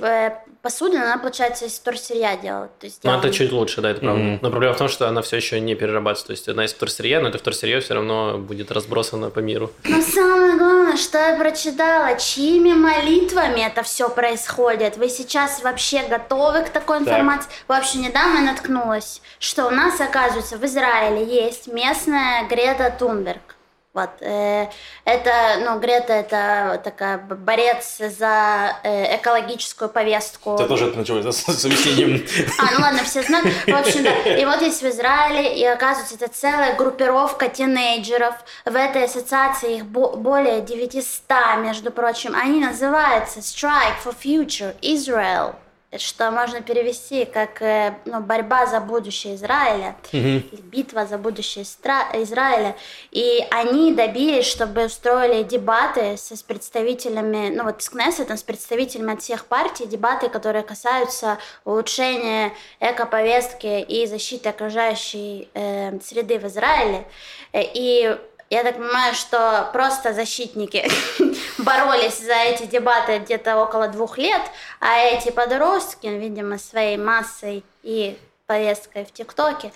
посуды, 0.66 0.96
она, 0.96 1.16
получается, 1.16 1.66
из 1.66 1.78
вторсырья 1.78 2.36
делала. 2.36 2.68
То 2.80 2.86
есть, 2.86 3.04
ну, 3.04 3.16
это 3.16 3.30
чуть 3.30 3.52
лучше, 3.52 3.80
да, 3.80 3.90
это 3.90 4.00
правда. 4.00 4.20
Mm-hmm. 4.20 4.38
Но 4.42 4.50
проблема 4.50 4.74
в 4.74 4.78
том, 4.78 4.88
что 4.88 5.06
она 5.06 5.22
все 5.22 5.36
еще 5.36 5.60
не 5.60 5.76
перерабатывается. 5.76 6.26
То 6.26 6.32
есть 6.32 6.48
она 6.48 6.64
из 6.64 6.74
вторсырья, 6.74 7.20
но 7.20 7.28
это 7.28 7.38
вторсырье 7.38 7.78
все 7.78 7.94
равно 7.94 8.36
будет 8.36 8.72
разбросано 8.72 9.30
по 9.30 9.38
миру. 9.38 9.70
Но 9.84 10.02
самое 10.02 10.56
главное, 10.58 10.96
что 10.96 11.18
я 11.18 11.36
прочитала, 11.36 12.18
чьими 12.18 12.72
молитвами 12.72 13.60
это 13.60 13.84
все 13.84 14.08
происходит. 14.08 14.96
Вы 14.96 15.08
сейчас 15.08 15.62
вообще 15.62 16.02
готовы 16.02 16.62
к 16.62 16.70
такой 16.70 16.98
информации? 16.98 17.48
Так. 17.48 17.68
Вообще 17.68 17.98
недавно 17.98 18.40
наткнулась, 18.40 19.22
что 19.38 19.66
у 19.66 19.70
нас, 19.70 20.00
оказывается, 20.00 20.56
в 20.56 20.64
Израиле 20.64 21.24
есть 21.24 21.68
местная 21.68 22.48
Грета 22.48 22.92
Тунберг. 22.98 23.55
Вот. 23.96 24.10
Э, 24.20 24.66
это, 25.06 25.32
ну, 25.64 25.78
Грета 25.78 26.12
это 26.12 26.78
такая 26.84 27.16
борец 27.16 27.96
за 27.96 28.76
э, 28.82 29.16
экологическую 29.16 29.88
повестку. 29.88 30.54
Это 30.56 30.68
тоже 30.68 30.88
это 30.88 30.98
началось, 30.98 31.24
да, 31.24 31.32
с 31.32 31.64
объяснением. 31.64 32.22
А, 32.58 32.74
ну 32.74 32.80
ладно, 32.82 33.02
все 33.04 33.22
знают. 33.22 33.48
В 33.66 33.74
общем, 33.74 34.04
да. 34.04 34.12
И 34.36 34.44
вот 34.44 34.60
есть 34.60 34.82
в 34.82 34.86
Израиле, 34.86 35.58
и 35.58 35.64
оказывается, 35.64 36.14
это 36.16 36.28
целая 36.28 36.76
группировка 36.76 37.48
тинейджеров. 37.48 38.34
В 38.66 38.76
этой 38.76 39.04
ассоциации 39.04 39.76
их 39.76 39.86
более 39.86 40.60
900, 40.60 41.56
между 41.60 41.90
прочим. 41.90 42.34
Они 42.36 42.60
называются 42.60 43.38
Strike 43.38 43.96
for 44.04 44.14
Future 44.22 44.76
Israel 44.82 45.54
что 45.98 46.30
можно 46.30 46.60
перевести 46.60 47.24
как 47.24 47.62
э, 47.62 47.94
ну, 48.04 48.20
борьба 48.20 48.66
за 48.66 48.80
будущее 48.80 49.34
Израиля, 49.34 49.96
mm-hmm. 50.12 50.62
битва 50.62 51.06
за 51.06 51.18
будущее 51.18 51.64
Израиля. 51.64 52.76
И 53.10 53.46
они 53.50 53.92
добились, 53.94 54.46
чтобы 54.46 54.86
устроили 54.86 55.42
дебаты 55.42 56.16
с 56.16 56.42
представителями, 56.42 57.54
ну 57.54 57.64
вот 57.64 57.82
с 57.82 57.88
Кнессетом, 57.88 58.36
с 58.36 58.42
представителями 58.42 59.14
от 59.14 59.22
всех 59.22 59.46
партий, 59.46 59.86
дебаты, 59.86 60.28
которые 60.28 60.62
касаются 60.62 61.38
улучшения 61.64 62.52
экоповестки 62.80 63.80
и 63.80 64.06
защиты 64.06 64.48
окружающей 64.48 65.48
э, 65.54 65.98
среды 66.00 66.38
в 66.38 66.46
Израиле. 66.46 67.06
Э, 67.52 67.62
и 67.62 68.16
я 68.50 68.62
так 68.62 68.76
понимаю, 68.76 69.14
что 69.14 69.68
просто 69.72 70.12
защитники 70.12 70.88
боролись 71.58 72.20
за 72.20 72.34
эти 72.34 72.64
дебаты 72.66 73.18
где-то 73.18 73.56
около 73.60 73.88
двух 73.88 74.18
лет, 74.18 74.42
а 74.80 74.98
эти 74.98 75.30
подростки, 75.30 76.06
видимо, 76.06 76.58
своей 76.58 76.96
массой 76.96 77.64
и 77.82 78.18
повесткой 78.46 79.04
в 79.04 79.12
ТикТоке 79.12 79.72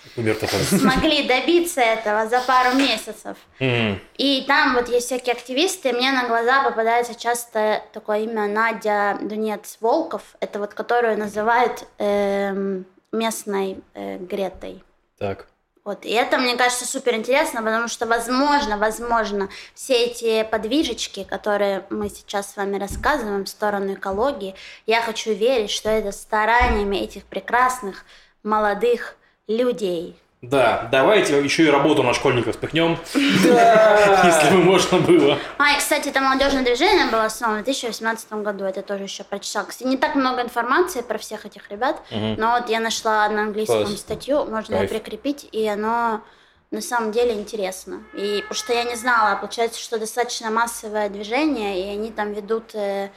смогли 0.68 1.26
добиться 1.26 1.80
этого 1.80 2.28
за 2.28 2.40
пару 2.40 2.76
месяцев. 2.76 3.37
И 3.59 4.44
там 4.46 4.74
вот 4.74 4.88
есть 4.88 5.06
всякие 5.06 5.35
активисты, 5.35 5.92
мне 5.92 6.12
на 6.12 6.28
глаза 6.28 6.62
попадается 6.62 7.14
часто 7.14 7.83
такое 7.92 8.20
имя 8.20 8.46
Надя 8.46 9.18
Дунец 9.20 9.78
Волков, 9.80 10.22
это 10.38 10.61
вот 10.61 10.74
которую 10.74 11.18
называют 11.18 11.85
э, 11.98 12.83
местной 13.12 13.78
э, 13.94 14.18
Гретой. 14.18 14.83
Так. 15.18 15.48
Вот. 15.90 16.05
И 16.05 16.11
это, 16.11 16.38
мне 16.38 16.55
кажется, 16.55 16.87
супер 16.87 17.16
интересно, 17.16 17.64
потому 17.64 17.88
что, 17.88 18.07
возможно, 18.07 18.79
возможно, 18.79 19.48
все 19.74 20.05
эти 20.05 20.44
подвижечки, 20.44 21.24
которые 21.24 21.85
мы 21.90 22.09
сейчас 22.09 22.53
с 22.53 22.57
вами 22.57 22.79
рассказываем 22.79 23.44
в 23.44 23.48
сторону 23.48 23.94
экологии, 23.94 24.55
я 24.87 25.03
хочу 25.03 25.33
верить, 25.33 25.72
что 25.72 25.90
это 25.90 26.12
стараниями 26.12 26.96
этих 26.98 27.24
прекрасных 27.24 28.05
молодых 28.44 29.16
людей. 29.48 30.16
Да, 30.42 30.88
давайте 30.90 31.38
еще 31.44 31.64
и 31.64 31.68
работу 31.68 32.03
на 32.03 32.14
школьников 32.14 32.55
спихнем, 32.55 32.98
если 33.14 34.57
бы 34.57 34.62
можно 34.62 34.98
было. 34.98 35.38
А, 35.59 35.72
и, 35.72 35.79
кстати, 35.79 36.09
это 36.09 36.22
молодежное 36.22 36.64
движение 36.64 37.11
было 37.11 37.26
основано 37.26 37.61
в 37.61 37.64
2018 37.64 38.33
году, 38.33 38.64
это 38.64 38.81
тоже 38.81 39.05
еще 39.05 39.22
прочитала. 39.22 39.66
Кстати, 39.66 39.87
не 39.87 39.98
так 39.98 40.14
много 40.14 40.40
информации 40.40 41.03
про 41.03 41.18
всех 41.18 41.44
этих 41.44 41.70
ребят, 41.70 42.03
но 42.11 42.53
вот 42.59 42.70
я 42.70 42.81
нашла 42.81 43.29
на 43.29 43.42
английском 43.42 43.87
статью, 43.88 44.46
можно 44.46 44.76
ее 44.76 44.88
прикрепить, 44.88 45.46
и 45.53 45.68
оно 45.68 46.22
на 46.70 46.81
самом 46.81 47.12
деле 47.12 47.35
интересно. 47.35 48.03
И 48.14 48.38
потому 48.42 48.55
что 48.55 48.72
я 48.72 48.85
не 48.85 48.94
знала, 48.94 49.37
получается, 49.37 49.81
что 49.81 49.98
достаточно 49.98 50.50
массовое 50.50 51.09
движение, 51.09 51.85
и 51.85 51.92
они 51.92 52.11
там 52.12 52.33
ведут 52.33 52.74
э, 52.74 53.11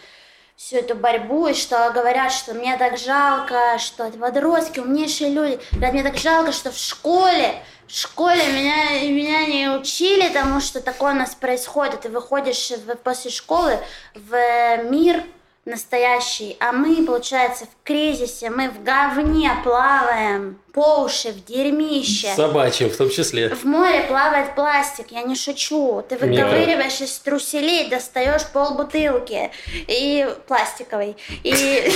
всю 0.55 0.77
эту 0.77 0.95
борьбу, 0.95 1.47
и 1.47 1.53
что 1.53 1.91
говорят, 1.93 2.31
что 2.31 2.53
мне 2.53 2.77
так 2.77 2.97
жалко, 2.97 3.77
что 3.79 4.09
подростки, 4.11 4.79
умнейшие 4.79 5.31
люди, 5.31 5.59
говорят, 5.71 5.93
мне 5.93 6.03
так 6.03 6.17
жалко, 6.17 6.51
что 6.51 6.71
в 6.71 6.77
школе, 6.77 7.63
в 7.87 7.93
школе 7.93 8.41
меня, 8.47 9.01
меня 9.09 9.45
не 9.45 9.69
учили 9.69 10.29
тому, 10.29 10.61
что 10.61 10.81
такое 10.81 11.13
у 11.13 11.17
нас 11.17 11.35
происходит. 11.35 12.01
Ты 12.01 12.09
выходишь 12.09 12.71
после 13.03 13.31
школы 13.31 13.79
в 14.15 14.83
мир, 14.85 15.23
настоящий, 15.65 16.57
а 16.59 16.71
мы, 16.71 17.05
получается, 17.05 17.65
в 17.65 17.87
кризисе, 17.87 18.49
мы 18.49 18.69
в 18.69 18.83
говне 18.83 19.51
плаваем, 19.63 20.59
по 20.73 21.03
уши, 21.03 21.29
в 21.29 21.45
дерьмище. 21.45 22.33
Собачьем 22.35 22.89
в 22.89 22.97
том 22.97 23.09
числе. 23.09 23.49
В 23.49 23.63
море 23.63 24.01
плавает 24.01 24.55
пластик, 24.55 25.11
я 25.11 25.21
не 25.21 25.35
шучу. 25.35 26.03
Ты 26.07 26.17
выковыриваешь 26.17 26.99
из 26.99 27.17
труселей, 27.19 27.89
достаешь 27.89 28.45
пол 28.47 28.73
бутылки 28.75 29.51
и 29.87 30.27
пластиковый. 30.47 31.15
И... 31.43 31.53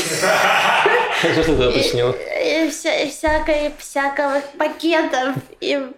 Что 1.20 1.44
ты 1.44 1.68
уточнил? 1.68 2.16
И 2.48 2.70
всякого 3.80 4.42
пакетов, 4.58 5.36
и 5.60 5.92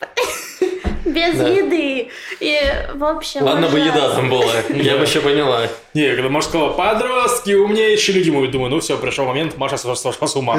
без 1.04 1.36
да. 1.36 1.48
еды. 1.48 2.10
И, 2.40 2.60
в 2.94 3.04
общем, 3.04 3.42
Ладно 3.42 3.66
ужасно. 3.66 3.78
бы 3.78 3.86
еда 3.86 4.14
там 4.14 4.30
была, 4.30 4.52
я 4.70 4.96
бы 4.96 5.02
еще 5.04 5.20
поняла. 5.20 5.68
Не, 5.94 6.14
когда 6.14 6.28
Маша 6.28 6.48
сказала, 6.48 6.72
подростки, 6.72 7.52
умнейшие 7.52 8.18
люди, 8.18 8.30
мы 8.30 8.46
думаю, 8.48 8.70
ну 8.70 8.80
все, 8.80 8.96
пришел 8.96 9.26
момент, 9.26 9.56
Маша 9.56 9.76
сошла 9.76 10.26
с 10.26 10.36
ума. 10.36 10.58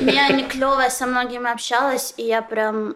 Я 0.00 0.28
не 0.30 0.44
клевая 0.44 0.90
со 0.90 1.06
многими 1.06 1.50
общалась, 1.50 2.14
и 2.16 2.24
я 2.24 2.42
прям 2.42 2.94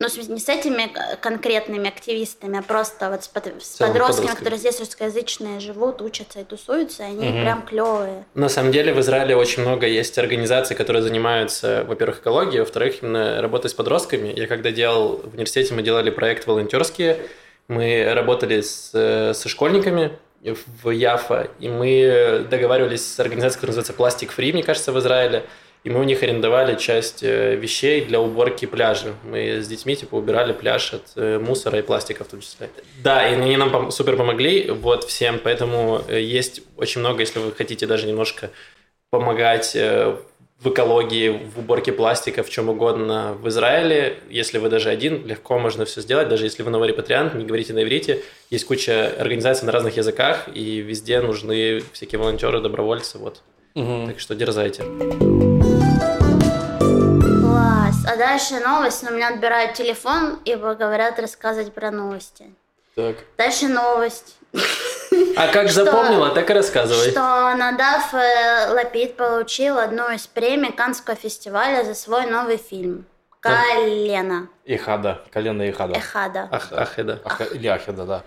ну, 0.00 0.06
не 0.28 0.38
с 0.38 0.48
этими 0.48 0.88
конкретными 1.20 1.88
активистами, 1.88 2.60
а 2.60 2.62
просто 2.62 3.10
вот 3.10 3.24
с, 3.24 3.28
под, 3.28 3.52
с 3.60 3.78
подростками, 3.78 4.28
которые 4.28 4.58
здесь 4.58 4.78
русскоязычные 4.78 5.58
живут, 5.58 6.00
учатся 6.02 6.40
и 6.40 6.44
тусуются, 6.44 7.02
они 7.02 7.28
угу. 7.28 7.40
прям 7.40 7.62
клевые. 7.62 8.24
На 8.34 8.48
самом 8.48 8.70
деле 8.70 8.94
в 8.94 9.00
Израиле 9.00 9.34
очень 9.34 9.62
много 9.62 9.88
есть 9.88 10.16
организаций, 10.16 10.76
которые 10.76 11.02
занимаются, 11.02 11.84
во-первых, 11.88 12.20
экологией, 12.20 12.60
во-вторых, 12.60 13.02
именно 13.02 13.42
работой 13.42 13.70
с 13.70 13.74
подростками. 13.74 14.32
Я 14.36 14.46
когда 14.46 14.70
делал 14.70 15.20
в 15.24 15.34
университете, 15.34 15.74
мы 15.74 15.82
делали 15.82 16.10
проект 16.10 16.46
волонтерские, 16.46 17.18
мы 17.66 18.08
работали 18.14 18.60
с, 18.60 18.90
со 19.34 19.48
школьниками, 19.48 20.12
в 20.44 20.90
Яфа, 20.90 21.48
и 21.58 21.68
мы 21.68 22.46
договаривались 22.48 23.04
с 23.04 23.18
организацией, 23.18 23.60
которая 23.60 23.76
называется 23.78 24.26
Plastic 24.26 24.30
Free, 24.36 24.52
мне 24.52 24.62
кажется, 24.62 24.92
в 24.92 24.98
Израиле 25.00 25.44
и 25.88 25.90
мы 25.90 26.00
у 26.00 26.04
них 26.04 26.22
арендовали 26.22 26.76
часть 26.76 27.22
э, 27.22 27.56
вещей 27.56 28.04
для 28.04 28.20
уборки 28.20 28.66
пляжа. 28.66 29.14
Мы 29.24 29.62
с 29.62 29.68
детьми 29.68 29.96
типа 29.96 30.16
убирали 30.16 30.52
пляж 30.52 30.92
от 30.92 31.04
э, 31.16 31.38
мусора 31.38 31.78
и 31.78 31.82
пластика 31.82 32.24
в 32.24 32.28
том 32.28 32.40
числе. 32.40 32.68
Да, 33.02 33.26
и 33.26 33.32
они 33.32 33.56
нам 33.56 33.90
супер 33.90 34.16
помогли, 34.16 34.70
вот 34.70 35.04
всем, 35.04 35.40
поэтому 35.42 36.02
э, 36.06 36.20
есть 36.20 36.60
очень 36.76 37.00
много, 37.00 37.20
если 37.20 37.38
вы 37.38 37.52
хотите 37.52 37.86
даже 37.86 38.06
немножко 38.06 38.50
помогать 39.08 39.74
в 39.74 40.68
экологии, 40.68 41.30
в 41.30 41.58
уборке 41.60 41.92
пластика, 41.92 42.42
в 42.42 42.50
чем 42.50 42.68
угодно 42.68 43.32
в 43.40 43.48
Израиле. 43.48 44.18
Если 44.28 44.58
вы 44.58 44.68
даже 44.68 44.90
один, 44.90 45.26
легко 45.26 45.58
можно 45.58 45.86
все 45.86 46.02
сделать. 46.02 46.28
Даже 46.28 46.44
если 46.44 46.62
вы 46.62 46.70
новый 46.70 46.88
репатриант, 46.88 47.34
не 47.34 47.46
говорите 47.46 47.72
на 47.72 47.82
иврите. 47.82 48.22
Есть 48.50 48.66
куча 48.66 49.14
организаций 49.18 49.64
на 49.64 49.72
разных 49.72 49.96
языках, 49.96 50.48
и 50.52 50.80
везде 50.80 51.22
нужны 51.22 51.82
всякие 51.92 52.18
волонтеры, 52.18 52.60
добровольцы. 52.60 53.16
Вот. 53.16 53.40
Угу. 53.78 54.06
Так 54.08 54.18
что 54.20 54.34
дерзайте. 54.34 54.82
Класс. 57.40 57.96
А 58.06 58.16
дальше 58.16 58.58
новость, 58.60 59.02
но 59.04 59.10
у 59.10 59.14
меня 59.14 59.28
отбирают 59.28 59.74
телефон 59.74 60.38
и 60.44 60.54
говорят 60.56 61.18
рассказывать 61.20 61.72
про 61.72 61.90
новости. 61.90 62.52
Так. 62.96 63.16
Дальше 63.36 63.68
новость. 63.68 64.36
А 65.36 65.46
как 65.52 65.68
Что- 65.70 65.84
запомнила, 65.84 66.30
так 66.30 66.50
и 66.50 66.52
рассказывай. 66.54 67.10
Что 67.10 67.54
Надав 67.56 68.12
э, 68.14 68.72
Лапид 68.72 69.16
получил 69.16 69.78
одну 69.78 70.10
из 70.12 70.26
премий 70.26 70.72
Каннского 70.72 71.14
фестиваля 71.16 71.84
за 71.84 71.94
свой 71.94 72.26
новый 72.26 72.56
фильм. 72.56 73.04
Колено. 73.40 74.48
Ихада. 74.64 75.22
Колено 75.30 75.62
Ихада. 75.70 75.94
Эхада. 75.96 76.48
Ах, 76.50 76.68
ах, 76.72 76.94
да. 76.96 77.20
Аха- 77.24 77.44
Или 77.44 77.68
Ахеда, 77.68 78.04
да. 78.04 78.22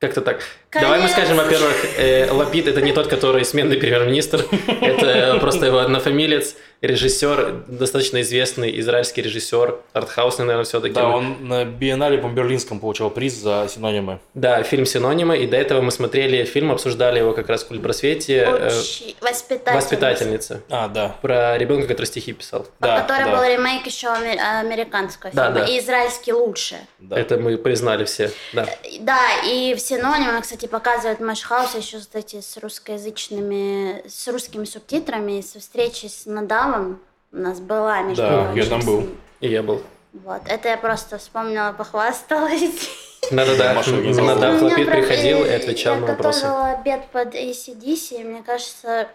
Как-то 0.00 0.20
так. 0.22 0.40
Конец. 0.80 0.82
Давай 0.82 1.00
мы 1.00 1.08
скажем, 1.08 1.36
во-первых, 1.36 1.74
э, 1.98 2.30
Лапид 2.30 2.66
это 2.68 2.80
не 2.82 2.92
тот, 2.92 3.06
который 3.08 3.44
сменный 3.44 3.76
премьер-министр. 3.76 4.44
Это 4.80 5.38
просто 5.40 5.66
его 5.66 5.78
однофамилец, 5.78 6.54
режиссер, 6.82 7.64
достаточно 7.68 8.20
известный 8.20 8.78
израильский 8.80 9.22
режиссер, 9.22 9.76
артхаусный, 9.92 10.44
наверное, 10.44 10.64
все-таки. 10.64 10.94
Да, 10.94 11.08
он 11.08 11.36
на 11.48 11.64
Биеннале 11.64 12.18
по 12.18 12.28
Берлинском 12.28 12.80
получил 12.80 13.10
приз 13.10 13.34
за 13.34 13.66
синонимы. 13.72 14.20
Да, 14.34 14.62
фильм 14.62 14.84
«Синонимы», 14.86 15.38
и 15.38 15.46
до 15.46 15.56
этого 15.56 15.80
мы 15.80 15.90
смотрели 15.90 16.44
фильм, 16.44 16.70
обсуждали 16.70 17.18
его 17.18 17.32
как 17.32 17.48
раз 17.48 17.64
в 17.64 17.68
культпросвете 17.68 18.44
э, 18.46 18.68
Учи- 18.68 19.16
Воспитательница. 19.20 19.74
«Воспитательница». 19.74 20.60
А, 20.68 20.88
да. 20.88 21.16
Про 21.22 21.56
ребенка, 21.58 21.88
который 21.88 22.06
стихи 22.06 22.32
писал. 22.32 22.66
Да, 22.80 23.00
который 23.00 23.24
да. 23.30 23.36
был 23.36 23.44
ремейк 23.44 23.86
еще 23.86 24.08
аме- 24.08 24.38
американского 24.40 25.32
Да, 25.32 25.46
фильма. 25.52 25.60
да. 25.66 25.72
И 25.72 25.78
израильский 25.80 26.32
лучше. 26.32 26.76
да. 26.98 27.18
Это 27.18 27.38
мы 27.38 27.56
признали 27.56 28.04
все. 28.04 28.30
Да. 28.52 28.66
Да, 29.00 29.18
и 29.44 29.74
в 29.74 29.80
синонимах, 29.80 30.42
кстати, 30.42 30.65
показывают 30.66 31.20
Машхаус 31.20 31.74
еще, 31.74 31.98
кстати, 31.98 32.40
с 32.40 32.56
русскоязычными, 32.56 34.02
с 34.08 34.26
русскими 34.28 34.64
субтитрами, 34.64 35.40
со 35.40 35.60
встречи 35.60 36.06
с 36.06 36.26
Надавом 36.26 37.00
у 37.32 37.36
нас 37.38 37.60
была, 37.60 38.02
между 38.02 38.22
Да, 38.22 38.52
я 38.52 38.66
там 38.66 38.80
был. 38.80 39.08
И 39.40 39.48
я 39.48 39.62
был. 39.62 39.82
Вот, 40.12 40.42
это 40.46 40.68
я 40.68 40.76
просто 40.76 41.18
вспомнила, 41.18 41.74
похвасталась. 41.76 42.88
Да-да-да. 43.30 43.74
Лапид 43.74 44.86
прям- 44.86 45.02
приходил 45.02 45.44
и 45.44 45.50
отвечал 45.50 45.96
на 45.96 46.06
вопросы. 46.06 46.44
Я 46.44 46.48
готовила 46.50 46.78
обед 46.78 47.04
под 47.12 47.34
ACDC, 47.34 48.20
и 48.20 48.24
мне 48.24 48.42
кажется, 48.42 49.08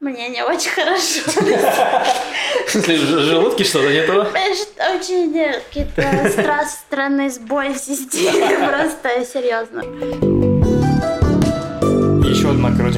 мне 0.00 0.28
не 0.28 0.42
очень 0.42 0.70
хорошо. 0.70 1.22
В 2.66 2.70
смысле, 2.70 2.96
в 2.96 3.00
желудке 3.00 3.64
что-то 3.64 3.88
не 3.90 4.02
то? 4.06 4.22
Очень 4.94 5.36
э, 5.38 5.60
какие-то 5.60 6.02
стра- 6.02 6.66
странные 6.66 7.30
сбои 7.30 7.72
в 7.72 7.78
системе, 7.78 8.68
просто 8.68 9.24
серьезно. 9.24 10.55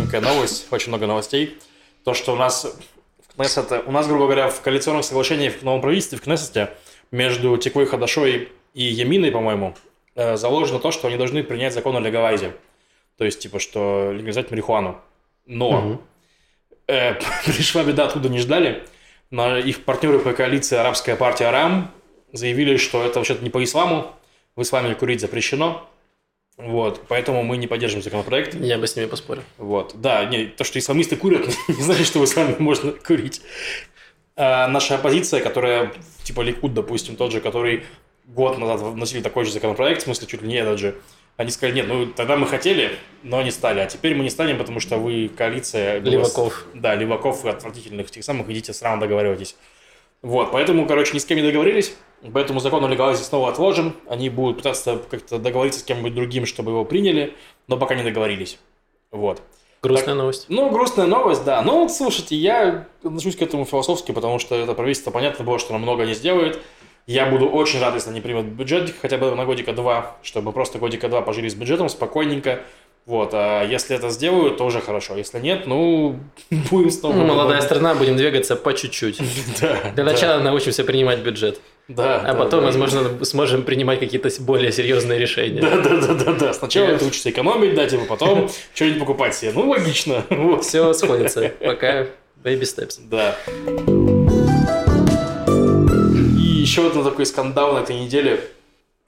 Коротенькая 0.09 0.35
новость, 0.35 0.67
очень 0.71 0.89
много 0.89 1.07
новостей. 1.07 1.59
То, 2.05 2.15
что 2.15 2.33
у 2.33 2.37
нас 2.37 2.65
в 3.29 3.35
Кнессете, 3.35 3.83
у 3.87 3.93
нас, 3.93 4.07
грубо 4.07 4.25
говоря, 4.25 4.49
в 4.49 4.61
коалиционном 4.63 5.03
соглашении 5.03 5.51
в 5.51 5.63
новом 5.63 5.81
правительстве 5.83 6.19
в 6.19 6.23
Кнессете 6.23 6.71
между 7.11 7.57
Теквой 7.59 7.87
Хадашой 7.87 8.49
и 8.75 8.85
Яминой, 8.85 9.31
по-моему, 9.31 9.77
э, 10.15 10.37
заложено 10.37 10.79
то, 10.79 10.91
что 10.93 11.09
они 11.09 11.17
должны 11.17 11.43
принять 11.43 11.75
закон 11.75 11.97
о 11.97 12.01
легалайзе. 12.01 12.57
То 13.19 13.25
есть, 13.25 13.41
типа, 13.41 13.59
что 13.59 14.13
легализовать 14.13 14.51
марихуану. 14.51 14.99
Но 15.45 15.73
Мгм. 15.73 16.01
э, 16.87 17.15
пришла 17.45 17.85
беда, 17.85 18.07
откуда 18.07 18.29
не 18.29 18.39
ждали. 18.39 18.85
Но 19.31 19.59
их 19.59 19.85
партнеры 19.85 20.21
по 20.21 20.33
коалиции 20.33 20.77
Арабская 20.77 21.17
партия 21.17 21.47
Арам 21.47 21.91
заявили, 22.33 22.79
что 22.79 23.05
это 23.05 23.19
вообще-то 23.19 23.45
не 23.45 23.51
по 23.51 23.63
исламу. 23.63 24.11
В 24.57 24.63
исламе 24.63 24.95
курить 24.95 25.21
запрещено. 25.21 25.87
Вот, 26.59 27.03
поэтому 27.07 27.45
мы 27.45 27.57
не 27.57 27.69
поддержим 27.69 28.03
законопроект. 28.03 28.55
Я 28.55 28.79
бы 28.79 28.87
с 28.89 28.97
ними 28.97 29.07
поспорил. 29.07 29.45
Вот, 29.59 29.93
да, 29.95 30.25
не, 30.25 30.47
то, 30.47 30.65
что 30.65 30.79
исламисты 30.79 31.17
курят, 31.17 31.47
не 31.69 31.83
значит, 31.83 32.07
что 32.07 32.19
в 32.19 32.25
исламе 32.25 32.57
можно 32.59 32.93
курить. 32.93 33.41
А 34.37 34.67
наша 34.67 34.97
оппозиция, 34.97 35.41
которая, 35.41 35.93
типа 36.25 36.41
Ликуд, 36.41 36.75
допустим, 36.75 37.17
тот 37.17 37.31
же, 37.31 37.41
который 37.41 37.85
год 38.27 38.59
назад 38.59 38.81
вносили 38.81 39.23
такой 39.23 39.45
же 39.45 39.53
законопроект, 39.53 40.03
в 40.03 40.05
смысле, 40.05 40.27
чуть 40.27 40.43
ли 40.43 40.49
не 40.49 40.57
этот 40.57 40.79
же, 40.81 40.97
они 41.37 41.53
сказали, 41.53 41.77
нет, 41.77 41.87
ну 41.87 42.07
тогда 42.07 42.37
мы 42.37 42.49
хотели, 42.49 42.91
но 43.23 43.41
не 43.43 43.53
стали, 43.53 43.79
а 43.79 43.87
теперь 43.87 44.17
мы 44.17 44.25
не 44.25 44.31
станем, 44.31 44.59
потому 44.59 44.81
что 44.81 44.99
вы 44.99 45.29
коалиция... 45.29 46.01
Леваков. 46.01 46.67
Да, 46.75 46.97
леваков 46.97 47.45
и 47.45 47.49
отвратительных 47.49 48.11
тех 48.11 48.25
самых, 48.25 48.51
идите 48.51 48.73
сразу 48.73 49.01
договаривайтесь. 49.01 49.57
Вот, 50.23 50.51
поэтому, 50.51 50.87
короче, 50.87 51.14
ни 51.14 51.19
с 51.19 51.25
кем 51.25 51.37
не 51.37 51.45
договорились, 51.45 51.95
поэтому 52.33 52.59
закон 52.59 52.85
о 52.85 52.89
легалайзе 52.89 53.23
снова 53.23 53.51
отложен, 53.51 53.95
они 54.09 54.31
будут 54.31 54.59
пытаться 54.59 55.01
как-то 55.11 55.39
договориться 55.39 55.81
с 55.81 55.85
кем-нибудь 55.85 56.14
другим, 56.14 56.45
чтобы 56.45 56.73
его 56.73 56.85
приняли, 56.85 57.37
но 57.69 57.77
пока 57.77 57.95
не 57.95 58.03
договорились. 58.03 58.59
Вот. 59.12 59.43
Грустная 59.81 60.16
новость. 60.16 60.47
Ну, 60.49 60.71
грустная 60.71 61.07
новость, 61.07 61.45
да. 61.45 61.62
Ну, 61.62 61.83
вот, 61.83 61.93
слушайте, 61.93 62.35
я 62.35 62.89
отношусь 63.05 63.37
к 63.37 63.43
этому 63.43 63.64
философски, 63.64 64.11
потому 64.11 64.41
что 64.41 64.57
это 64.57 64.75
правительство, 64.75 65.12
понятно 65.12 65.45
было, 65.45 65.61
что 65.61 65.75
оно 65.75 65.79
много 65.79 66.05
не 66.05 66.14
сделает. 66.14 66.61
Я 67.07 67.27
буду 67.27 67.49
очень 67.49 67.81
рад, 67.81 67.95
если 67.95 68.11
они 68.11 68.21
примут 68.21 68.47
бюджет 68.47 68.93
хотя 69.01 69.16
бы 69.16 69.35
на 69.35 69.47
годика 69.47 69.73
два, 69.73 70.16
чтобы 70.23 70.53
просто 70.53 70.79
годика 70.79 71.09
два 71.09 71.23
пожили 71.23 71.49
с 71.49 71.55
бюджетом 71.55 71.89
спокойненько. 71.89 72.61
Вот, 73.09 73.31
а 73.33 73.65
если 73.65 73.97
это 73.97 74.11
сделают, 74.11 74.59
то 74.59 74.67
уже 74.67 74.83
хорошо. 74.83 75.17
Если 75.17 75.41
нет, 75.41 75.67
ну, 75.67 76.21
будем 76.71 76.91
снова... 76.91 77.15
Ну, 77.15 77.25
молодая 77.25 77.63
страна, 77.63 77.95
будем 77.95 78.19
двигаться 78.19 78.55
по 78.55 78.75
чуть-чуть. 78.75 79.19
Да, 79.63 79.93
Для 79.95 80.05
начала 80.05 80.43
научимся 80.43 80.85
принимать 80.85 81.21
бюджет. 81.21 81.59
да, 81.89 82.21
А 82.21 82.35
потом, 82.35 82.65
возможно, 82.65 83.25
сможем 83.25 83.63
принимать 83.63 83.99
какие-то 83.99 84.29
более 84.43 84.71
серьезные 84.73 85.19
решения. 85.19 85.63
Да, 85.63 85.81
да, 85.81 85.97
да, 85.97 86.15
да, 86.15 86.33
да. 86.35 86.53
Сначала 86.53 86.99
ты 86.99 87.07
учишься 87.07 87.31
экономить, 87.31 87.75
да, 87.75 87.89
типа, 87.89 88.05
потом 88.05 88.51
что-нибудь 88.75 89.01
покупать 89.01 89.35
себе. 89.35 89.53
Ну, 89.55 89.71
логично. 89.71 90.23
Вот. 90.29 90.67
Все 90.67 90.93
сходится. 90.93 91.51
Пока 91.65 92.09
baby 92.45 92.61
steps. 92.61 93.01
Да. 93.09 93.37
И 96.37 96.43
еще 96.61 96.89
один 96.89 97.05
такой 97.05 97.25
скандал 97.25 97.73
на 97.73 97.79
этой 97.79 97.99
неделе. 97.99 98.39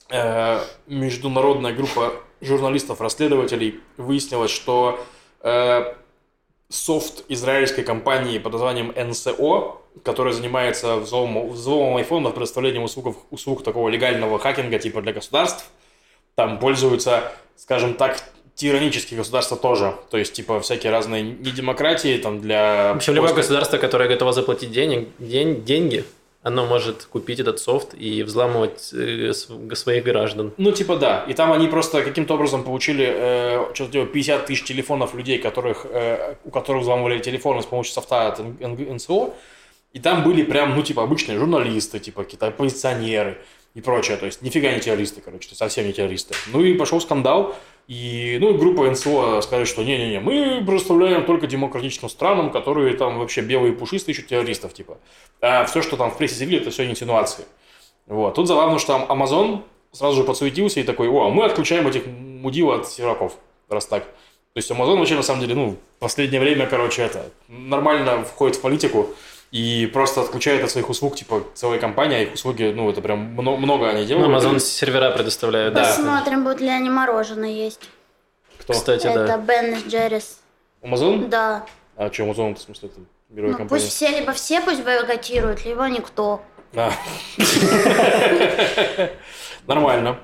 Э, 0.09 0.61
Международная 0.87 1.71
группа 1.71 2.13
журналистов-расследователей 2.41 3.79
выяснилось, 3.97 4.51
что 4.51 4.99
э, 5.41 5.93
софт 6.69 7.23
израильской 7.29 7.83
компании 7.83 8.39
под 8.39 8.53
названием 8.53 8.91
NSO, 8.91 9.77
которая 10.03 10.33
занимается 10.33 10.97
взломом, 10.97 11.49
взломом 11.49 11.97
айфонов, 11.97 12.33
предоставлением 12.33 12.83
услуг, 12.83 13.17
услуг 13.29 13.63
такого 13.63 13.89
легального 13.89 14.39
хакинга 14.39 14.79
типа 14.79 15.01
для 15.01 15.13
государств, 15.13 15.69
там 16.35 16.59
пользуются, 16.59 17.31
скажем 17.55 17.93
так, 17.93 18.23
тиранические 18.55 19.17
государства 19.17 19.57
тоже. 19.57 19.95
То 20.09 20.17
есть, 20.17 20.33
типа, 20.33 20.59
всякие 20.61 20.91
разные 20.91 21.23
недемократии 21.23 22.17
там 22.17 22.39
для... 22.41 22.93
В 22.93 22.97
общем, 22.97 23.13
любое 23.13 23.33
государство, 23.33 23.77
которое 23.77 24.07
готово 24.07 24.33
заплатить 24.33 24.71
денег, 24.71 25.09
день, 25.19 25.63
деньги, 25.63 26.05
оно 26.43 26.65
может 26.65 27.03
купить 27.03 27.39
этот 27.39 27.59
софт 27.59 27.93
и 27.93 28.23
взламывать 28.23 28.91
э, 28.93 29.31
св- 29.33 29.77
своих 29.77 30.03
граждан. 30.03 30.53
Ну, 30.57 30.71
типа, 30.71 30.95
да. 30.95 31.23
И 31.27 31.33
там 31.33 31.51
они 31.51 31.67
просто 31.67 32.01
каким-то 32.01 32.33
образом 32.33 32.63
получили 32.63 33.07
э, 33.07 33.65
что-то 33.73 33.91
типа 33.91 34.05
50 34.07 34.45
тысяч 34.47 34.63
телефонов 34.63 35.13
людей, 35.13 35.37
которых, 35.37 35.85
э, 35.89 36.35
у 36.43 36.49
которых 36.49 36.81
взламывали 36.81 37.19
телефоны 37.19 37.61
с 37.61 37.65
помощью 37.65 37.93
софта 37.93 38.27
от 38.29 38.39
НСО. 38.39 39.33
И 39.93 39.99
там 39.99 40.23
были 40.23 40.41
прям, 40.43 40.75
ну, 40.75 40.81
типа, 40.83 41.03
обычные 41.03 41.37
журналисты, 41.37 41.99
типа, 41.99 42.23
какие-то 42.23 42.47
оппозиционеры 42.47 43.37
и 43.75 43.81
прочее. 43.81 44.17
То 44.17 44.25
есть, 44.25 44.41
нифига 44.41 44.71
не 44.71 44.79
террористы, 44.79 45.21
короче, 45.21 45.53
совсем 45.53 45.85
не 45.85 45.93
террористы. 45.93 46.33
Ну, 46.53 46.63
и 46.63 46.73
пошел 46.73 46.99
скандал. 47.01 47.55
И, 47.91 48.37
ну, 48.39 48.53
группа 48.53 48.89
НСО 48.89 49.41
сказали, 49.41 49.65
что 49.65 49.83
не-не-не, 49.83 50.21
мы 50.21 50.63
представляем 50.65 51.25
только 51.25 51.45
демократичным 51.45 52.09
странам, 52.09 52.49
которые 52.49 52.95
там 52.95 53.19
вообще 53.19 53.41
белые 53.41 53.73
пушистые 53.73 54.13
ищут 54.13 54.27
террористов, 54.27 54.73
типа. 54.73 54.97
А 55.41 55.65
все, 55.65 55.81
что 55.81 55.97
там 55.97 56.09
в 56.09 56.17
прессе 56.17 56.35
заявили, 56.35 56.61
это 56.61 56.69
все 56.69 56.89
инсинуации. 56.89 57.43
Вот. 58.07 58.35
Тут 58.35 58.47
забавно, 58.47 58.79
что 58.79 58.97
там 58.97 59.11
Amazon 59.11 59.63
сразу 59.91 60.15
же 60.15 60.23
подсуетился 60.23 60.79
и 60.79 60.83
такой, 60.83 61.09
о, 61.09 61.29
мы 61.31 61.43
отключаем 61.43 61.85
этих 61.85 62.07
мудил 62.07 62.71
от 62.71 62.87
серваков, 62.87 63.35
раз 63.67 63.87
так. 63.87 64.05
То 64.05 64.57
есть 64.57 64.71
Amazon 64.71 64.97
вообще, 64.97 65.15
на 65.15 65.21
самом 65.21 65.41
деле, 65.41 65.55
ну, 65.55 65.71
в 65.71 65.99
последнее 65.99 66.39
время, 66.39 66.67
короче, 66.67 67.01
это, 67.01 67.29
нормально 67.49 68.23
входит 68.23 68.55
в 68.55 68.61
политику 68.61 69.09
и 69.51 69.85
просто 69.93 70.21
отключает 70.21 70.63
от 70.63 70.71
своих 70.71 70.89
услуг, 70.89 71.15
типа, 71.15 71.43
целая 71.53 71.77
компания, 71.79 72.17
а 72.17 72.19
их 72.21 72.33
услуги, 72.33 72.71
ну, 72.75 72.89
это 72.89 73.01
прям 73.01 73.19
мно- 73.35 73.57
много 73.57 73.89
они 73.89 74.01
Ну, 74.01 74.07
делают. 74.07 74.43
Amazon 74.43 74.59
сервера 74.59 75.11
предоставляют, 75.11 75.73
да. 75.73 75.83
Посмотрим, 75.83 76.43
будут 76.43 76.61
ли 76.61 76.69
они 76.69 76.89
мороженое 76.89 77.49
есть. 77.49 77.89
Кто? 78.59 78.73
Кстати, 78.73 79.07
Это 79.07 79.27
да. 79.27 79.37
Бен 79.37 79.75
Джеррис. 79.87 80.39
Amazon? 80.81 81.27
Да. 81.27 81.65
А 81.97 82.11
что, 82.11 82.23
Amazon, 82.23 82.55
в 82.55 82.59
смысле, 82.61 82.89
это 82.89 82.99
мировая 83.29 83.51
Ну, 83.53 83.57
компания? 83.57 83.81
пусть 83.81 83.93
все, 83.93 84.07
либо 84.07 84.31
все 84.33 84.61
пусть 84.61 84.83
бойкотируют, 84.83 85.65
либо 85.65 85.83
никто. 85.89 86.41
А. 86.73 86.91
Нормально. 89.75 90.17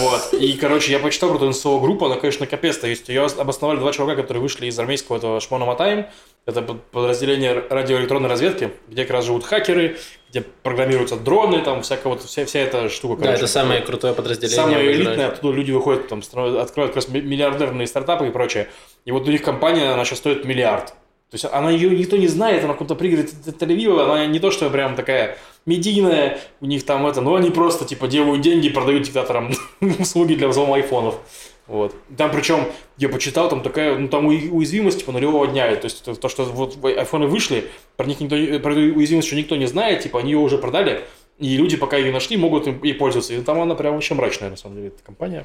Вот. 0.00 0.32
И, 0.34 0.52
короче, 0.54 0.92
я 0.92 0.98
почитал 0.98 1.28
про 1.30 1.36
эту 1.36 1.48
НСО 1.50 1.78
группу, 1.80 2.06
она, 2.06 2.16
конечно, 2.16 2.46
капец. 2.46 2.78
То 2.78 2.86
есть 2.86 3.08
ее 3.08 3.26
обосновали 3.26 3.78
два 3.78 3.92
чувака, 3.92 4.16
которые 4.22 4.42
вышли 4.42 4.66
из 4.66 4.78
армейского 4.78 5.16
этого 5.18 5.40
Шмона 5.40 5.64
Матаем. 5.66 6.06
Это 6.46 6.62
под- 6.62 6.82
подразделение 6.92 7.62
радиоэлектронной 7.68 8.28
разведки, 8.28 8.70
где 8.88 9.02
как 9.02 9.12
раз 9.12 9.24
живут 9.26 9.44
хакеры, 9.44 9.96
где 10.30 10.42
программируются 10.62 11.16
дроны, 11.16 11.60
там 11.60 11.82
всякая 11.82 12.08
вот 12.10 12.22
вся, 12.22 12.46
вся 12.46 12.60
эта 12.60 12.88
штука. 12.88 13.16
Да, 13.16 13.22
короче. 13.26 13.42
это 13.44 13.52
самое 13.52 13.80
крутое 13.80 14.14
подразделение. 14.14 14.56
Самое 14.56 14.92
элитное, 14.92 15.28
оттуда 15.28 15.56
люди 15.56 15.72
выходят, 15.72 16.08
там, 16.08 16.20
открывают 16.20 16.64
как 16.92 16.96
раз 16.96 17.08
ми- 17.08 17.20
миллиардерные 17.20 17.86
стартапы 17.86 18.28
и 18.28 18.30
прочее. 18.30 18.68
И 19.04 19.12
вот 19.12 19.26
у 19.26 19.30
них 19.30 19.42
компания, 19.42 19.90
она 19.92 20.04
сейчас 20.04 20.18
стоит 20.18 20.44
миллиард. 20.44 20.94
То 21.30 21.34
есть 21.34 21.44
она 21.44 21.70
ее 21.70 21.90
никто 21.90 22.16
не 22.16 22.28
знает, 22.28 22.62
она 22.62 22.72
в 22.72 22.76
каком-то 22.76 22.94
пригороде 22.94 23.32
Тель-Авива, 23.46 24.04
она 24.04 24.26
не 24.26 24.38
то, 24.38 24.52
что 24.52 24.70
прям 24.70 24.94
такая 24.94 25.36
медийная, 25.66 26.38
у 26.60 26.66
них 26.66 26.86
там 26.86 27.04
это, 27.06 27.20
но 27.20 27.34
они 27.34 27.50
просто 27.50 27.84
типа 27.84 28.06
делают 28.06 28.42
деньги, 28.42 28.68
продают 28.68 29.02
диктаторам 29.02 29.52
услуги 29.98 30.34
для 30.34 30.46
взлома 30.46 30.76
айфонов. 30.76 31.18
Вот. 31.66 31.96
Там 32.16 32.30
причем, 32.30 32.68
я 32.96 33.08
почитал, 33.08 33.48
там 33.48 33.62
такая, 33.62 33.98
ну 33.98 34.06
там 34.06 34.26
уязвимость 34.26 35.00
типа 35.00 35.10
нулевого 35.10 35.48
дня. 35.48 35.74
То 35.74 35.86
есть 35.86 36.04
то, 36.04 36.28
что 36.28 36.44
вот 36.44 36.82
айфоны 36.84 37.26
вышли, 37.26 37.64
про 37.96 38.06
них 38.06 38.20
никто, 38.20 38.36
про 38.60 38.72
уязвимость 38.72 39.26
еще 39.26 39.36
никто 39.36 39.56
не 39.56 39.66
знает, 39.66 40.02
типа 40.02 40.20
они 40.20 40.30
ее 40.30 40.38
уже 40.38 40.58
продали, 40.58 41.04
и 41.38 41.56
люди, 41.56 41.76
пока 41.76 41.96
ее 41.96 42.12
нашли, 42.12 42.36
могут 42.36 42.66
ей 42.84 42.94
пользоваться. 42.94 43.34
И 43.34 43.40
там 43.42 43.60
она 43.60 43.74
прям 43.74 43.94
вообще 43.94 44.14
мрачная, 44.14 44.50
на 44.50 44.56
самом 44.56 44.76
деле, 44.76 44.88
эта 44.88 45.02
компания. 45.02 45.44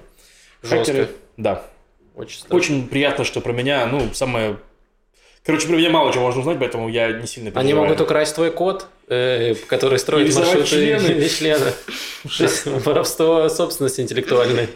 Жестко. 0.62 0.78
Хакеры, 0.78 1.10
да. 1.38 1.66
Очень, 2.16 2.42
Очень 2.50 2.88
приятно, 2.88 3.24
что 3.24 3.42
про 3.42 3.52
меня, 3.52 3.86
ну, 3.88 4.14
самое 4.14 4.58
Короче, 5.44 5.68
про 5.68 5.76
меня 5.76 5.90
мало 5.90 6.14
чего 6.14 6.24
можно 6.24 6.42
узнать, 6.42 6.60
поэтому 6.60 6.88
я 6.88 7.12
не 7.12 7.26
сильно 7.26 7.50
переживаю. 7.50 7.66
Они 7.66 7.74
могут 7.74 8.00
украсть 8.00 8.36
твой 8.36 8.52
код, 8.52 8.86
э, 9.08 9.56
который 9.68 9.98
строит 9.98 10.36
маршруты 10.36 10.68
члены. 10.68 11.30
члены. 12.30 12.80
Воровство 12.86 13.50
собственности 13.50 14.02
интеллектуальной. 14.02 14.70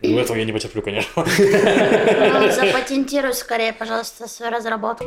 Ну, 0.00 0.18
этого 0.18 0.36
я 0.36 0.44
не 0.44 0.52
потерплю, 0.52 0.80
конечно. 0.80 1.10
Ну, 1.16 1.24
запатентируй 2.52 3.34
скорее, 3.34 3.72
пожалуйста, 3.72 4.28
свою 4.28 4.52
разработку. 4.52 5.06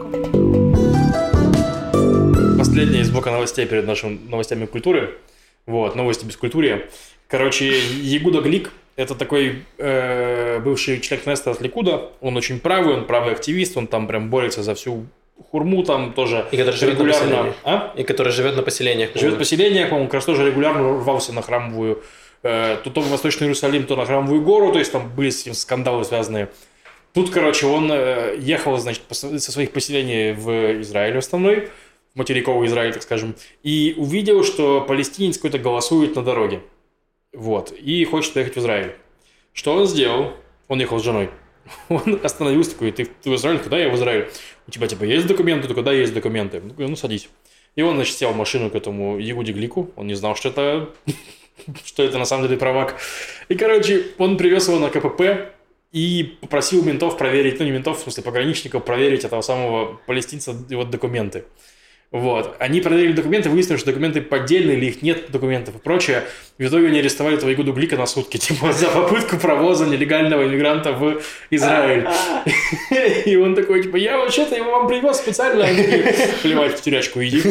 Последняя 2.58 3.00
из 3.00 3.10
блока 3.10 3.32
новостей 3.32 3.66
перед 3.66 3.88
нашими 3.88 4.20
новостями 4.30 4.66
культуры. 4.66 5.18
Вот, 5.66 5.96
новости 5.96 6.26
без 6.26 6.36
культуры. 6.36 6.90
Короче, 7.30 7.80
Ягуда 8.02 8.42
Глик 8.42 8.72
это 8.96 9.16
такой 9.16 9.64
э, 9.78 10.60
бывший 10.60 11.00
член 11.02 11.20
Кнеста 11.20 11.52
от 11.52 11.62
Ликуда. 11.62 12.12
Он 12.22 12.38
очень 12.38 12.60
правый, 12.60 12.94
он 12.94 13.06
правый 13.06 13.34
активист, 13.34 13.76
он 13.78 13.88
там 13.88 14.08
прям 14.08 14.30
борется 14.30 14.64
за 14.64 14.74
всю 14.74 15.06
хурму 15.52 15.84
там 15.84 16.14
тоже 16.14 16.46
и 16.52 16.58
который 16.58 16.76
живет 16.76 16.94
регулярно. 16.96 17.44
На 17.44 17.54
а? 17.64 17.94
И 17.98 18.04
который 18.04 18.32
живет 18.32 18.56
на 18.56 18.62
поселениях. 18.62 19.10
Живет 19.16 19.36
в 19.36 19.38
поселениях, 19.38 19.90
по-моему, 19.90 20.08
как 20.08 20.16
раз 20.16 20.26
тоже 20.26 20.46
регулярно 20.48 21.00
рвался 21.00 21.34
на 21.34 21.42
храмовую, 21.42 22.04
э, 22.44 22.78
то, 22.84 22.90
то 22.90 23.02
в 23.02 23.10
Восточный 23.10 23.46
Иерусалим, 23.46 23.86
то 23.86 23.96
на 23.96 24.06
храмовую 24.06 24.42
гору, 24.42 24.72
то 24.72 24.80
есть 24.80 24.92
там 24.92 25.10
были 25.14 25.30
с 25.30 25.42
этим 25.42 25.54
скандалы 25.54 26.06
связанные. 26.06 26.50
Тут, 27.14 27.32
короче, 27.32 27.66
он 27.66 27.90
э, 27.92 28.36
ехал, 28.40 28.78
значит, 28.78 29.04
со 29.10 29.52
своих 29.52 29.72
поселений 29.72 30.34
в 30.34 30.82
Израиль 30.82 31.18
основной, 31.18 31.70
в 32.14 32.18
материковый 32.18 32.68
Израиль, 32.68 32.94
так 32.94 33.04
скажем, 33.04 33.36
и 33.64 33.94
увидел, 33.98 34.44
что 34.44 34.82
палестинец 34.82 35.38
какой-то 35.38 35.60
голосует 35.60 36.16
на 36.16 36.24
дороге. 36.24 36.62
Вот. 37.36 37.72
И 37.72 38.04
хочет 38.06 38.34
поехать 38.34 38.56
в 38.56 38.60
Израиль. 38.60 38.96
Что 39.54 39.74
он 39.74 39.86
сделал? 39.88 40.34
Он 40.68 40.80
ехал 40.80 41.00
с 41.00 41.04
женой. 41.04 41.30
Он 41.90 42.20
остановился 42.24 42.72
такой, 42.72 42.92
ты, 42.92 43.06
ты 43.06 43.30
в 43.30 43.36
Израиль? 43.36 43.58
Куда 43.60 43.80
я 43.80 43.90
в 43.90 43.96
Израиль? 43.96 44.30
У 44.68 44.72
тебя 44.72 44.88
типа 44.88 45.04
есть 45.04 45.26
документы? 45.26 45.68
Ты 45.68 45.74
куда 45.74 45.92
есть 45.92 46.14
документы? 46.14 46.62
Ну, 46.78 46.96
садись. 46.96 47.30
И 47.76 47.82
он, 47.82 47.96
значит, 47.96 48.16
сел 48.16 48.32
в 48.32 48.38
машину 48.38 48.70
к 48.70 48.76
этому 48.76 49.18
Ягуде 49.18 49.52
Глику. 49.52 49.92
Он 49.96 50.08
не 50.08 50.14
знал, 50.14 50.36
что 50.36 50.50
это, 50.50 50.90
что 51.86 52.04
это 52.04 52.18
на 52.18 52.26
самом 52.26 52.48
деле 52.48 52.58
провак. 52.58 52.98
И, 53.50 53.56
короче, 53.56 54.06
он 54.18 54.38
привез 54.38 54.68
его 54.68 54.80
на 54.80 54.90
КПП 54.90 55.52
и 55.92 56.38
попросил 56.42 56.84
ментов 56.84 57.18
проверить, 57.18 57.60
ну 57.60 57.66
не 57.66 57.72
ментов, 57.72 58.00
в 58.00 58.02
смысле 58.02 58.24
пограничников, 58.24 58.84
проверить 58.84 59.24
этого 59.24 59.42
самого 59.42 60.00
палестинца 60.06 60.56
его 60.70 60.84
документы. 60.84 61.46
Вот. 62.12 62.56
Они 62.60 62.80
проверили 62.82 63.14
документы, 63.14 63.50
выяснили, 63.50 63.78
что 63.78 63.88
документы 63.88 64.22
поддельные 64.22 64.78
или 64.78 64.86
их 64.86 65.02
нет 65.02 65.32
документов 65.32 65.76
и 65.76 65.80
прочее. 65.80 66.24
В 66.58 66.64
итоге 66.64 66.88
они 66.88 67.00
арестовали 67.00 67.36
этого 67.36 67.54
Игуду 67.54 67.74
Глика 67.74 67.98
на 67.98 68.06
сутки, 68.06 68.38
типа, 68.38 68.72
за 68.72 68.88
попытку 68.88 69.38
провоза 69.38 69.86
нелегального 69.86 70.46
иммигранта 70.48 70.94
в 70.94 71.22
Израиль. 71.50 72.08
И 73.26 73.36
он 73.36 73.56
такой, 73.56 73.84
типа, 73.84 73.98
я 73.98 74.18
вообще-то 74.18 74.56
его 74.56 74.72
вам 74.72 74.88
привез 74.88 75.18
специально. 75.18 75.66
Плевать, 76.42 76.78
в 76.78 76.82
тюрячку 76.82 77.22
иди. 77.22 77.42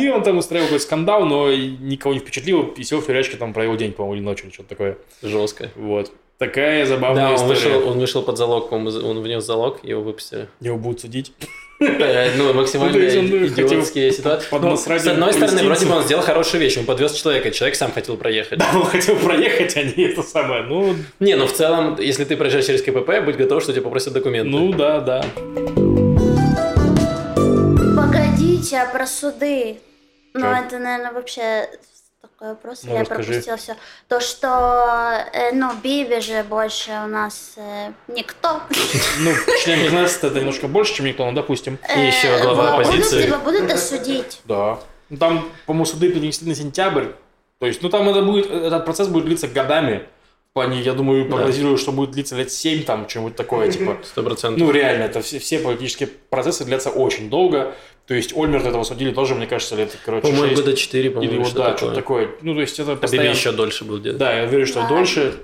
И 0.00 0.08
он 0.08 0.22
там 0.22 0.38
устраивал 0.38 0.66
какой-то 0.66 0.84
скандал, 0.84 1.24
но 1.24 1.52
никого 1.52 2.14
не 2.14 2.20
впечатлил, 2.20 2.74
и 2.76 2.82
сел 2.82 3.00
в 3.00 3.06
тюрячке, 3.06 3.36
там 3.36 3.52
провел 3.52 3.76
день, 3.76 3.92
по-моему, 3.92 4.16
или 4.16 4.22
ночью, 4.22 4.50
что-то 4.52 4.70
такое. 4.70 4.98
Жестко. 5.22 5.70
Вот. 5.76 6.12
Такая 6.38 6.86
забавная 6.86 7.24
да, 7.24 7.30
он 7.30 7.36
история. 7.36 7.74
Вышел, 7.74 7.88
он 7.88 7.98
вышел 7.98 8.22
под 8.22 8.38
залог, 8.38 8.72
он 8.72 9.20
внес 9.20 9.44
залог, 9.44 9.84
его 9.84 10.02
выпустили. 10.02 10.48
Его 10.60 10.78
будут 10.78 11.00
судить. 11.00 11.32
Э, 11.80 12.34
ну, 12.36 12.52
максимально 12.54 12.98
ну, 12.98 13.46
идиотские 13.46 14.10
ситуации. 14.10 14.48
Ну, 14.50 14.76
с 14.76 15.06
одной 15.06 15.32
стороны, 15.32 15.62
вроде 15.62 15.86
бы 15.86 15.94
он 15.94 16.02
сделал 16.02 16.22
хорошую 16.22 16.60
вещь, 16.60 16.76
он 16.76 16.84
подвез 16.84 17.12
человека, 17.12 17.52
человек 17.52 17.76
сам 17.76 17.92
хотел 17.92 18.16
проехать. 18.16 18.58
Да, 18.58 18.66
он 18.74 18.84
хотел 18.84 19.16
проехать, 19.16 19.76
а 19.76 19.82
не 19.84 20.10
это 20.10 20.22
самое, 20.22 20.64
ну... 20.64 20.96
Не, 21.20 21.36
ну 21.36 21.46
в 21.46 21.52
целом, 21.52 21.96
если 22.00 22.24
ты 22.24 22.36
проезжаешь 22.36 22.66
через 22.66 22.82
КПП, 22.82 23.24
будь 23.24 23.36
готов, 23.36 23.62
что 23.62 23.72
тебе 23.72 23.82
попросят 23.82 24.12
документы. 24.12 24.50
Ну, 24.50 24.72
да, 24.72 25.00
да. 25.00 25.24
Погодите, 27.96 28.78
а 28.78 28.86
про 28.92 29.06
суды? 29.06 29.76
Ну, 30.34 30.46
это, 30.46 30.78
наверное, 30.78 31.12
вообще 31.12 31.68
такой 32.38 32.50
вопрос, 32.50 32.84
ну, 32.84 32.92
я 32.94 33.00
расскажи. 33.00 33.24
пропустила 33.24 33.56
все. 33.56 33.76
То, 34.06 34.20
что, 34.20 35.24
э, 35.32 35.52
ну, 35.52 35.70
Биби 35.82 36.20
же 36.20 36.44
больше 36.44 36.90
у 37.04 37.08
нас 37.08 37.54
э, 37.56 37.92
никто. 38.06 38.60
Ну, 39.20 39.32
член 39.64 39.82
бизнеса 39.82 40.28
это 40.28 40.38
немножко 40.38 40.68
больше, 40.68 40.94
чем 40.94 41.06
никто, 41.06 41.26
ну, 41.26 41.32
допустим. 41.32 41.78
И 41.96 42.00
еще 42.00 42.40
глава 42.40 42.74
оппозиции. 42.74 43.26
Будут, 43.26 43.44
будут 43.44 43.72
осудить? 43.72 44.40
Да. 44.44 44.78
Ну, 45.08 45.16
там, 45.16 45.50
по-моему, 45.66 45.84
суды 45.84 46.12
перенесли 46.12 46.48
на 46.48 46.54
сентябрь. 46.54 47.06
То 47.58 47.66
есть, 47.66 47.82
ну, 47.82 47.88
там 47.88 48.08
это 48.08 48.22
будет, 48.22 48.50
этот 48.50 48.84
процесс 48.84 49.08
будет 49.08 49.24
длиться 49.24 49.48
годами. 49.48 50.06
В 50.50 50.54
плане, 50.54 50.80
я 50.80 50.94
думаю, 50.94 51.28
прогнозирую, 51.28 51.76
да. 51.76 51.82
что 51.82 51.92
будет 51.92 52.12
длиться 52.12 52.36
лет 52.36 52.50
7, 52.52 52.84
там, 52.84 53.06
чем-нибудь 53.06 53.36
такое, 53.36 53.70
типа. 53.70 53.98
Сто 54.04 54.22
процентов. 54.22 54.60
Ну, 54.60 54.70
реально, 54.70 55.04
это 55.04 55.20
все, 55.22 55.38
все 55.38 55.58
политические 55.58 56.08
процессы 56.08 56.64
длятся 56.64 56.90
очень 56.90 57.30
долго. 57.30 57.74
То 58.08 58.14
есть 58.14 58.34
Ольмерт 58.34 58.64
этого 58.64 58.84
судили 58.84 59.12
тоже, 59.12 59.34
мне 59.34 59.46
кажется, 59.46 59.76
лет, 59.76 59.94
короче, 60.02 60.26
По-моему, 60.26 60.56
года 60.56 60.74
4, 60.74 61.10
по-моему, 61.10 61.34
Или 61.34 61.42
вот, 61.42 61.52
да, 61.52 61.76
что-то 61.76 61.94
такое. 61.94 62.30
Ну, 62.40 62.54
то 62.54 62.62
есть 62.62 62.80
это 62.80 62.96
постоянно... 62.96 63.28
А 63.28 63.34
еще 63.34 63.52
дольше 63.52 63.84
будет. 63.84 64.16
Да, 64.16 64.32
я 64.32 64.44
уверен, 64.44 64.66
что 64.66 64.80
да. 64.80 64.88
дольше. 64.88 65.34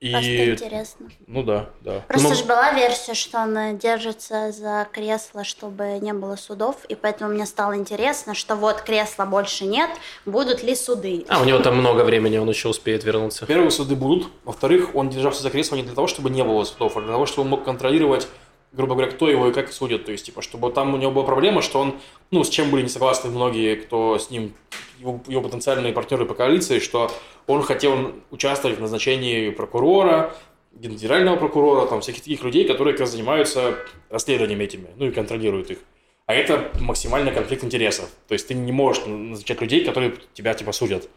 И... 0.00 0.12
Просто 0.12 0.50
интересно. 0.52 1.10
Ну 1.26 1.42
да, 1.42 1.68
да. 1.82 2.04
Просто 2.08 2.28
ну, 2.30 2.34
же 2.34 2.44
была 2.44 2.72
версия, 2.72 3.12
что 3.12 3.40
он 3.40 3.76
держится 3.76 4.52
за 4.52 4.86
кресло, 4.90 5.44
чтобы 5.44 5.98
не 6.00 6.14
было 6.14 6.36
судов, 6.36 6.76
и 6.88 6.94
поэтому 6.94 7.34
мне 7.34 7.44
стало 7.44 7.76
интересно, 7.76 8.34
что 8.34 8.56
вот 8.56 8.80
кресла 8.80 9.26
больше 9.26 9.66
нет, 9.66 9.90
будут 10.24 10.62
ли 10.62 10.74
суды. 10.76 11.26
А, 11.28 11.42
у 11.42 11.44
него 11.44 11.58
там 11.58 11.76
много 11.76 12.04
времени, 12.04 12.38
он 12.38 12.48
еще 12.48 12.68
успеет 12.68 13.04
вернуться. 13.04 13.44
Первые 13.44 13.70
суды 13.70 13.96
будут. 13.96 14.28
Во-вторых, 14.44 14.94
он 14.94 15.10
держался 15.10 15.42
за 15.42 15.50
кресло 15.50 15.76
не 15.76 15.82
для 15.82 15.94
того, 15.94 16.06
чтобы 16.06 16.30
не 16.30 16.44
было 16.44 16.64
судов, 16.64 16.96
а 16.96 17.00
для 17.00 17.10
того, 17.10 17.26
чтобы 17.26 17.42
он 17.42 17.50
мог 17.50 17.64
контролировать 17.64 18.28
грубо 18.72 18.94
говоря, 18.94 19.10
кто 19.10 19.28
его 19.28 19.48
и 19.48 19.52
как 19.52 19.72
судят. 19.72 20.04
То 20.04 20.12
есть, 20.12 20.26
типа, 20.26 20.42
чтобы 20.42 20.70
там 20.70 20.94
у 20.94 20.96
него 20.96 21.10
была 21.10 21.24
проблема, 21.24 21.62
что 21.62 21.80
он, 21.80 21.98
ну, 22.30 22.44
с 22.44 22.48
чем 22.48 22.70
были 22.70 22.82
не 22.82 22.88
согласны 22.88 23.30
многие, 23.30 23.76
кто 23.76 24.18
с 24.18 24.30
ним, 24.30 24.52
его, 24.98 25.20
его 25.26 25.42
потенциальные 25.42 25.92
партнеры 25.92 26.26
по 26.26 26.34
коалиции, 26.34 26.78
что 26.78 27.10
он 27.46 27.62
хотел 27.62 28.12
участвовать 28.30 28.78
в 28.78 28.80
назначении 28.80 29.50
прокурора, 29.50 30.34
генерального 30.72 31.36
прокурора, 31.36 31.86
там, 31.86 32.00
всяких 32.00 32.22
таких 32.22 32.44
людей, 32.44 32.66
которые 32.66 32.92
как 32.92 33.02
раз 33.02 33.10
занимаются 33.10 33.78
расследованиями 34.10 34.64
этими, 34.64 34.88
ну, 34.96 35.06
и 35.06 35.10
контролируют 35.10 35.70
их. 35.70 35.78
А 36.26 36.34
это 36.34 36.70
максимальный 36.80 37.32
конфликт 37.32 37.64
интересов. 37.64 38.10
То 38.28 38.34
есть 38.34 38.48
ты 38.48 38.54
не 38.54 38.70
можешь 38.70 39.04
назначать 39.06 39.60
людей, 39.62 39.84
которые 39.84 40.14
тебя, 40.34 40.52
типа, 40.52 40.72
судят. 40.72 41.08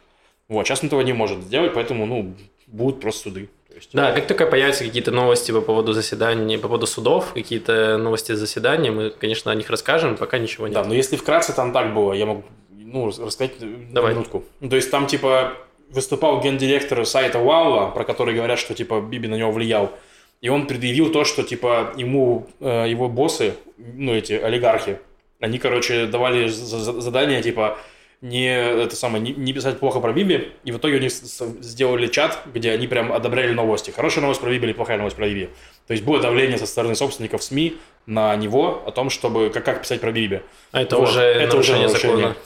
Вот, 0.48 0.66
сейчас 0.66 0.82
он 0.82 0.86
этого 0.86 1.02
не 1.02 1.12
может 1.12 1.40
сделать, 1.44 1.74
поэтому, 1.74 2.06
ну, 2.06 2.34
будут 2.66 3.00
просто 3.00 3.24
суды 3.24 3.50
есть, 3.76 3.90
да, 3.92 4.12
как 4.12 4.26
только 4.26 4.46
появятся 4.46 4.84
какие-то 4.84 5.10
новости 5.10 5.52
по 5.52 5.60
поводу 5.60 5.92
заседаний, 5.92 6.56
по 6.56 6.68
поводу 6.68 6.86
судов, 6.86 7.32
какие-то 7.34 7.96
новости 7.98 8.32
заседания, 8.32 8.90
мы, 8.90 9.10
конечно, 9.10 9.50
о 9.50 9.54
них 9.54 9.70
расскажем, 9.70 10.16
пока 10.16 10.38
ничего 10.38 10.66
нет. 10.66 10.74
Да, 10.74 10.84
но 10.84 10.94
если 10.94 11.16
вкратце 11.16 11.52
там 11.52 11.72
так 11.72 11.94
было, 11.94 12.12
я 12.12 12.26
могу 12.26 12.44
ну, 12.70 13.06
рассказать 13.06 13.52
Давай. 13.92 14.12
минутку. 14.12 14.44
Ну, 14.60 14.68
то 14.68 14.76
есть 14.76 14.90
там 14.90 15.06
типа 15.06 15.54
выступал 15.90 16.40
гендиректор 16.40 17.04
сайта 17.06 17.38
Ваула, 17.38 17.90
про 17.90 18.04
который 18.04 18.34
говорят, 18.34 18.58
что 18.58 18.74
типа 18.74 19.00
Биби 19.00 19.28
на 19.28 19.34
него 19.34 19.52
влиял. 19.52 19.92
И 20.40 20.48
он 20.48 20.66
предъявил 20.66 21.12
то, 21.12 21.24
что 21.24 21.42
типа 21.42 21.92
ему 21.96 22.48
э, 22.60 22.86
его 22.88 23.08
боссы, 23.08 23.54
ну 23.76 24.14
эти 24.14 24.32
олигархи, 24.32 24.98
они, 25.40 25.58
короче, 25.58 26.06
давали 26.06 26.48
задание 26.48 27.42
типа 27.42 27.78
не, 28.22 28.46
это 28.46 28.94
самое, 28.94 29.22
не, 29.22 29.32
не 29.32 29.52
писать 29.52 29.80
плохо 29.80 29.98
про 29.98 30.12
Биби, 30.12 30.52
и 30.64 30.70
в 30.70 30.78
итоге 30.78 30.96
у 30.96 31.00
них 31.00 31.10
сделали 31.10 32.06
чат, 32.06 32.38
где 32.54 32.70
они 32.70 32.86
прям 32.86 33.12
одобряли 33.12 33.52
новости. 33.52 33.90
Хорошая 33.90 34.22
новость 34.22 34.40
про 34.40 34.48
Биби 34.48 34.66
или 34.66 34.72
плохая 34.72 34.96
новость 34.96 35.16
про 35.16 35.28
Биби. 35.28 35.50
То 35.88 35.92
есть 35.92 36.04
было 36.04 36.20
давление 36.20 36.56
со 36.56 36.66
стороны 36.66 36.94
собственников 36.94 37.42
СМИ 37.42 37.76
на 38.06 38.34
него 38.36 38.84
о 38.86 38.92
том, 38.92 39.10
чтобы 39.10 39.50
как, 39.50 39.64
как 39.64 39.82
писать 39.82 40.00
про 40.00 40.12
Биби. 40.12 40.40
А 40.70 40.82
это 40.82 40.98
вот. 40.98 41.08
уже 41.08 41.20
это 41.20 41.56
уже 41.56 41.76
нарушение. 41.76 42.36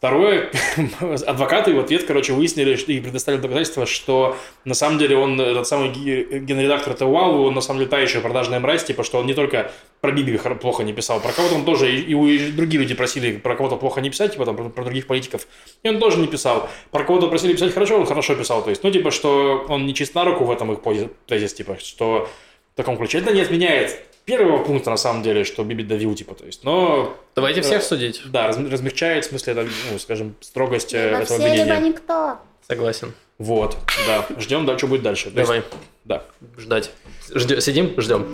Второе, 0.00 0.50
адвокаты 1.26 1.74
в 1.74 1.78
ответ, 1.78 2.04
короче, 2.04 2.32
выяснили 2.32 2.74
и 2.74 3.00
предоставили 3.00 3.38
доказательства, 3.38 3.84
что 3.84 4.34
на 4.64 4.72
самом 4.72 4.98
деле 4.98 5.14
он, 5.14 5.38
этот 5.38 5.66
самый 5.66 5.90
генредактор 5.90 6.94
Тауалу, 6.94 7.44
он 7.44 7.52
на 7.52 7.60
самом 7.60 7.80
деле 7.80 7.90
та 7.90 8.00
еще 8.00 8.22
продажная 8.22 8.60
мразь, 8.60 8.82
типа, 8.82 9.04
что 9.04 9.18
он 9.18 9.26
не 9.26 9.34
только 9.34 9.70
про 10.00 10.10
Биби 10.10 10.38
плохо 10.58 10.84
не 10.84 10.94
писал, 10.94 11.20
про 11.20 11.32
кого-то 11.32 11.54
он 11.54 11.66
тоже, 11.66 11.94
и, 11.94 12.14
и 12.14 12.50
другие 12.50 12.80
люди 12.80 12.94
просили 12.94 13.36
про 13.36 13.54
кого-то 13.56 13.76
плохо 13.76 14.00
не 14.00 14.08
писать, 14.08 14.32
типа, 14.32 14.46
там, 14.46 14.56
про, 14.56 14.70
про 14.70 14.84
других 14.84 15.06
политиков, 15.06 15.46
и 15.82 15.90
он 15.90 15.98
тоже 15.98 16.16
не 16.16 16.28
писал. 16.28 16.70
Про 16.92 17.04
кого-то 17.04 17.28
просили 17.28 17.52
писать 17.52 17.74
хорошо, 17.74 18.00
он 18.00 18.06
хорошо 18.06 18.34
писал, 18.34 18.64
то 18.64 18.70
есть, 18.70 18.82
ну, 18.82 18.90
типа, 18.90 19.10
что 19.10 19.66
он 19.68 19.84
не 19.84 19.92
чист 19.92 20.14
на 20.14 20.24
руку 20.24 20.44
в 20.44 20.50
этом 20.50 20.72
их 20.72 20.78
тезис, 21.26 21.52
типа, 21.52 21.76
что 21.78 22.26
в 22.72 22.76
таком 22.76 22.96
ключе. 22.96 23.18
Это 23.18 23.32
не 23.32 23.42
отменяет 23.42 24.00
первого 24.24 24.62
пункта, 24.62 24.90
на 24.90 24.96
самом 24.96 25.22
деле, 25.22 25.44
что 25.44 25.64
Биби 25.64 25.82
давил, 25.84 26.14
типа, 26.14 26.34
то 26.34 26.44
есть, 26.46 26.64
но... 26.64 27.14
Давайте 27.34 27.62
всех 27.62 27.82
судить. 27.82 28.22
Да, 28.26 28.46
раз- 28.48 28.56
размягчает, 28.58 29.24
в 29.24 29.28
смысле, 29.28 29.52
это, 29.54 29.66
ну, 29.92 29.98
скажем, 29.98 30.34
строгость 30.40 30.94
э, 30.94 31.06
Либо 31.10 31.22
этого 31.22 31.38
все, 31.38 31.48
либо 31.52 31.62
обвинения. 31.62 31.88
никто. 31.88 32.38
Согласен. 32.68 33.14
Вот, 33.38 33.76
да. 34.06 34.26
Ждем, 34.38 34.66
да, 34.66 34.76
что 34.78 34.86
будет 34.86 35.02
дальше. 35.02 35.30
То 35.30 35.38
есть, 35.40 35.48
Давай, 35.48 35.64
Да. 36.04 36.22
ждать. 36.58 36.90
Ждем, 37.34 37.60
сидим, 37.60 37.94
ждем. 38.00 38.26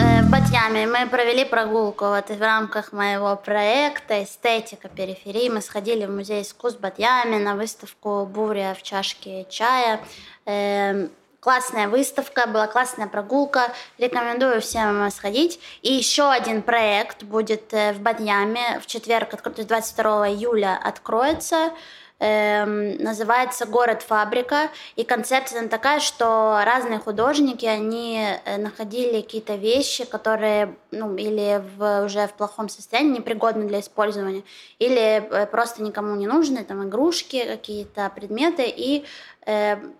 Э, 0.00 0.22
В 0.22 0.30
Батьяме 0.30 0.86
мы 0.86 1.06
провели 1.08 1.44
прогулку 1.44 2.06
вот 2.06 2.28
в 2.30 2.40
рамках 2.40 2.92
моего 2.92 3.36
проекта 3.36 4.22
«Эстетика 4.24 4.88
периферии». 4.88 5.48
Мы 5.48 5.60
сходили 5.62 6.04
в 6.06 6.10
музей 6.10 6.42
искусств 6.42 6.80
Батьяме 6.80 7.38
на 7.38 7.54
выставку 7.54 8.26
«Буря 8.26 8.74
в 8.78 8.82
чашке 8.82 9.46
чая». 9.48 10.00
Эм, 10.46 11.10
Классная 11.40 11.86
выставка, 11.86 12.48
была 12.48 12.66
классная 12.66 13.06
прогулка. 13.06 13.72
Рекомендую 13.96 14.60
всем 14.60 15.08
сходить. 15.10 15.60
И 15.82 15.92
еще 15.92 16.28
один 16.28 16.62
проект 16.62 17.22
будет 17.22 17.72
э, 17.72 17.92
в 17.92 18.00
Батьяме 18.00 18.80
в 18.80 18.86
четверг, 18.86 19.30
то 19.40 19.52
есть 19.56 19.68
22 19.68 20.30
июля 20.30 20.80
откроется. 20.82 21.70
Эм, 22.20 22.96
называется 22.96 23.64
«Город-фабрика». 23.64 24.70
И 24.96 25.04
концепция 25.04 25.60
там 25.60 25.68
такая, 25.68 26.00
что 26.00 26.60
разные 26.64 26.98
художники, 26.98 27.64
они 27.64 28.20
э, 28.44 28.56
находили 28.56 29.20
какие-то 29.20 29.54
вещи, 29.54 30.04
которые 30.04 30.74
ну, 30.90 31.14
или 31.14 31.62
в, 31.76 32.04
уже 32.04 32.26
в 32.26 32.32
плохом 32.32 32.68
состоянии, 32.68 33.18
непригодны 33.18 33.68
для 33.68 33.78
использования, 33.78 34.42
или 34.80 35.28
э, 35.30 35.46
просто 35.46 35.80
никому 35.84 36.16
не 36.16 36.26
нужны, 36.26 36.64
там 36.64 36.88
игрушки, 36.88 37.44
какие-то 37.44 38.10
предметы, 38.12 38.64
и 38.66 39.04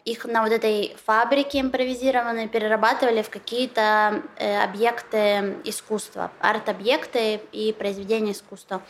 их 0.05 0.25
на 0.27 0.43
вот 0.43 0.53
этой 0.53 0.95
фабрике 1.07 1.61
импровизированной 1.61 2.49
перерабатывали 2.49 3.23
в 3.23 3.31
какие-то 3.31 4.23
э, 4.37 4.63
объекты 4.63 5.57
искусства, 5.65 6.31
арт-объекты 6.41 7.41
и 7.53 7.73
произведения 7.73 8.33
искусства. 8.33 8.83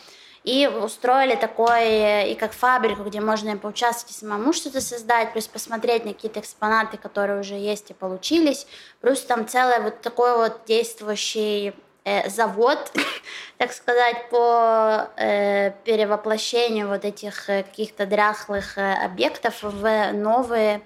И 0.42 0.66
устроили 0.66 1.36
такой, 1.36 1.84
э, 1.84 2.32
и 2.32 2.34
как 2.34 2.52
фабрику, 2.52 3.04
где 3.04 3.20
можно 3.20 3.56
поучаствовать, 3.56 4.16
и 4.16 4.18
самому 4.18 4.52
что-то 4.52 4.80
создать, 4.80 5.32
плюс 5.32 5.46
посмотреть 5.46 6.04
на 6.04 6.12
какие-то 6.12 6.40
экспонаты, 6.40 6.96
которые 6.96 7.38
уже 7.40 7.54
есть 7.54 7.90
и 7.90 7.94
получились. 7.94 8.66
Плюс 9.00 9.20
там 9.20 9.46
целый 9.46 9.80
вот 9.80 10.00
такой 10.00 10.36
вот 10.36 10.62
действующий 10.66 11.74
э, 12.08 12.30
завод, 12.30 12.92
так 13.58 13.72
сказать, 13.72 14.28
по 14.30 15.08
э, 15.16 15.72
перевоплощению 15.84 16.88
вот 16.88 17.04
этих 17.04 17.50
э, 17.50 17.62
каких-то 17.64 18.06
дряхлых 18.06 18.78
э, 18.78 18.94
объектов 19.04 19.62
в 19.62 20.12
новые 20.12 20.80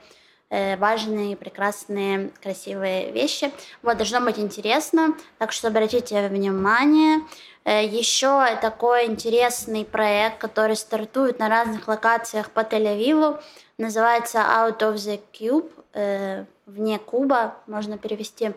важные, 0.76 1.34
прекрасные, 1.34 2.30
красивые 2.42 3.10
вещи. 3.10 3.50
Вот, 3.82 3.96
должно 3.96 4.20
быть 4.20 4.38
интересно, 4.38 5.14
так 5.38 5.50
что 5.50 5.68
обратите 5.68 6.28
внимание. 6.28 7.22
Еще 7.64 8.58
такой 8.60 9.06
интересный 9.06 9.86
проект, 9.86 10.36
который 10.36 10.76
стартует 10.76 11.38
на 11.38 11.48
разных 11.48 11.88
локациях 11.88 12.50
по 12.50 12.60
Тель-Авиву, 12.60 13.42
называется 13.78 14.40
Out 14.40 14.80
of 14.80 14.96
the 14.96 15.22
Cube, 15.32 16.46
вне 16.66 16.98
куба, 16.98 17.56
можно 17.66 17.96
перевести. 17.96 18.52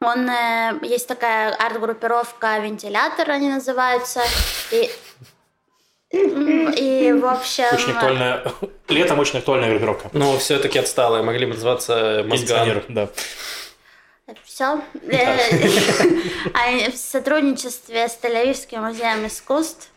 Он, 0.00 0.30
э, 0.30 0.78
есть 0.82 1.08
такая 1.08 1.52
арт-группировка 1.54 2.58
«Вентилятор», 2.58 3.30
они 3.30 3.48
называются. 3.48 4.22
И, 4.70 4.90
и 6.12 7.12
в 7.12 7.26
общем... 7.26 7.64
Очень 7.72 7.92
актуальная... 7.92 8.52
Летом 8.88 9.18
очень 9.18 9.38
актуальная 9.40 9.70
группировка. 9.70 10.10
Но 10.12 10.38
все-таки 10.38 10.78
отсталые, 10.78 11.24
могли 11.24 11.46
бы 11.46 11.54
называться 11.54 12.24
Мозган. 12.26 12.82
Да. 12.88 13.08
Все. 14.44 14.80
А 16.54 16.90
в 16.90 16.96
сотрудничестве 16.96 18.08
с 18.08 18.18
Тель-Авивским 18.22 18.80
музеем 18.80 19.26
искусств 19.26 19.90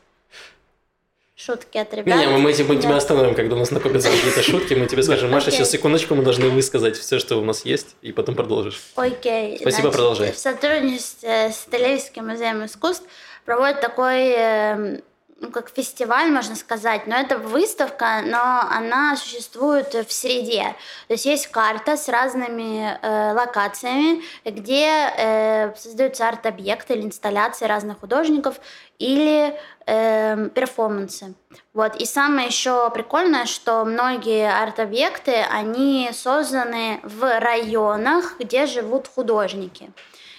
шутки 1.44 1.78
от 1.78 1.94
ребят. 1.94 2.18
Не, 2.18 2.26
не, 2.26 2.32
мы, 2.32 2.38
мы, 2.40 2.50
мы 2.52 2.54
тебя 2.54 2.90
Да. 2.92 2.98
остановим, 2.98 3.34
когда 3.36 3.56
у 3.56 3.60
нас 3.60 3.72
накопятся 3.72 4.10
какие-то 4.16 4.44
шутки, 4.44 4.74
мы 4.74 4.86
тебе 4.86 5.04
скажем, 5.04 5.32
Маша, 5.32 5.52
сейчас 5.52 5.72
секундочку, 5.72 6.16
мы 6.16 6.24
должны 6.24 6.50
высказать 6.50 6.98
все, 6.98 7.20
что 7.20 7.38
у 7.38 7.44
нас 7.46 7.66
есть, 7.66 7.96
и 8.02 8.12
потом 8.12 8.36
продолжишь. 8.36 8.82
Окей. 8.96 9.58
Спасибо, 9.60 9.82
значит, 9.84 9.92
продолжай. 9.98 10.32
В 10.32 10.38
сотрудничестве 10.38 11.52
с 11.52 11.68
Тель-Авивским 11.72 12.24
музеем 12.28 12.66
искусств 12.66 13.04
проводят 13.46 13.82
такой, 13.82 14.30
э, 14.30 15.00
ну, 15.42 15.50
как 15.50 15.70
фестиваль, 15.70 16.30
можно 16.30 16.56
сказать, 16.56 17.08
но 17.08 17.16
это 17.16 17.38
выставка, 17.40 18.22
но 18.24 18.62
она 18.70 19.16
существует 19.18 19.94
в 19.94 20.12
среде. 20.14 20.76
То 21.08 21.14
есть 21.14 21.26
есть 21.26 21.48
карта 21.48 21.98
с 21.98 22.08
разными 22.08 22.98
э, 23.02 23.34
локациями, 23.34 24.22
где 24.46 24.86
э, 25.18 25.74
создаются 25.76 26.28
арт-объекты 26.28 26.94
или 26.94 27.08
инсталляции 27.08 27.66
разных 27.66 28.00
художников 28.02 28.62
или 29.00 29.58
э, 29.88 30.50
перформансы. 30.50 31.34
Вот. 31.74 31.96
И 31.96 32.06
самое 32.06 32.48
еще 32.48 32.92
прикольное, 32.92 33.48
что 33.48 33.84
многие 33.84 34.48
арт-объекты, 34.48 35.38
они 35.52 36.12
созданы 36.14 37.00
в 37.02 37.40
районах, 37.40 38.36
где 38.38 38.68
живут 38.68 39.08
художники. 39.08 39.90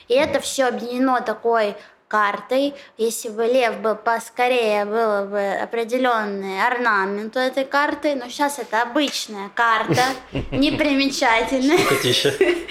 И 0.07 0.15
это 0.15 0.41
все 0.41 0.67
объединено 0.67 1.23
такой 1.23 1.75
картой. 2.13 2.75
Если 2.99 3.31
бы 3.31 3.47
лев 3.47 3.79
был 3.79 3.97
поскорее, 3.97 4.85
был 4.85 5.25
бы 5.31 5.53
определенный 5.63 6.63
орнамент 6.63 7.35
у 7.37 7.41
этой 7.41 7.65
карты. 7.65 8.15
Но 8.17 8.29
сейчас 8.29 8.59
это 8.59 8.83
обычная 8.83 9.49
карта, 9.55 10.05
непримечательная. 10.51 11.79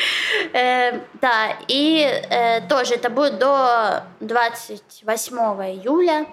Э, 0.53 0.99
Да, 1.21 1.57
и 1.67 2.01
э, 2.03 2.61
тоже 2.67 2.95
это 2.95 3.09
будет 3.09 3.39
до 3.39 4.03
28 4.19 5.35
июля. 5.71 6.25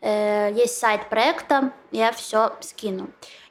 Э, 0.00 0.50
Есть 0.52 0.78
сайт 0.78 1.08
проекта, 1.08 1.70
я 1.92 2.10
все 2.12 2.52
скину. 2.60 3.08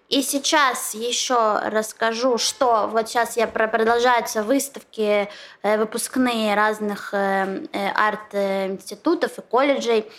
И 0.09 0.23
сейчас 0.23 0.95
еще 0.95 1.59
расскажу, 1.65 2.39
что 2.39 2.87
вот 2.87 3.07
сейчас 3.07 3.37
я 3.37 3.45
про- 3.45 3.67
продолжаются 3.67 4.41
выставки 4.41 5.29
э, 5.61 5.77
выпускные 5.77 6.55
разных 6.55 7.13
э, 7.13 7.67
э, 7.71 7.89
арт-институтов 7.89 9.37
и 9.37 9.41
колледжей. 9.41 10.11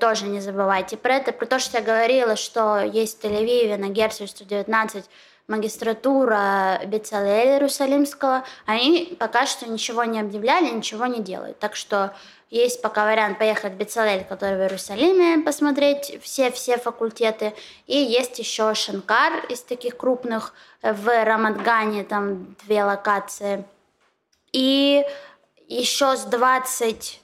Тоже 0.00 0.26
не 0.26 0.40
забывайте 0.40 0.98
про 0.98 1.14
это. 1.14 1.32
Про 1.32 1.46
то, 1.46 1.58
что 1.58 1.78
я 1.78 1.82
говорила, 1.82 2.36
что 2.36 2.80
есть 2.82 3.20
в 3.20 3.24
Тель-Авиве 3.24 3.78
на 3.78 3.88
Герцель 3.88 4.28
119 4.28 5.06
магистратура 5.48 6.80
Бецалеля 6.86 7.54
Иерусалимского, 7.54 8.44
они 8.66 9.16
пока 9.18 9.46
что 9.46 9.68
ничего 9.68 10.04
не 10.04 10.20
объявляли, 10.20 10.70
ничего 10.70 11.06
не 11.06 11.20
делают. 11.20 11.58
Так 11.58 11.74
что 11.74 12.14
есть 12.50 12.80
пока 12.80 13.04
вариант 13.04 13.38
поехать 13.38 13.72
в 13.72 13.76
Бецалель, 13.76 14.24
который 14.24 14.56
в 14.56 14.60
Иерусалиме, 14.60 15.42
посмотреть 15.42 16.18
все-все 16.22 16.78
факультеты. 16.78 17.54
И 17.86 17.96
есть 17.96 18.38
еще 18.38 18.74
Шанкар 18.74 19.44
из 19.48 19.62
таких 19.62 19.96
крупных 19.96 20.54
в 20.82 21.24
Рамадгане, 21.24 22.04
там 22.04 22.54
две 22.64 22.84
локации. 22.84 23.64
И 24.52 25.04
еще 25.66 26.16
с 26.16 26.24
20 26.24 27.20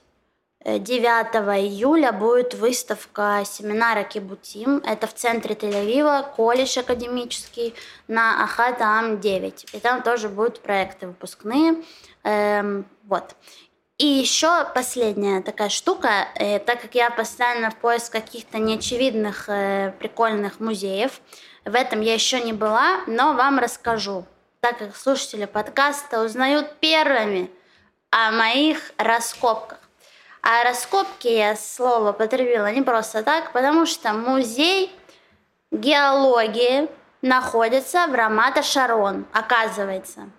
9 0.65 1.35
июля 1.61 2.11
будет 2.11 2.55
выставка 2.55 3.43
семинара 3.45 4.03
Кибутим. 4.03 4.77
Это 4.77 5.05
в 5.05 5.13
центре 5.13 5.53
Тель-Авива, 5.53 6.35
колледж 6.35 6.79
академический 6.79 7.75
на 8.07 8.43
Ахат 8.43 8.81
Ам 8.81 9.19
9. 9.19 9.67
И 9.73 9.79
там 9.79 10.01
тоже 10.01 10.27
будут 10.27 10.61
проекты 10.61 11.07
выпускные. 11.07 11.83
Эм, 12.23 12.85
вот. 13.03 13.35
И 13.99 14.07
еще 14.07 14.65
последняя 14.73 15.41
такая 15.41 15.69
штука, 15.69 16.27
э, 16.35 16.57
так 16.57 16.81
как 16.81 16.95
я 16.95 17.11
постоянно 17.11 17.69
в 17.69 17.75
поиск 17.75 18.11
каких-то 18.11 18.57
неочевидных 18.57 19.47
э, 19.47 19.93
прикольных 19.99 20.59
музеев, 20.59 21.21
в 21.63 21.75
этом 21.75 22.01
я 22.01 22.15
еще 22.15 22.41
не 22.41 22.53
была, 22.53 23.01
но 23.05 23.33
вам 23.33 23.59
расскажу, 23.59 24.25
так 24.61 24.79
как 24.79 24.95
слушатели 24.95 25.45
подкаста 25.45 26.23
узнают 26.23 26.75
первыми 26.79 27.51
о 28.09 28.31
моих 28.31 28.91
раскопках. 28.97 29.84
А 30.47 30.63
раскопки 30.63 31.27
я 31.27 31.55
слово 31.55 32.11
потребила 32.11 32.71
не 32.71 32.83
просто 32.83 33.23
так, 33.23 33.51
потому 33.51 33.87
что 33.87 34.13
музей 34.13 34.91
геологии 35.71 36.87
находится 37.23 38.05
в 38.05 38.13
Рамата 38.13 38.61
Шарон, 38.61 39.25
оказывается. 39.33 40.29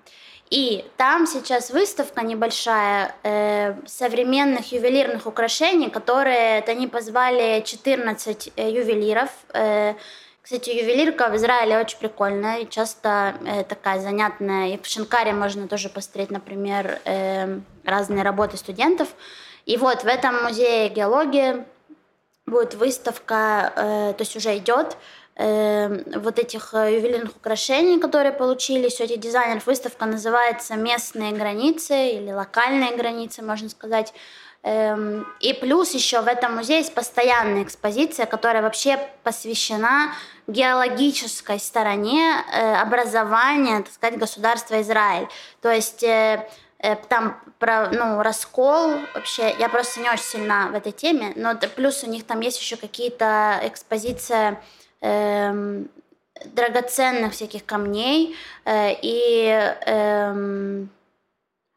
И 0.49 0.89
там 0.97 1.27
сейчас 1.27 1.71
выставка 1.71 2.23
небольшая 2.23 3.17
э, 3.25 3.75
современных 3.87 4.71
ювелирных 4.71 5.27
украшений, 5.27 5.91
которые 5.91 6.61
это 6.61 6.71
они 6.71 6.87
позвали 6.87 7.63
14 7.63 8.53
э, 8.55 8.71
ювелиров. 8.71 9.31
Э, 9.55 9.95
кстати, 10.41 10.71
ювелирка 10.71 11.31
в 11.31 11.35
Израиле 11.35 11.81
очень 11.81 11.99
прикольная 11.99 12.59
и 12.59 12.71
часто 12.71 13.35
э, 13.45 13.65
такая 13.65 13.99
занятная. 13.99 14.69
И 14.69 14.81
в 14.81 14.87
Шинкаре 14.87 15.33
можно 15.33 15.67
тоже 15.67 15.89
посмотреть, 15.89 16.31
например, 16.31 17.01
э, 17.05 17.59
разные 17.85 18.23
работы 18.23 18.57
студентов. 18.57 19.09
И 19.67 19.77
вот 19.77 20.05
в 20.05 20.07
этом 20.07 20.43
музее 20.45 20.89
геологии 20.89 21.65
будет 22.47 22.75
выставка, 22.75 23.73
э, 23.77 24.15
то 24.17 24.23
есть 24.23 24.37
уже 24.37 24.57
идет, 24.57 24.97
э, 25.35 26.19
вот 26.19 26.39
этих 26.39 26.73
э, 26.73 26.95
ювелирных 26.95 27.37
украшений, 27.37 27.99
которые 27.99 28.33
получились 28.33 29.01
у 29.01 29.05
этих 29.05 29.19
дизайнеров. 29.19 29.67
Выставка 29.67 30.07
называется 30.07 30.77
«Местные 30.77 31.33
границы» 31.33 32.11
или 32.11 32.31
«Локальные 32.31 32.97
границы», 32.97 33.43
можно 33.43 33.69
сказать. 33.69 34.15
Эм, 34.63 35.25
и 35.39 35.53
плюс 35.53 35.95
еще 35.95 36.23
в 36.23 36.27
этом 36.27 36.57
музее 36.57 36.79
есть 36.79 36.93
постоянная 36.93 37.63
экспозиция, 37.63 38.27
которая 38.27 38.63
вообще 38.63 38.99
посвящена 39.23 40.13
геологической 40.49 41.61
стороне 41.61 42.45
э, 42.53 42.75
образования, 42.75 43.83
так 43.83 43.93
сказать, 43.93 44.19
государства 44.19 44.81
Израиль. 44.83 45.29
То 45.61 45.71
есть 45.71 46.03
э, 46.03 46.49
там 47.09 47.41
про 47.59 47.91
ну, 47.91 48.23
раскол 48.23 48.95
вообще, 49.15 49.55
я 49.59 49.69
просто 49.69 50.01
не 50.01 50.11
очень 50.11 50.25
сильна 50.25 50.69
в 50.69 50.75
этой 50.75 50.93
теме, 50.93 51.33
но 51.37 51.55
плюс 51.57 52.05
у 52.05 52.11
них 52.11 52.27
там 52.27 52.41
есть 52.41 52.61
еще 52.61 52.77
какие-то 52.77 53.61
экспозиции 53.63 54.59
эм, 55.01 55.89
драгоценных 56.45 57.33
всяких 57.33 57.65
камней 57.65 58.37
э, 58.65 58.93
и 59.01 59.47
эм, 59.87 60.91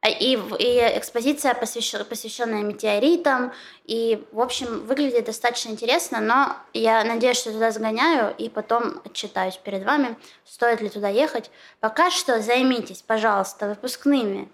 и, 0.08 0.40
и 0.60 0.98
экспозиция, 0.98 1.54
посвященная 1.54 2.64
метеоритам. 2.64 3.52
И, 3.86 4.26
в 4.32 4.40
общем, 4.40 4.86
выглядит 4.86 5.26
достаточно 5.26 5.72
интересно, 5.72 6.22
но 6.22 6.56
я 6.74 7.04
надеюсь, 7.04 7.38
что 7.38 7.52
туда 7.52 7.72
сгоняю 7.72 8.34
и 8.38 8.48
потом 8.48 9.02
отчитаюсь 9.04 9.58
перед 9.58 9.84
вами, 9.84 10.18
стоит 10.46 10.80
ли 10.80 10.90
туда 10.90 11.10
ехать. 11.10 11.52
Пока 11.82 12.12
что 12.12 12.42
займитесь, 12.42 13.02
пожалуйста, 13.02 13.68
выпускными 13.68 14.50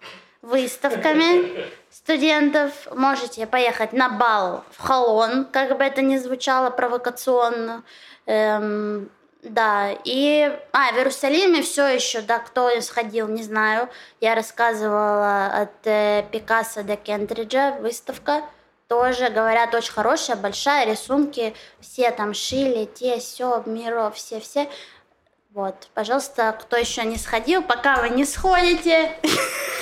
выставками 0.45 1.65
студентов. 1.91 2.71
Можете 2.95 3.47
поехать 3.47 3.93
на 3.93 4.09
бал 4.09 4.63
в 4.71 4.81
Холон, 4.81 5.45
как 5.45 5.77
бы 5.77 5.83
это 5.83 6.01
ни 6.01 6.17
звучало 6.17 6.69
провокационно. 6.69 7.83
Эм, 8.25 9.09
да, 9.43 9.91
и... 10.03 10.51
А, 10.71 10.91
в 10.91 10.97
Иерусалиме 10.97 11.61
все 11.61 11.87
еще, 11.87 12.21
да, 12.21 12.39
кто 12.39 12.81
сходил, 12.81 13.27
не 13.27 13.43
знаю. 13.43 13.89
Я 14.19 14.33
рассказывала 14.33 15.45
от 15.47 15.85
э, 15.85 16.25
Пикассо 16.31 16.83
до 16.83 16.95
Кентриджа 16.95 17.73
выставка. 17.79 18.43
Тоже, 18.87 19.29
говорят, 19.29 19.73
очень 19.73 19.93
хорошая, 19.93 20.35
большая, 20.35 20.87
рисунки. 20.87 21.55
Все 21.79 22.11
там 22.11 22.33
шили, 22.33 22.85
те, 22.85 23.19
все, 23.19 23.63
миро, 23.65 24.11
все-все. 24.11 24.67
Вот, 25.55 25.87
пожалуйста, 25.93 26.53
кто 26.59 26.75
еще 26.75 27.05
не 27.05 27.15
сходил, 27.15 27.63
пока 27.63 28.01
вы 28.01 28.09
не 28.09 28.25
сходите. 28.25 29.11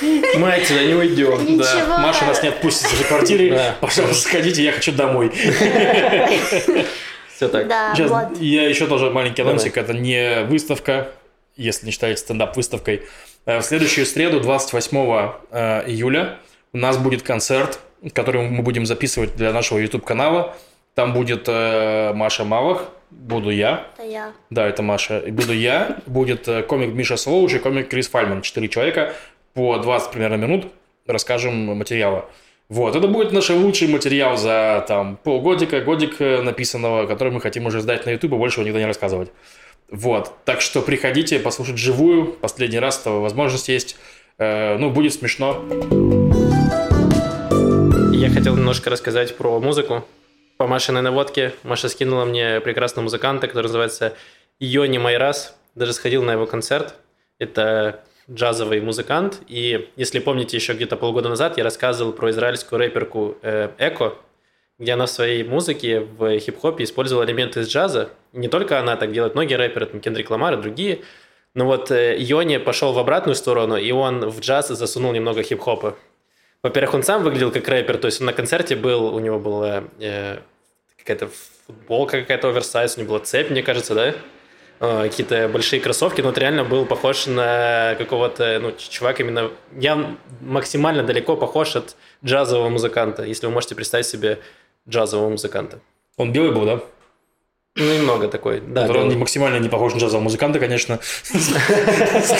Мы 0.38 0.52
отсюда 0.52 0.84
не 0.84 0.94
уйдем. 0.94 1.58
Да. 1.58 1.98
Маша 1.98 2.26
нас 2.26 2.40
не 2.44 2.50
отпустит 2.50 2.92
из 2.92 3.04
квартиры. 3.04 3.50
Да. 3.50 3.74
Пожалуйста, 3.80 4.28
сходите, 4.28 4.62
я 4.62 4.70
хочу 4.70 4.92
домой. 4.92 5.30
Все 7.34 7.48
так. 7.48 7.66
Да, 7.66 7.92
Сейчас 7.92 8.08
вот. 8.08 8.38
я 8.40 8.68
еще 8.68 8.86
тоже 8.86 9.10
маленький 9.10 9.38
Давай. 9.38 9.54
анонсик. 9.54 9.76
Это 9.76 9.92
не 9.94 10.44
выставка, 10.44 11.08
если 11.56 11.86
не 11.86 11.90
считать 11.90 12.20
стендап-выставкой. 12.20 13.02
Э, 13.44 13.58
В 13.58 13.62
следующую 13.62 14.06
среду, 14.06 14.38
28 14.38 14.96
э, 15.50 15.82
июля, 15.88 16.38
у 16.72 16.78
нас 16.78 16.98
будет 16.98 17.22
концерт, 17.24 17.80
который 18.12 18.48
мы 18.48 18.62
будем 18.62 18.86
записывать 18.86 19.34
для 19.34 19.52
нашего 19.52 19.78
YouTube-канала. 19.78 20.54
Там 20.94 21.12
будет 21.12 21.48
э, 21.48 22.12
Маша 22.14 22.44
Малых, 22.44 22.90
буду 23.14 23.50
я. 23.50 23.88
Это 23.96 24.06
я. 24.06 24.32
Да, 24.50 24.66
это 24.66 24.82
Маша. 24.82 25.18
И 25.18 25.30
буду 25.30 25.52
я. 25.52 25.98
Будет 26.06 26.48
э, 26.48 26.62
комик 26.62 26.94
Миша 26.94 27.16
Слоуш 27.16 27.54
и 27.54 27.58
комик 27.58 27.88
Крис 27.88 28.08
Фальман. 28.08 28.42
Четыре 28.42 28.68
человека 28.68 29.14
по 29.54 29.78
20 29.78 30.10
примерно 30.10 30.36
минут 30.36 30.66
расскажем 31.06 31.76
материала. 31.76 32.28
Вот, 32.68 32.96
это 32.96 33.06
будет 33.08 33.30
наш 33.32 33.50
лучший 33.50 33.88
материал 33.88 34.36
за 34.36 34.84
там 34.88 35.18
полгодика, 35.22 35.80
годик 35.82 36.20
э, 36.20 36.40
написанного, 36.40 37.06
который 37.06 37.32
мы 37.32 37.40
хотим 37.40 37.66
уже 37.66 37.80
сдать 37.80 38.06
на 38.06 38.10
YouTube 38.10 38.32
и 38.32 38.36
больше 38.36 38.60
его 38.60 38.64
никогда 38.64 38.80
не 38.80 38.86
рассказывать. 38.86 39.30
Вот, 39.90 40.32
так 40.44 40.62
что 40.62 40.80
приходите 40.80 41.38
послушать 41.38 41.76
живую, 41.76 42.32
последний 42.32 42.78
раз 42.78 43.00
этого 43.00 43.20
возможность 43.20 43.68
есть. 43.68 43.96
Э, 44.38 44.78
ну, 44.78 44.90
будет 44.90 45.12
смешно. 45.12 45.62
Я 48.12 48.30
хотел 48.30 48.56
немножко 48.56 48.88
рассказать 48.88 49.36
про 49.36 49.60
музыку. 49.60 50.04
По 50.56 50.68
Машиной 50.68 51.02
наводке 51.02 51.52
Маша 51.64 51.88
скинула 51.88 52.24
мне 52.24 52.60
прекрасного 52.60 53.04
музыканта, 53.04 53.48
который 53.48 53.66
называется 53.66 54.14
Йони 54.60 54.98
Майрас. 54.98 55.56
Даже 55.74 55.92
сходил 55.92 56.22
на 56.22 56.32
его 56.32 56.46
концерт. 56.46 56.94
Это 57.40 58.04
джазовый 58.30 58.80
музыкант. 58.80 59.40
И 59.48 59.90
если 59.96 60.20
помните, 60.20 60.56
еще 60.56 60.74
где-то 60.74 60.96
полгода 60.96 61.28
назад 61.28 61.58
я 61.58 61.64
рассказывал 61.64 62.12
про 62.12 62.30
израильскую 62.30 62.78
рэперку 62.78 63.36
э, 63.42 63.70
Эко, 63.78 64.14
где 64.78 64.92
она 64.92 65.06
в 65.06 65.10
своей 65.10 65.42
музыке 65.42 66.00
в 66.00 66.38
хип-хопе 66.38 66.84
использовала 66.84 67.24
элементы 67.24 67.60
из 67.60 67.68
джаза. 67.68 68.10
Не 68.32 68.46
только 68.46 68.78
она 68.78 68.94
так 68.96 69.10
делает, 69.10 69.34
многие 69.34 69.54
рэперы, 69.54 69.86
там 69.86 70.00
Кендрик 70.00 70.30
Ламар 70.30 70.54
и 70.54 70.62
другие. 70.62 71.00
Но 71.54 71.66
вот 71.66 71.90
э, 71.90 72.16
Йони 72.16 72.58
пошел 72.58 72.92
в 72.92 72.98
обратную 73.00 73.34
сторону, 73.34 73.76
и 73.76 73.90
он 73.90 74.28
в 74.30 74.38
джаз 74.38 74.68
засунул 74.68 75.12
немного 75.12 75.42
хип-хопа. 75.42 75.96
Во-первых, 76.64 76.94
он 76.94 77.02
сам 77.02 77.22
выглядел 77.22 77.52
как 77.52 77.68
рэпер, 77.68 77.98
то 77.98 78.06
есть 78.06 78.22
он 78.22 78.26
на 78.26 78.32
концерте 78.32 78.74
был, 78.74 79.14
у 79.14 79.18
него 79.18 79.38
была 79.38 79.84
э, 80.00 80.38
какая-то 80.96 81.28
футболка 81.66 82.22
какая-то 82.22 82.48
оверсайз, 82.48 82.96
у 82.96 83.00
него 83.00 83.10
была 83.10 83.20
цепь, 83.20 83.50
мне 83.50 83.62
кажется, 83.62 83.94
да? 83.94 84.14
Э, 84.80 85.02
какие-то 85.02 85.50
большие 85.52 85.78
кроссовки, 85.82 86.22
но 86.22 86.28
вот 86.28 86.38
реально 86.38 86.64
был 86.64 86.86
похож 86.86 87.26
на 87.26 87.94
какого-то, 87.98 88.58
ну, 88.62 88.72
чувак 88.78 89.20
именно... 89.20 89.50
Я 89.78 90.16
максимально 90.40 91.02
далеко 91.02 91.36
похож 91.36 91.76
от 91.76 91.96
джазового 92.24 92.70
музыканта, 92.70 93.24
если 93.24 93.44
вы 93.44 93.52
можете 93.52 93.74
представить 93.74 94.06
себе 94.06 94.38
джазового 94.88 95.28
музыканта. 95.28 95.80
Он 96.16 96.32
белый 96.32 96.52
был, 96.52 96.64
да? 96.64 96.80
Ну, 97.76 97.92
немного 97.92 98.28
такой, 98.28 98.60
да. 98.60 98.82
Который 98.82 99.02
он 99.02 99.18
максимально 99.18 99.56
не 99.56 99.68
похож 99.68 99.94
на 99.94 99.98
джазового 99.98 100.22
музыканта, 100.22 100.60
конечно. 100.60 101.00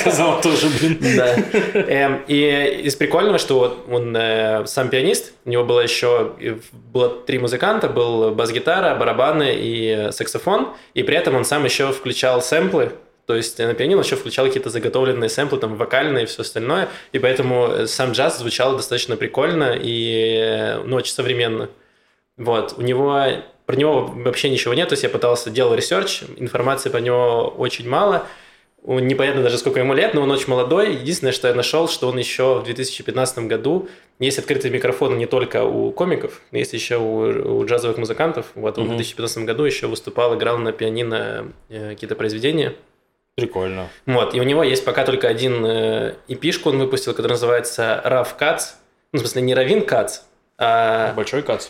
Сказал 0.01 0.41
тоже, 0.41 0.69
блин. 0.69 0.99
Да. 1.17 1.35
Эм, 1.75 2.23
И 2.29 2.83
из 2.85 2.95
прикольного, 2.95 3.39
что 3.39 3.59
вот 3.59 3.87
он 3.91 4.17
э, 4.17 4.65
сам 4.67 4.91
пианист, 4.91 5.33
у 5.45 5.51
него 5.51 5.65
было 5.65 5.81
еще 5.81 6.35
было 6.93 7.09
три 7.09 7.41
музыканта, 7.41 7.89
был 7.89 8.31
бас-гитара, 8.31 8.95
барабаны 8.95 9.57
и 9.57 9.89
э, 9.89 10.13
саксофон, 10.13 10.69
и 10.95 11.03
при 11.03 11.17
этом 11.17 11.35
он 11.35 11.45
сам 11.45 11.65
еще 11.65 11.91
включал 11.91 12.41
сэмплы, 12.41 12.93
то 13.27 13.35
есть 13.35 13.59
на 13.59 13.75
пианино 13.75 14.03
еще 14.03 14.15
включал 14.15 14.47
какие-то 14.47 14.71
заготовленные 14.71 15.31
сэмплы, 15.31 15.59
там 15.59 15.75
вокальные 15.75 16.25
и 16.25 16.27
все 16.27 16.43
остальное, 16.43 16.89
и 17.11 17.19
поэтому 17.19 17.67
э, 17.67 17.87
сам 17.89 18.13
джаз 18.13 18.39
звучал 18.39 18.77
достаточно 18.77 19.17
прикольно 19.17 19.75
и 19.77 20.79
ну, 20.85 20.95
очень 20.95 21.13
современно. 21.13 21.71
Вот, 22.37 22.75
у 22.77 22.83
него, 22.83 23.25
про 23.67 23.77
него 23.77 24.07
вообще 24.07 24.51
ничего 24.51 24.75
нет, 24.75 24.89
то 24.89 24.93
есть 24.93 25.03
я 25.03 25.09
пытался, 25.09 25.51
делал 25.51 25.75
research, 25.75 26.23
информации 26.37 26.91
про 26.91 27.01
него 27.01 27.49
очень 27.57 27.89
мало, 27.89 28.27
непонятно 28.87 29.43
даже 29.43 29.59
сколько 29.59 29.81
ему 29.81 29.95
лет, 29.95 30.15
но 30.15 30.21
он 30.23 30.31
очень 30.31 30.49
молодой. 30.49 30.95
Единственное, 30.95 31.33
что 31.33 31.49
я 31.49 31.55
нашел, 31.55 31.89
что 31.89 32.09
он 32.09 32.19
еще 32.19 32.59
в 32.61 32.65
2015 32.65 33.39
году, 33.47 33.89
есть 34.19 34.39
открытый 34.39 34.71
микрофон 34.71 35.17
не 35.17 35.27
только 35.27 35.65
у 35.65 35.91
комиков, 35.91 36.43
есть 36.53 36.73
еще 36.75 36.99
у, 36.99 37.61
у 37.61 37.67
джазовых 37.67 37.97
музыкантов. 37.97 38.47
Вот 38.55 38.79
он 38.79 38.85
в 38.85 38.89
Мгм. 38.89 38.97
2015 38.99 39.39
году 39.45 39.65
еще 39.65 39.87
выступал, 39.87 40.37
играл 40.37 40.59
на 40.59 40.73
пианино 40.73 41.53
э, 41.71 41.91
какие-то 41.91 42.15
произведения. 42.15 42.75
Прикольно. 43.37 43.89
Вот, 44.07 44.35
и 44.35 44.41
у 44.41 44.45
него 44.45 44.63
есть 44.63 44.85
пока 44.85 45.05
только 45.05 45.29
один 45.29 45.65
э, 45.65 46.15
EP 46.29 46.42
шку 46.42 46.69
он 46.69 46.79
выпустил, 46.79 47.15
который 47.15 47.33
называется 47.33 48.01
Rough 48.05 48.37
Cuts. 48.37 48.75
Ну, 49.13 49.19
в 49.19 49.21
смысле, 49.23 49.43
не 49.43 49.55
Равин 49.55 49.85
Кац, 49.85 50.21
а... 50.59 51.13
Большой 51.15 51.43
кац. 51.43 51.69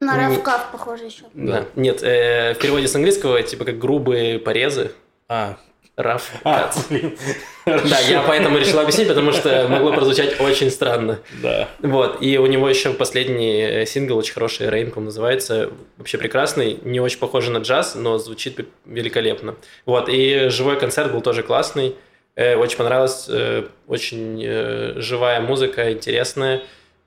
На 0.00 0.16
Равкав, 0.16 0.70
похоже, 0.72 1.04
еще. 1.04 1.24
Да. 1.34 1.66
Нет, 1.76 2.02
э, 2.02 2.54
в 2.54 2.58
переводе 2.58 2.88
с 2.88 2.94
английского, 2.94 3.42
типа, 3.42 3.64
как 3.64 3.78
грубые 3.78 4.38
порезы. 4.38 4.92
А, 5.28 5.56
Раф 5.96 6.32
а, 6.44 6.70
блин. 6.90 7.16
Да, 7.64 7.98
я 8.00 8.22
поэтому 8.26 8.58
решил 8.58 8.80
объяснить, 8.80 9.08
потому 9.08 9.32
что 9.32 9.66
могло 9.68 9.92
прозвучать 9.92 10.40
очень 10.40 10.70
странно. 10.70 11.20
Да. 11.42 11.68
Вот, 11.80 12.20
и 12.20 12.36
у 12.36 12.46
него 12.46 12.68
еще 12.68 12.92
последний 12.92 13.62
э, 13.62 13.86
сингл 13.86 14.16
очень 14.18 14.34
хороший, 14.34 14.66
Rain, 14.66 14.90
по 14.90 15.00
называется, 15.00 15.70
вообще 15.96 16.18
прекрасный, 16.18 16.78
не 16.82 17.00
очень 17.00 17.18
похожий 17.18 17.52
на 17.52 17.58
джаз, 17.58 17.94
но 17.94 18.18
звучит 18.18 18.58
великолепно. 18.84 19.54
Вот, 19.86 20.08
и 20.08 20.48
живой 20.48 20.78
концерт 20.78 21.12
был 21.12 21.20
тоже 21.20 21.42
классный, 21.42 21.96
Э, 22.36 22.56
очень 22.56 22.78
понравилось, 22.78 23.26
э, 23.28 23.68
очень 23.86 24.42
э, 24.44 24.94
живая 24.96 25.40
музыка, 25.40 25.92
интересная, 25.92 26.62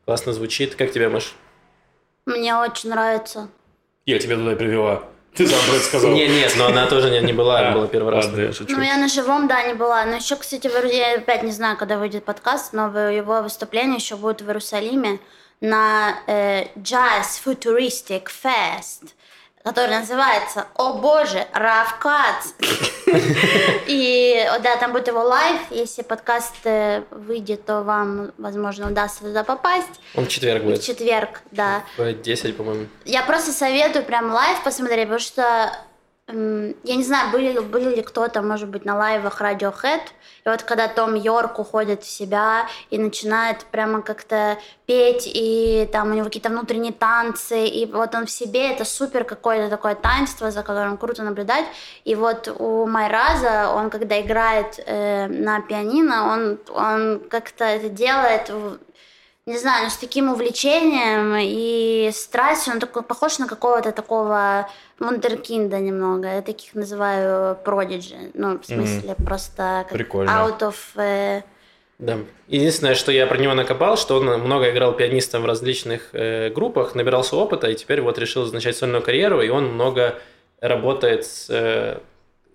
классно 0.05 0.31
звучит. 0.31 0.75
Как 0.75 0.91
тебе, 0.91 1.09
Маш? 1.09 1.33
Мне 2.28 2.55
очень 2.57 2.89
нравится. 2.89 3.47
Я 4.05 4.19
тебя 4.19 4.36
туда 4.36 4.55
привела. 4.55 5.03
Ты 5.34 5.47
сам 5.47 5.59
про 5.65 5.75
это 5.75 5.86
сказал. 5.86 6.11
Не, 6.11 6.28
нет, 6.28 6.53
но 6.57 6.67
она 6.67 6.88
тоже 6.88 7.09
не, 7.09 7.21
не 7.21 7.32
была, 7.32 7.59
А, 7.69 7.71
была 7.71 7.88
первый 7.88 8.11
раз. 8.13 8.25
ладно, 8.25 8.41
я 8.41 8.51
шучу. 8.51 8.75
Ну, 8.75 8.82
я 8.84 8.97
на 8.97 9.07
живом, 9.07 9.47
да, 9.47 9.63
не 9.63 9.73
была. 9.73 10.03
Но 10.05 10.17
еще, 10.17 10.36
кстати, 10.36 10.69
я 10.93 11.15
опять 11.15 11.43
не 11.43 11.51
знаю, 11.51 11.78
когда 11.78 11.97
выйдет 11.97 12.25
подкаст, 12.25 12.73
но 12.73 12.88
его 13.09 13.41
выступление 13.41 13.95
еще 13.95 14.17
будет 14.17 14.41
в 14.41 14.47
Иерусалиме 14.47 15.19
на 15.61 16.19
э, 16.28 16.65
Jazz 16.75 17.39
Futuristic 17.45 18.25
Fest, 18.25 19.13
который 19.68 19.99
называется 19.99 20.68
«О 20.76 20.93
боже, 20.93 21.45
Раф 21.53 21.99
Кац». 21.99 22.53
И, 23.88 24.49
да, 24.63 24.78
там 24.78 24.93
будет 24.93 25.07
его 25.07 25.24
live. 25.23 25.59
Если 25.72 26.03
подкаст 26.03 26.55
э, 26.63 27.03
выйдет, 27.11 27.65
то 27.65 27.82
вам, 27.82 28.32
возможно, 28.38 28.88
удастся 28.88 29.24
туда 29.24 29.43
попасть. 29.43 29.99
Он 30.15 30.26
в 30.26 30.30
четверг 30.30 30.63
В 30.63 30.65
будет. 30.65 30.82
четверг, 30.84 31.41
да. 31.51 31.84
В 31.97 32.13
10, 32.13 32.55
по-моему. 32.55 32.88
Я 33.03 33.24
просто 33.24 33.51
советую 33.51 34.05
прям 34.05 34.32
live 34.34 34.63
посмотреть, 34.63 35.03
потому 35.07 35.20
что 35.20 35.72
я 36.28 36.95
не 36.95 37.03
знаю, 37.03 37.32
были, 37.32 37.57
были 37.59 37.95
ли 37.95 38.01
кто-то, 38.01 38.41
может 38.41 38.67
быть, 38.67 38.84
на 38.84 38.97
live 38.97 39.23
ах 39.23 39.41
Radiohead, 39.41 40.01
и 40.45 40.49
вот 40.49 40.63
когда 40.63 40.89
Том 40.89 41.15
Йорк 41.15 41.57
уходит 41.57 42.03
в 42.03 42.09
себя 42.09 42.67
и 42.89 42.97
начинает 42.97 43.63
прямо 43.65 44.01
как-то 44.01 44.57
петь, 44.86 45.23
и 45.25 45.88
там 45.91 46.11
у 46.11 46.13
него 46.13 46.25
какие-то 46.25 46.49
внутренние 46.49 46.91
танцы, 46.91 47.65
и 47.65 47.86
вот 47.86 48.13
он 48.13 48.25
в 48.25 48.32
себе, 48.32 48.71
это 48.71 48.84
супер 48.84 49.23
какое-то 49.23 49.69
такое 49.69 49.95
таинство, 49.95 50.51
за 50.51 50.63
которым 50.63 50.97
круто 50.97 51.23
наблюдать. 51.23 51.65
И 52.03 52.13
вот 52.15 52.53
у 52.59 52.86
Майраза, 52.86 53.71
он 53.73 53.89
когда 53.89 54.19
играет 54.19 54.82
э, 54.86 55.28
на 55.28 55.61
пианино, 55.61 56.34
он, 56.34 56.59
он 56.75 57.21
как-то 57.30 57.63
это 57.63 57.88
делает 57.88 58.51
не 59.47 59.57
знаю, 59.57 59.86
ну, 59.86 59.89
с 59.89 59.95
таким 59.95 60.30
увлечением 60.30 61.34
и 61.39 62.11
страстью, 62.13 62.73
он 62.73 62.80
такой 62.82 63.01
похож 63.01 63.39
на 63.39 63.47
какого-то 63.47 63.93
такого 63.93 64.69
вундеркинда 64.99 65.79
немного. 65.79 66.27
Я 66.35 66.41
таких 66.41 66.73
называю 66.75 67.55
продиджи. 67.55 68.31
Ну, 68.33 68.59
в 68.59 68.65
смысле, 68.65 69.11
mm-hmm. 69.11 69.25
просто 69.25 69.85
как 69.87 69.91
Прикольно. 69.91 70.29
out 70.29 70.59
of... 70.59 70.75
Э... 70.95 71.41
Да. 71.99 72.19
Единственное, 72.47 72.95
что 72.95 73.11
я 73.11 73.25
про 73.25 73.37
него 73.37 73.53
накопал, 73.53 73.97
что 73.97 74.17
он 74.17 74.25
много 74.39 74.69
играл 74.69 74.93
пианистом 74.93 75.41
в 75.41 75.45
различных 75.45 76.09
э, 76.13 76.49
группах, 76.49 76.93
набирался 76.95 77.35
опыта, 77.35 77.69
и 77.69 77.75
теперь 77.75 78.01
вот 78.01 78.17
решил 78.19 78.45
начать 78.51 78.77
сольную 78.77 79.01
карьеру, 79.01 79.41
и 79.41 79.49
он 79.49 79.73
много 79.73 80.19
работает 80.61 81.25
с 81.25 81.47
э, 81.49 81.99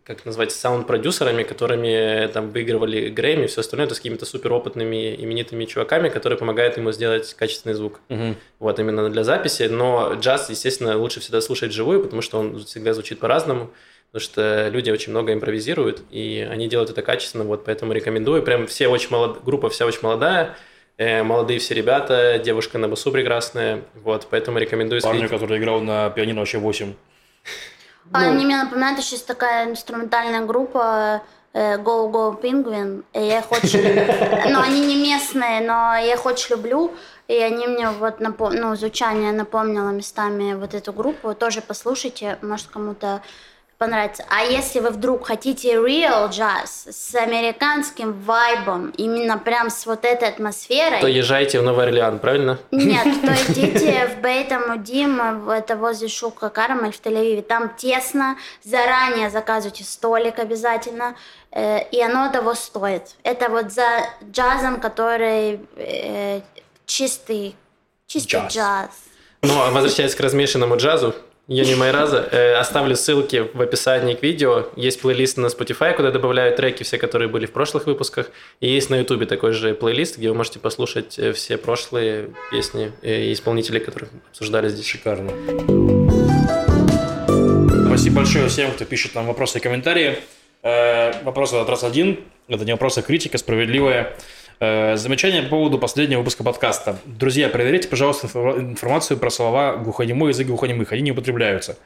как 0.05 0.25
назвать, 0.25 0.51
саунд-продюсерами, 0.51 1.45
которыми 1.45 2.27
там 2.29 2.51
выигрывали 2.51 3.09
Грэмми 3.09 3.45
и 3.45 3.47
все 3.47 3.61
остальное, 3.61 3.87
то 3.87 3.95
с 3.95 3.99
какими-то 3.99 4.27
суперопытными, 4.27 5.15
именитыми 5.15 5.65
чуваками, 5.65 6.09
которые 6.09 6.39
помогают 6.39 6.77
ему 6.77 6.91
сделать 6.93 7.33
качественный 7.35 7.75
звук. 7.75 8.01
Угу. 8.09 8.35
Вот 8.59 8.79
именно 8.81 9.09
для 9.11 9.23
записи. 9.23 9.65
Но 9.65 10.15
джаз, 10.15 10.51
естественно, 10.51 10.99
лучше 10.99 11.21
всегда 11.21 11.41
слушать 11.41 11.73
живую, 11.73 12.03
потому 12.03 12.21
что 12.21 12.39
он 12.39 12.65
всегда 12.65 12.95
звучит 12.95 13.21
по-разному. 13.21 13.71
Потому 14.11 14.29
что 14.29 14.69
люди 14.69 14.91
очень 14.91 15.11
много 15.11 15.33
импровизируют, 15.33 16.03
и 16.11 16.47
они 16.51 16.69
делают 16.69 16.91
это 16.91 17.01
качественно, 17.01 17.45
вот 17.45 17.65
поэтому 17.65 17.95
рекомендую. 17.95 18.43
Прям 18.43 18.67
все 18.67 18.89
очень 18.89 19.09
молод... 19.09 19.43
группа 19.43 19.71
вся 19.71 19.87
очень 19.87 20.01
молодая, 20.03 20.55
э, 20.99 21.23
молодые 21.23 21.61
все 21.61 21.73
ребята, 21.73 22.39
девушка 22.39 22.77
на 22.77 22.89
басу 22.89 23.11
прекрасная, 23.11 23.85
вот, 23.95 24.27
поэтому 24.29 24.59
рекомендую. 24.59 25.01
Парню, 25.01 25.31
который 25.31 25.57
играл 25.59 25.81
на 25.81 26.11
пианино 26.11 26.41
вообще 26.41 26.59
8. 26.59 26.93
Ну, 28.11 28.19
Они 28.19 28.45
мне 28.45 28.57
напоминают, 28.57 29.03
что 29.03 29.15
есть 29.15 29.27
такая 29.27 29.71
инструментальная 29.71 30.45
группа 30.45 31.23
э, 31.53 31.77
Go 31.79 32.11
Go 32.11 32.41
Penguin, 32.41 33.05
и 33.13 33.21
я 33.21 33.39
их 33.39 33.51
очень... 33.53 33.81
Но 34.53 34.61
они 34.61 34.81
не 34.81 35.03
местные, 35.03 35.61
но 35.61 35.95
я 35.95 36.15
их 36.15 36.27
очень 36.27 36.57
люблю, 36.57 36.93
и 37.29 37.37
они 37.37 37.67
мне 37.67 37.91
вот, 37.91 38.21
напом... 38.21 38.55
ну, 38.55 38.75
звучание 38.75 39.33
напомнило 39.33 39.91
местами 39.91 40.55
вот 40.55 40.75
эту 40.75 40.93
группу. 40.93 41.35
Тоже 41.35 41.63
послушайте, 41.63 42.39
может, 42.43 42.67
кому-то 42.67 43.23
понравится. 43.83 44.25
А 44.29 44.45
если 44.45 44.79
вы 44.79 44.91
вдруг 44.91 45.27
хотите 45.27 45.73
real 45.75 46.31
jazz 46.31 46.93
с 46.93 47.17
американским 47.17 48.13
вайбом, 48.13 48.91
именно 48.91 49.39
прям 49.39 49.71
с 49.71 49.87
вот 49.87 50.05
этой 50.05 50.29
атмосферой... 50.29 51.01
То 51.01 51.09
езжайте 51.09 51.59
в 51.59 51.65
Новый 51.65 51.87
Орлеан, 51.87 52.21
правильно? 52.21 52.61
Нет, 52.71 53.05
то 53.23 53.33
идите 53.53 54.07
в 54.07 54.21
Бейта 54.21 54.61
Дим, 54.79 55.51
это 55.51 55.75
возле 55.75 56.07
Шука 56.07 56.49
Кармель 56.49 56.93
в 56.93 57.01
Тель-Авиве. 57.01 57.43
Там 57.43 57.73
тесно, 57.77 58.37
заранее 58.63 59.31
заказывайте 59.31 59.83
столик 59.83 60.39
обязательно, 60.39 61.17
э, 61.51 61.83
и 61.91 62.01
оно 62.01 62.31
того 62.31 62.55
стоит. 62.55 63.17
Это 63.25 63.49
вот 63.49 63.73
за 63.73 63.89
джазом, 64.31 64.79
который 64.79 65.59
э, 65.75 66.41
чистый, 66.87 67.57
чистый 68.07 68.43
джаз. 68.43 68.55
джаз. 68.55 68.91
Ну, 69.43 69.61
а 69.61 69.73
возвращаясь 69.73 70.15
к 70.15 70.21
размешанному 70.21 70.77
джазу, 70.77 71.17
Юни 71.49 71.75
Майраза. 71.75 72.29
Э, 72.31 72.55
оставлю 72.55 72.95
ссылки 72.95 73.49
в 73.53 73.61
описании 73.61 74.15
к 74.15 74.23
видео. 74.23 74.69
Есть 74.77 75.01
плейлист 75.01 75.39
на 75.39 75.47
Spotify, 75.47 75.93
куда 75.95 76.13
добавляют 76.13 76.57
треки, 76.57 76.85
все, 76.85 76.99
которые 76.99 77.29
были 77.29 77.47
в 77.47 77.53
прошлых 77.53 77.87
выпусках. 77.87 78.31
И 78.61 78.69
есть 78.69 78.91
на 78.91 78.97
YouTube 78.97 79.27
такой 79.27 79.53
же 79.53 79.75
плейлист, 79.75 80.19
где 80.19 80.29
вы 80.29 80.37
можете 80.37 80.61
послушать 80.61 81.19
э, 81.19 81.33
все 81.33 81.57
прошлые 81.57 82.31
песни 82.53 82.93
э, 83.03 83.23
и 83.23 83.33
исполнителей, 83.33 83.81
которых 83.81 84.11
обсуждали 84.31 84.69
здесь. 84.69 84.87
Шикарно. 84.87 85.33
Спасибо 87.87 88.17
большое 88.17 88.49
всем, 88.49 88.71
кто 88.71 88.85
пишет 88.85 89.17
нам 89.17 89.27
вопросы 89.27 89.59
и 89.59 89.61
комментарии. 89.61 90.19
Вопрос 90.63 91.53
этот 91.53 91.69
раз 91.69 91.83
один. 91.83 92.21
Это 92.47 92.65
не 92.65 92.71
вопрос, 92.71 92.97
а 92.97 93.03
критика 93.03 93.37
справедливая. 93.37 94.17
Э, 94.65 94.97
замечание 94.97 95.43
по 95.43 95.49
поводу 95.49 95.77
последнего 95.77 96.21
выпуска 96.21 96.45
подкаста. 96.45 96.97
Друзья, 97.05 97.49
проверяйте, 97.49 97.89
пожалуйста, 97.89 98.29
информацию 98.29 99.19
про 99.19 99.29
слова 99.29 99.75
глухонемой, 99.75 100.29
язык 100.29 100.47
глухонемых. 100.47 100.93
Они 100.93 101.03
не 101.03 101.11
употребляются. 101.11 101.77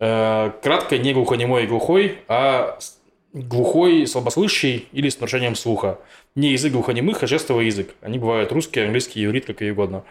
Э, 0.00 0.50
кратко, 0.60 0.98
не 0.98 1.12
глухонемой 1.12 1.62
и 1.62 1.66
глухой, 1.68 2.18
а 2.26 2.80
глухой, 3.32 4.08
слабослышащий 4.08 4.88
или 4.90 5.08
с 5.08 5.20
нарушением 5.20 5.54
слуха. 5.54 6.00
Не 6.34 6.50
язык 6.50 6.72
глухонемых, 6.72 7.22
а 7.22 7.28
жестовый 7.28 7.66
язык. 7.66 7.94
Они 8.00 8.18
бывают 8.18 8.50
русский, 8.50 8.80
английский, 8.80 9.24
иврит, 9.24 9.44
как 9.44 9.62
и 9.62 9.70
угодно. 9.70 10.02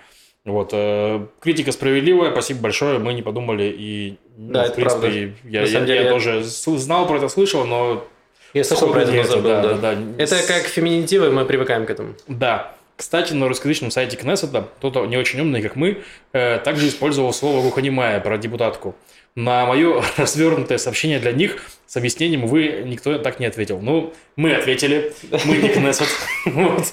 Вот. 0.45 0.69
Э, 0.71 1.27
критика 1.41 1.73
справедливая, 1.73 2.31
спасибо 2.31 2.61
большое, 2.61 2.99
мы 2.99 3.13
не 3.13 3.23
подумали. 3.23 3.75
И, 3.77 4.17
да, 4.37 4.67
ну, 4.67 4.71
в 4.71 4.75
принципе, 4.75 4.99
правда. 5.01 5.07
я, 5.49 5.63
я, 5.63 5.79
я, 5.79 6.01
я 6.03 6.09
тоже 6.09 6.43
знал 6.43 7.07
про 7.07 7.17
это, 7.17 7.27
слышал, 7.27 7.65
но 7.65 8.07
я 8.53 8.63
слышал 8.63 8.91
про 8.91 9.01
это, 9.01 9.23
забыл, 9.23 9.49
да, 9.49 9.61
да. 9.61 9.95
да. 9.95 9.97
Это 10.17 10.41
как 10.47 10.63
феминитивы, 10.63 11.31
мы 11.31 11.45
привыкаем 11.45 11.85
к 11.85 11.89
этому. 11.89 12.13
Да. 12.27 12.73
Кстати, 12.95 13.33
на 13.33 13.47
русскоязычном 13.47 13.89
сайте 13.89 14.15
Кнессета 14.15 14.67
кто-то 14.77 15.05
не 15.05 15.17
очень 15.17 15.39
умный, 15.41 15.61
как 15.61 15.75
мы, 15.75 16.03
э, 16.31 16.59
также 16.59 16.87
использовал 16.87 17.33
слово 17.33 17.61
«глухонемая» 17.61 18.19
про 18.19 18.37
депутатку. 18.37 18.95
На 19.35 19.65
мое 19.65 20.03
развернутое 20.17 20.77
сообщение 20.77 21.19
для 21.19 21.31
них 21.31 21.57
с 21.87 21.97
объяснением 21.97 22.47
вы 22.47 22.83
никто 22.85 23.17
так 23.19 23.39
не 23.39 23.45
ответил. 23.45 23.79
Ну, 23.79 24.13
мы 24.35 24.55
ответили, 24.55 25.13
мы 25.45 25.57
не 25.57 25.69
Кнессет. 25.69 26.07
Вот. 26.45 26.85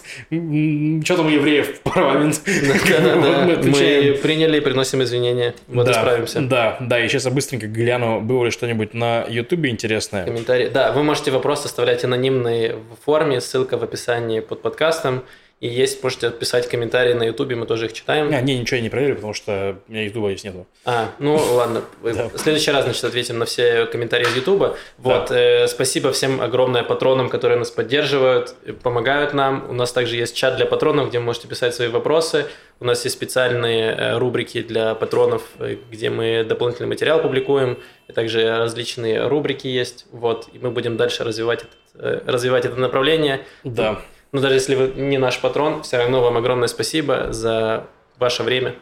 Что-то 1.05 1.23
мы 1.23 1.33
евреев 1.33 1.79
в 1.79 1.81
парламент. 1.81 2.41
Мы 2.47 4.19
приняли 4.23 4.59
и 4.59 4.61
приносим 4.61 5.03
извинения. 5.03 5.55
Вот 5.69 5.89
исправимся. 5.89 6.41
Да, 6.41 6.77
да, 6.81 7.03
и 7.03 7.09
сейчас 7.09 7.25
я 7.25 7.31
быстренько 7.31 7.67
гляну, 7.67 8.21
было 8.21 8.45
ли 8.45 8.51
что-нибудь 8.51 8.95
на 8.95 9.25
Ютубе 9.29 9.71
интересное. 9.71 10.25
Комментарии. 10.25 10.69
Да, 10.69 10.93
вы 10.93 11.03
можете 11.03 11.31
вопросы 11.31 11.67
оставлять 11.67 12.05
анонимные 12.05 12.75
в 12.77 13.05
форме, 13.05 13.41
ссылка 13.41 13.77
в 13.77 13.83
описании 13.83 14.41
под 14.41 14.63
подкастом. 14.63 15.25
И 15.61 15.69
есть, 15.69 16.03
можете 16.03 16.31
писать 16.31 16.67
комментарии 16.71 17.13
на 17.13 17.25
Ютубе, 17.25 17.55
мы 17.55 17.67
тоже 17.67 17.85
их 17.85 17.93
читаем. 17.93 18.33
А, 18.33 18.41
не, 18.41 18.59
ничего 18.59 18.77
я 18.77 18.83
не 18.83 18.89
проверю, 18.89 19.17
потому 19.17 19.35
что 19.35 19.77
у 19.87 19.93
меня 19.93 20.05
Ютуба 20.05 20.31
здесь 20.31 20.45
нету. 20.45 20.67
А, 20.87 21.11
ну 21.19 21.37
ладно. 21.53 21.83
В 22.01 22.39
следующий 22.39 22.71
раз, 22.71 22.85
значит, 22.85 23.05
ответим 23.05 23.39
на 23.39 23.45
все 23.45 23.85
комментарии 23.85 24.27
из 24.27 24.37
Ютуба. 24.37 24.79
Вот, 24.97 25.31
э, 25.31 25.69
спасибо 25.69 26.13
всем 26.13 26.41
огромное 26.41 26.83
патронам, 26.83 27.29
которые 27.29 27.59
нас 27.59 27.71
поддерживают, 27.71 28.55
помогают 28.83 29.35
нам. 29.35 29.69
У 29.69 29.75
нас 29.75 29.93
также 29.93 30.17
есть 30.17 30.35
чат 30.35 30.57
для 30.57 30.65
патронов, 30.65 31.11
где 31.11 31.19
вы 31.19 31.27
можете 31.27 31.47
писать 31.47 31.75
свои 31.75 31.89
вопросы. 31.89 32.47
У 32.81 32.87
нас 32.87 33.05
есть 33.05 33.15
специальные 33.15 33.93
э, 33.93 34.17
рубрики 34.17 34.63
для 34.63 34.95
патронов, 34.95 35.43
э, 35.59 35.77
где 35.91 36.09
мы 36.09 36.43
дополнительный 36.43 36.89
материал 36.89 37.21
публикуем. 37.21 37.77
И 38.09 38.13
также 38.15 38.49
различные 38.49 39.27
рубрики 39.27 39.67
есть. 39.67 40.07
Вот, 40.11 40.49
и 40.55 40.59
мы 40.59 40.71
будем 40.71 40.97
дальше 40.97 41.23
развивать, 41.23 41.67
развивать 41.93 42.65
это 42.65 42.77
направление. 42.77 43.45
Да. 43.63 44.01
Но 44.33 44.41
даже 44.41 44.55
если 44.55 44.75
вы 44.75 44.89
не 44.89 45.19
наш 45.19 45.41
патрон, 45.41 45.83
все 45.83 45.99
равно 45.99 46.23
вам 46.23 46.37
огромное 46.37 46.69
спасибо 46.69 47.33
за 47.33 47.87
ваше 48.19 48.43
время. 48.43 48.77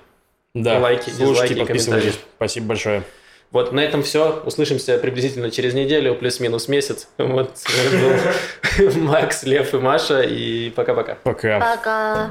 Да, 0.55 0.79
лайки, 0.79 1.11
слушайте, 1.11 1.55
дизлайки, 1.55 1.65
комментарии. 1.67 2.13
Спасибо 2.37 2.67
большое. 2.67 3.03
Вот 3.51 3.73
на 3.73 3.81
этом 3.81 4.03
все. 4.03 4.43
Услышимся 4.45 4.99
приблизительно 4.99 5.51
через 5.51 5.73
неделю, 5.73 6.15
плюс-минус 6.15 6.69
месяц. 6.69 7.09
Вот 7.17 7.51
был 8.79 8.91
Макс, 9.03 9.43
Лев 9.45 9.73
и 9.73 9.79
Маша. 9.79 10.21
И 10.21 10.71
пока-пока. 10.71 11.17
Пока. 11.23 11.59
Пока. 11.59 12.31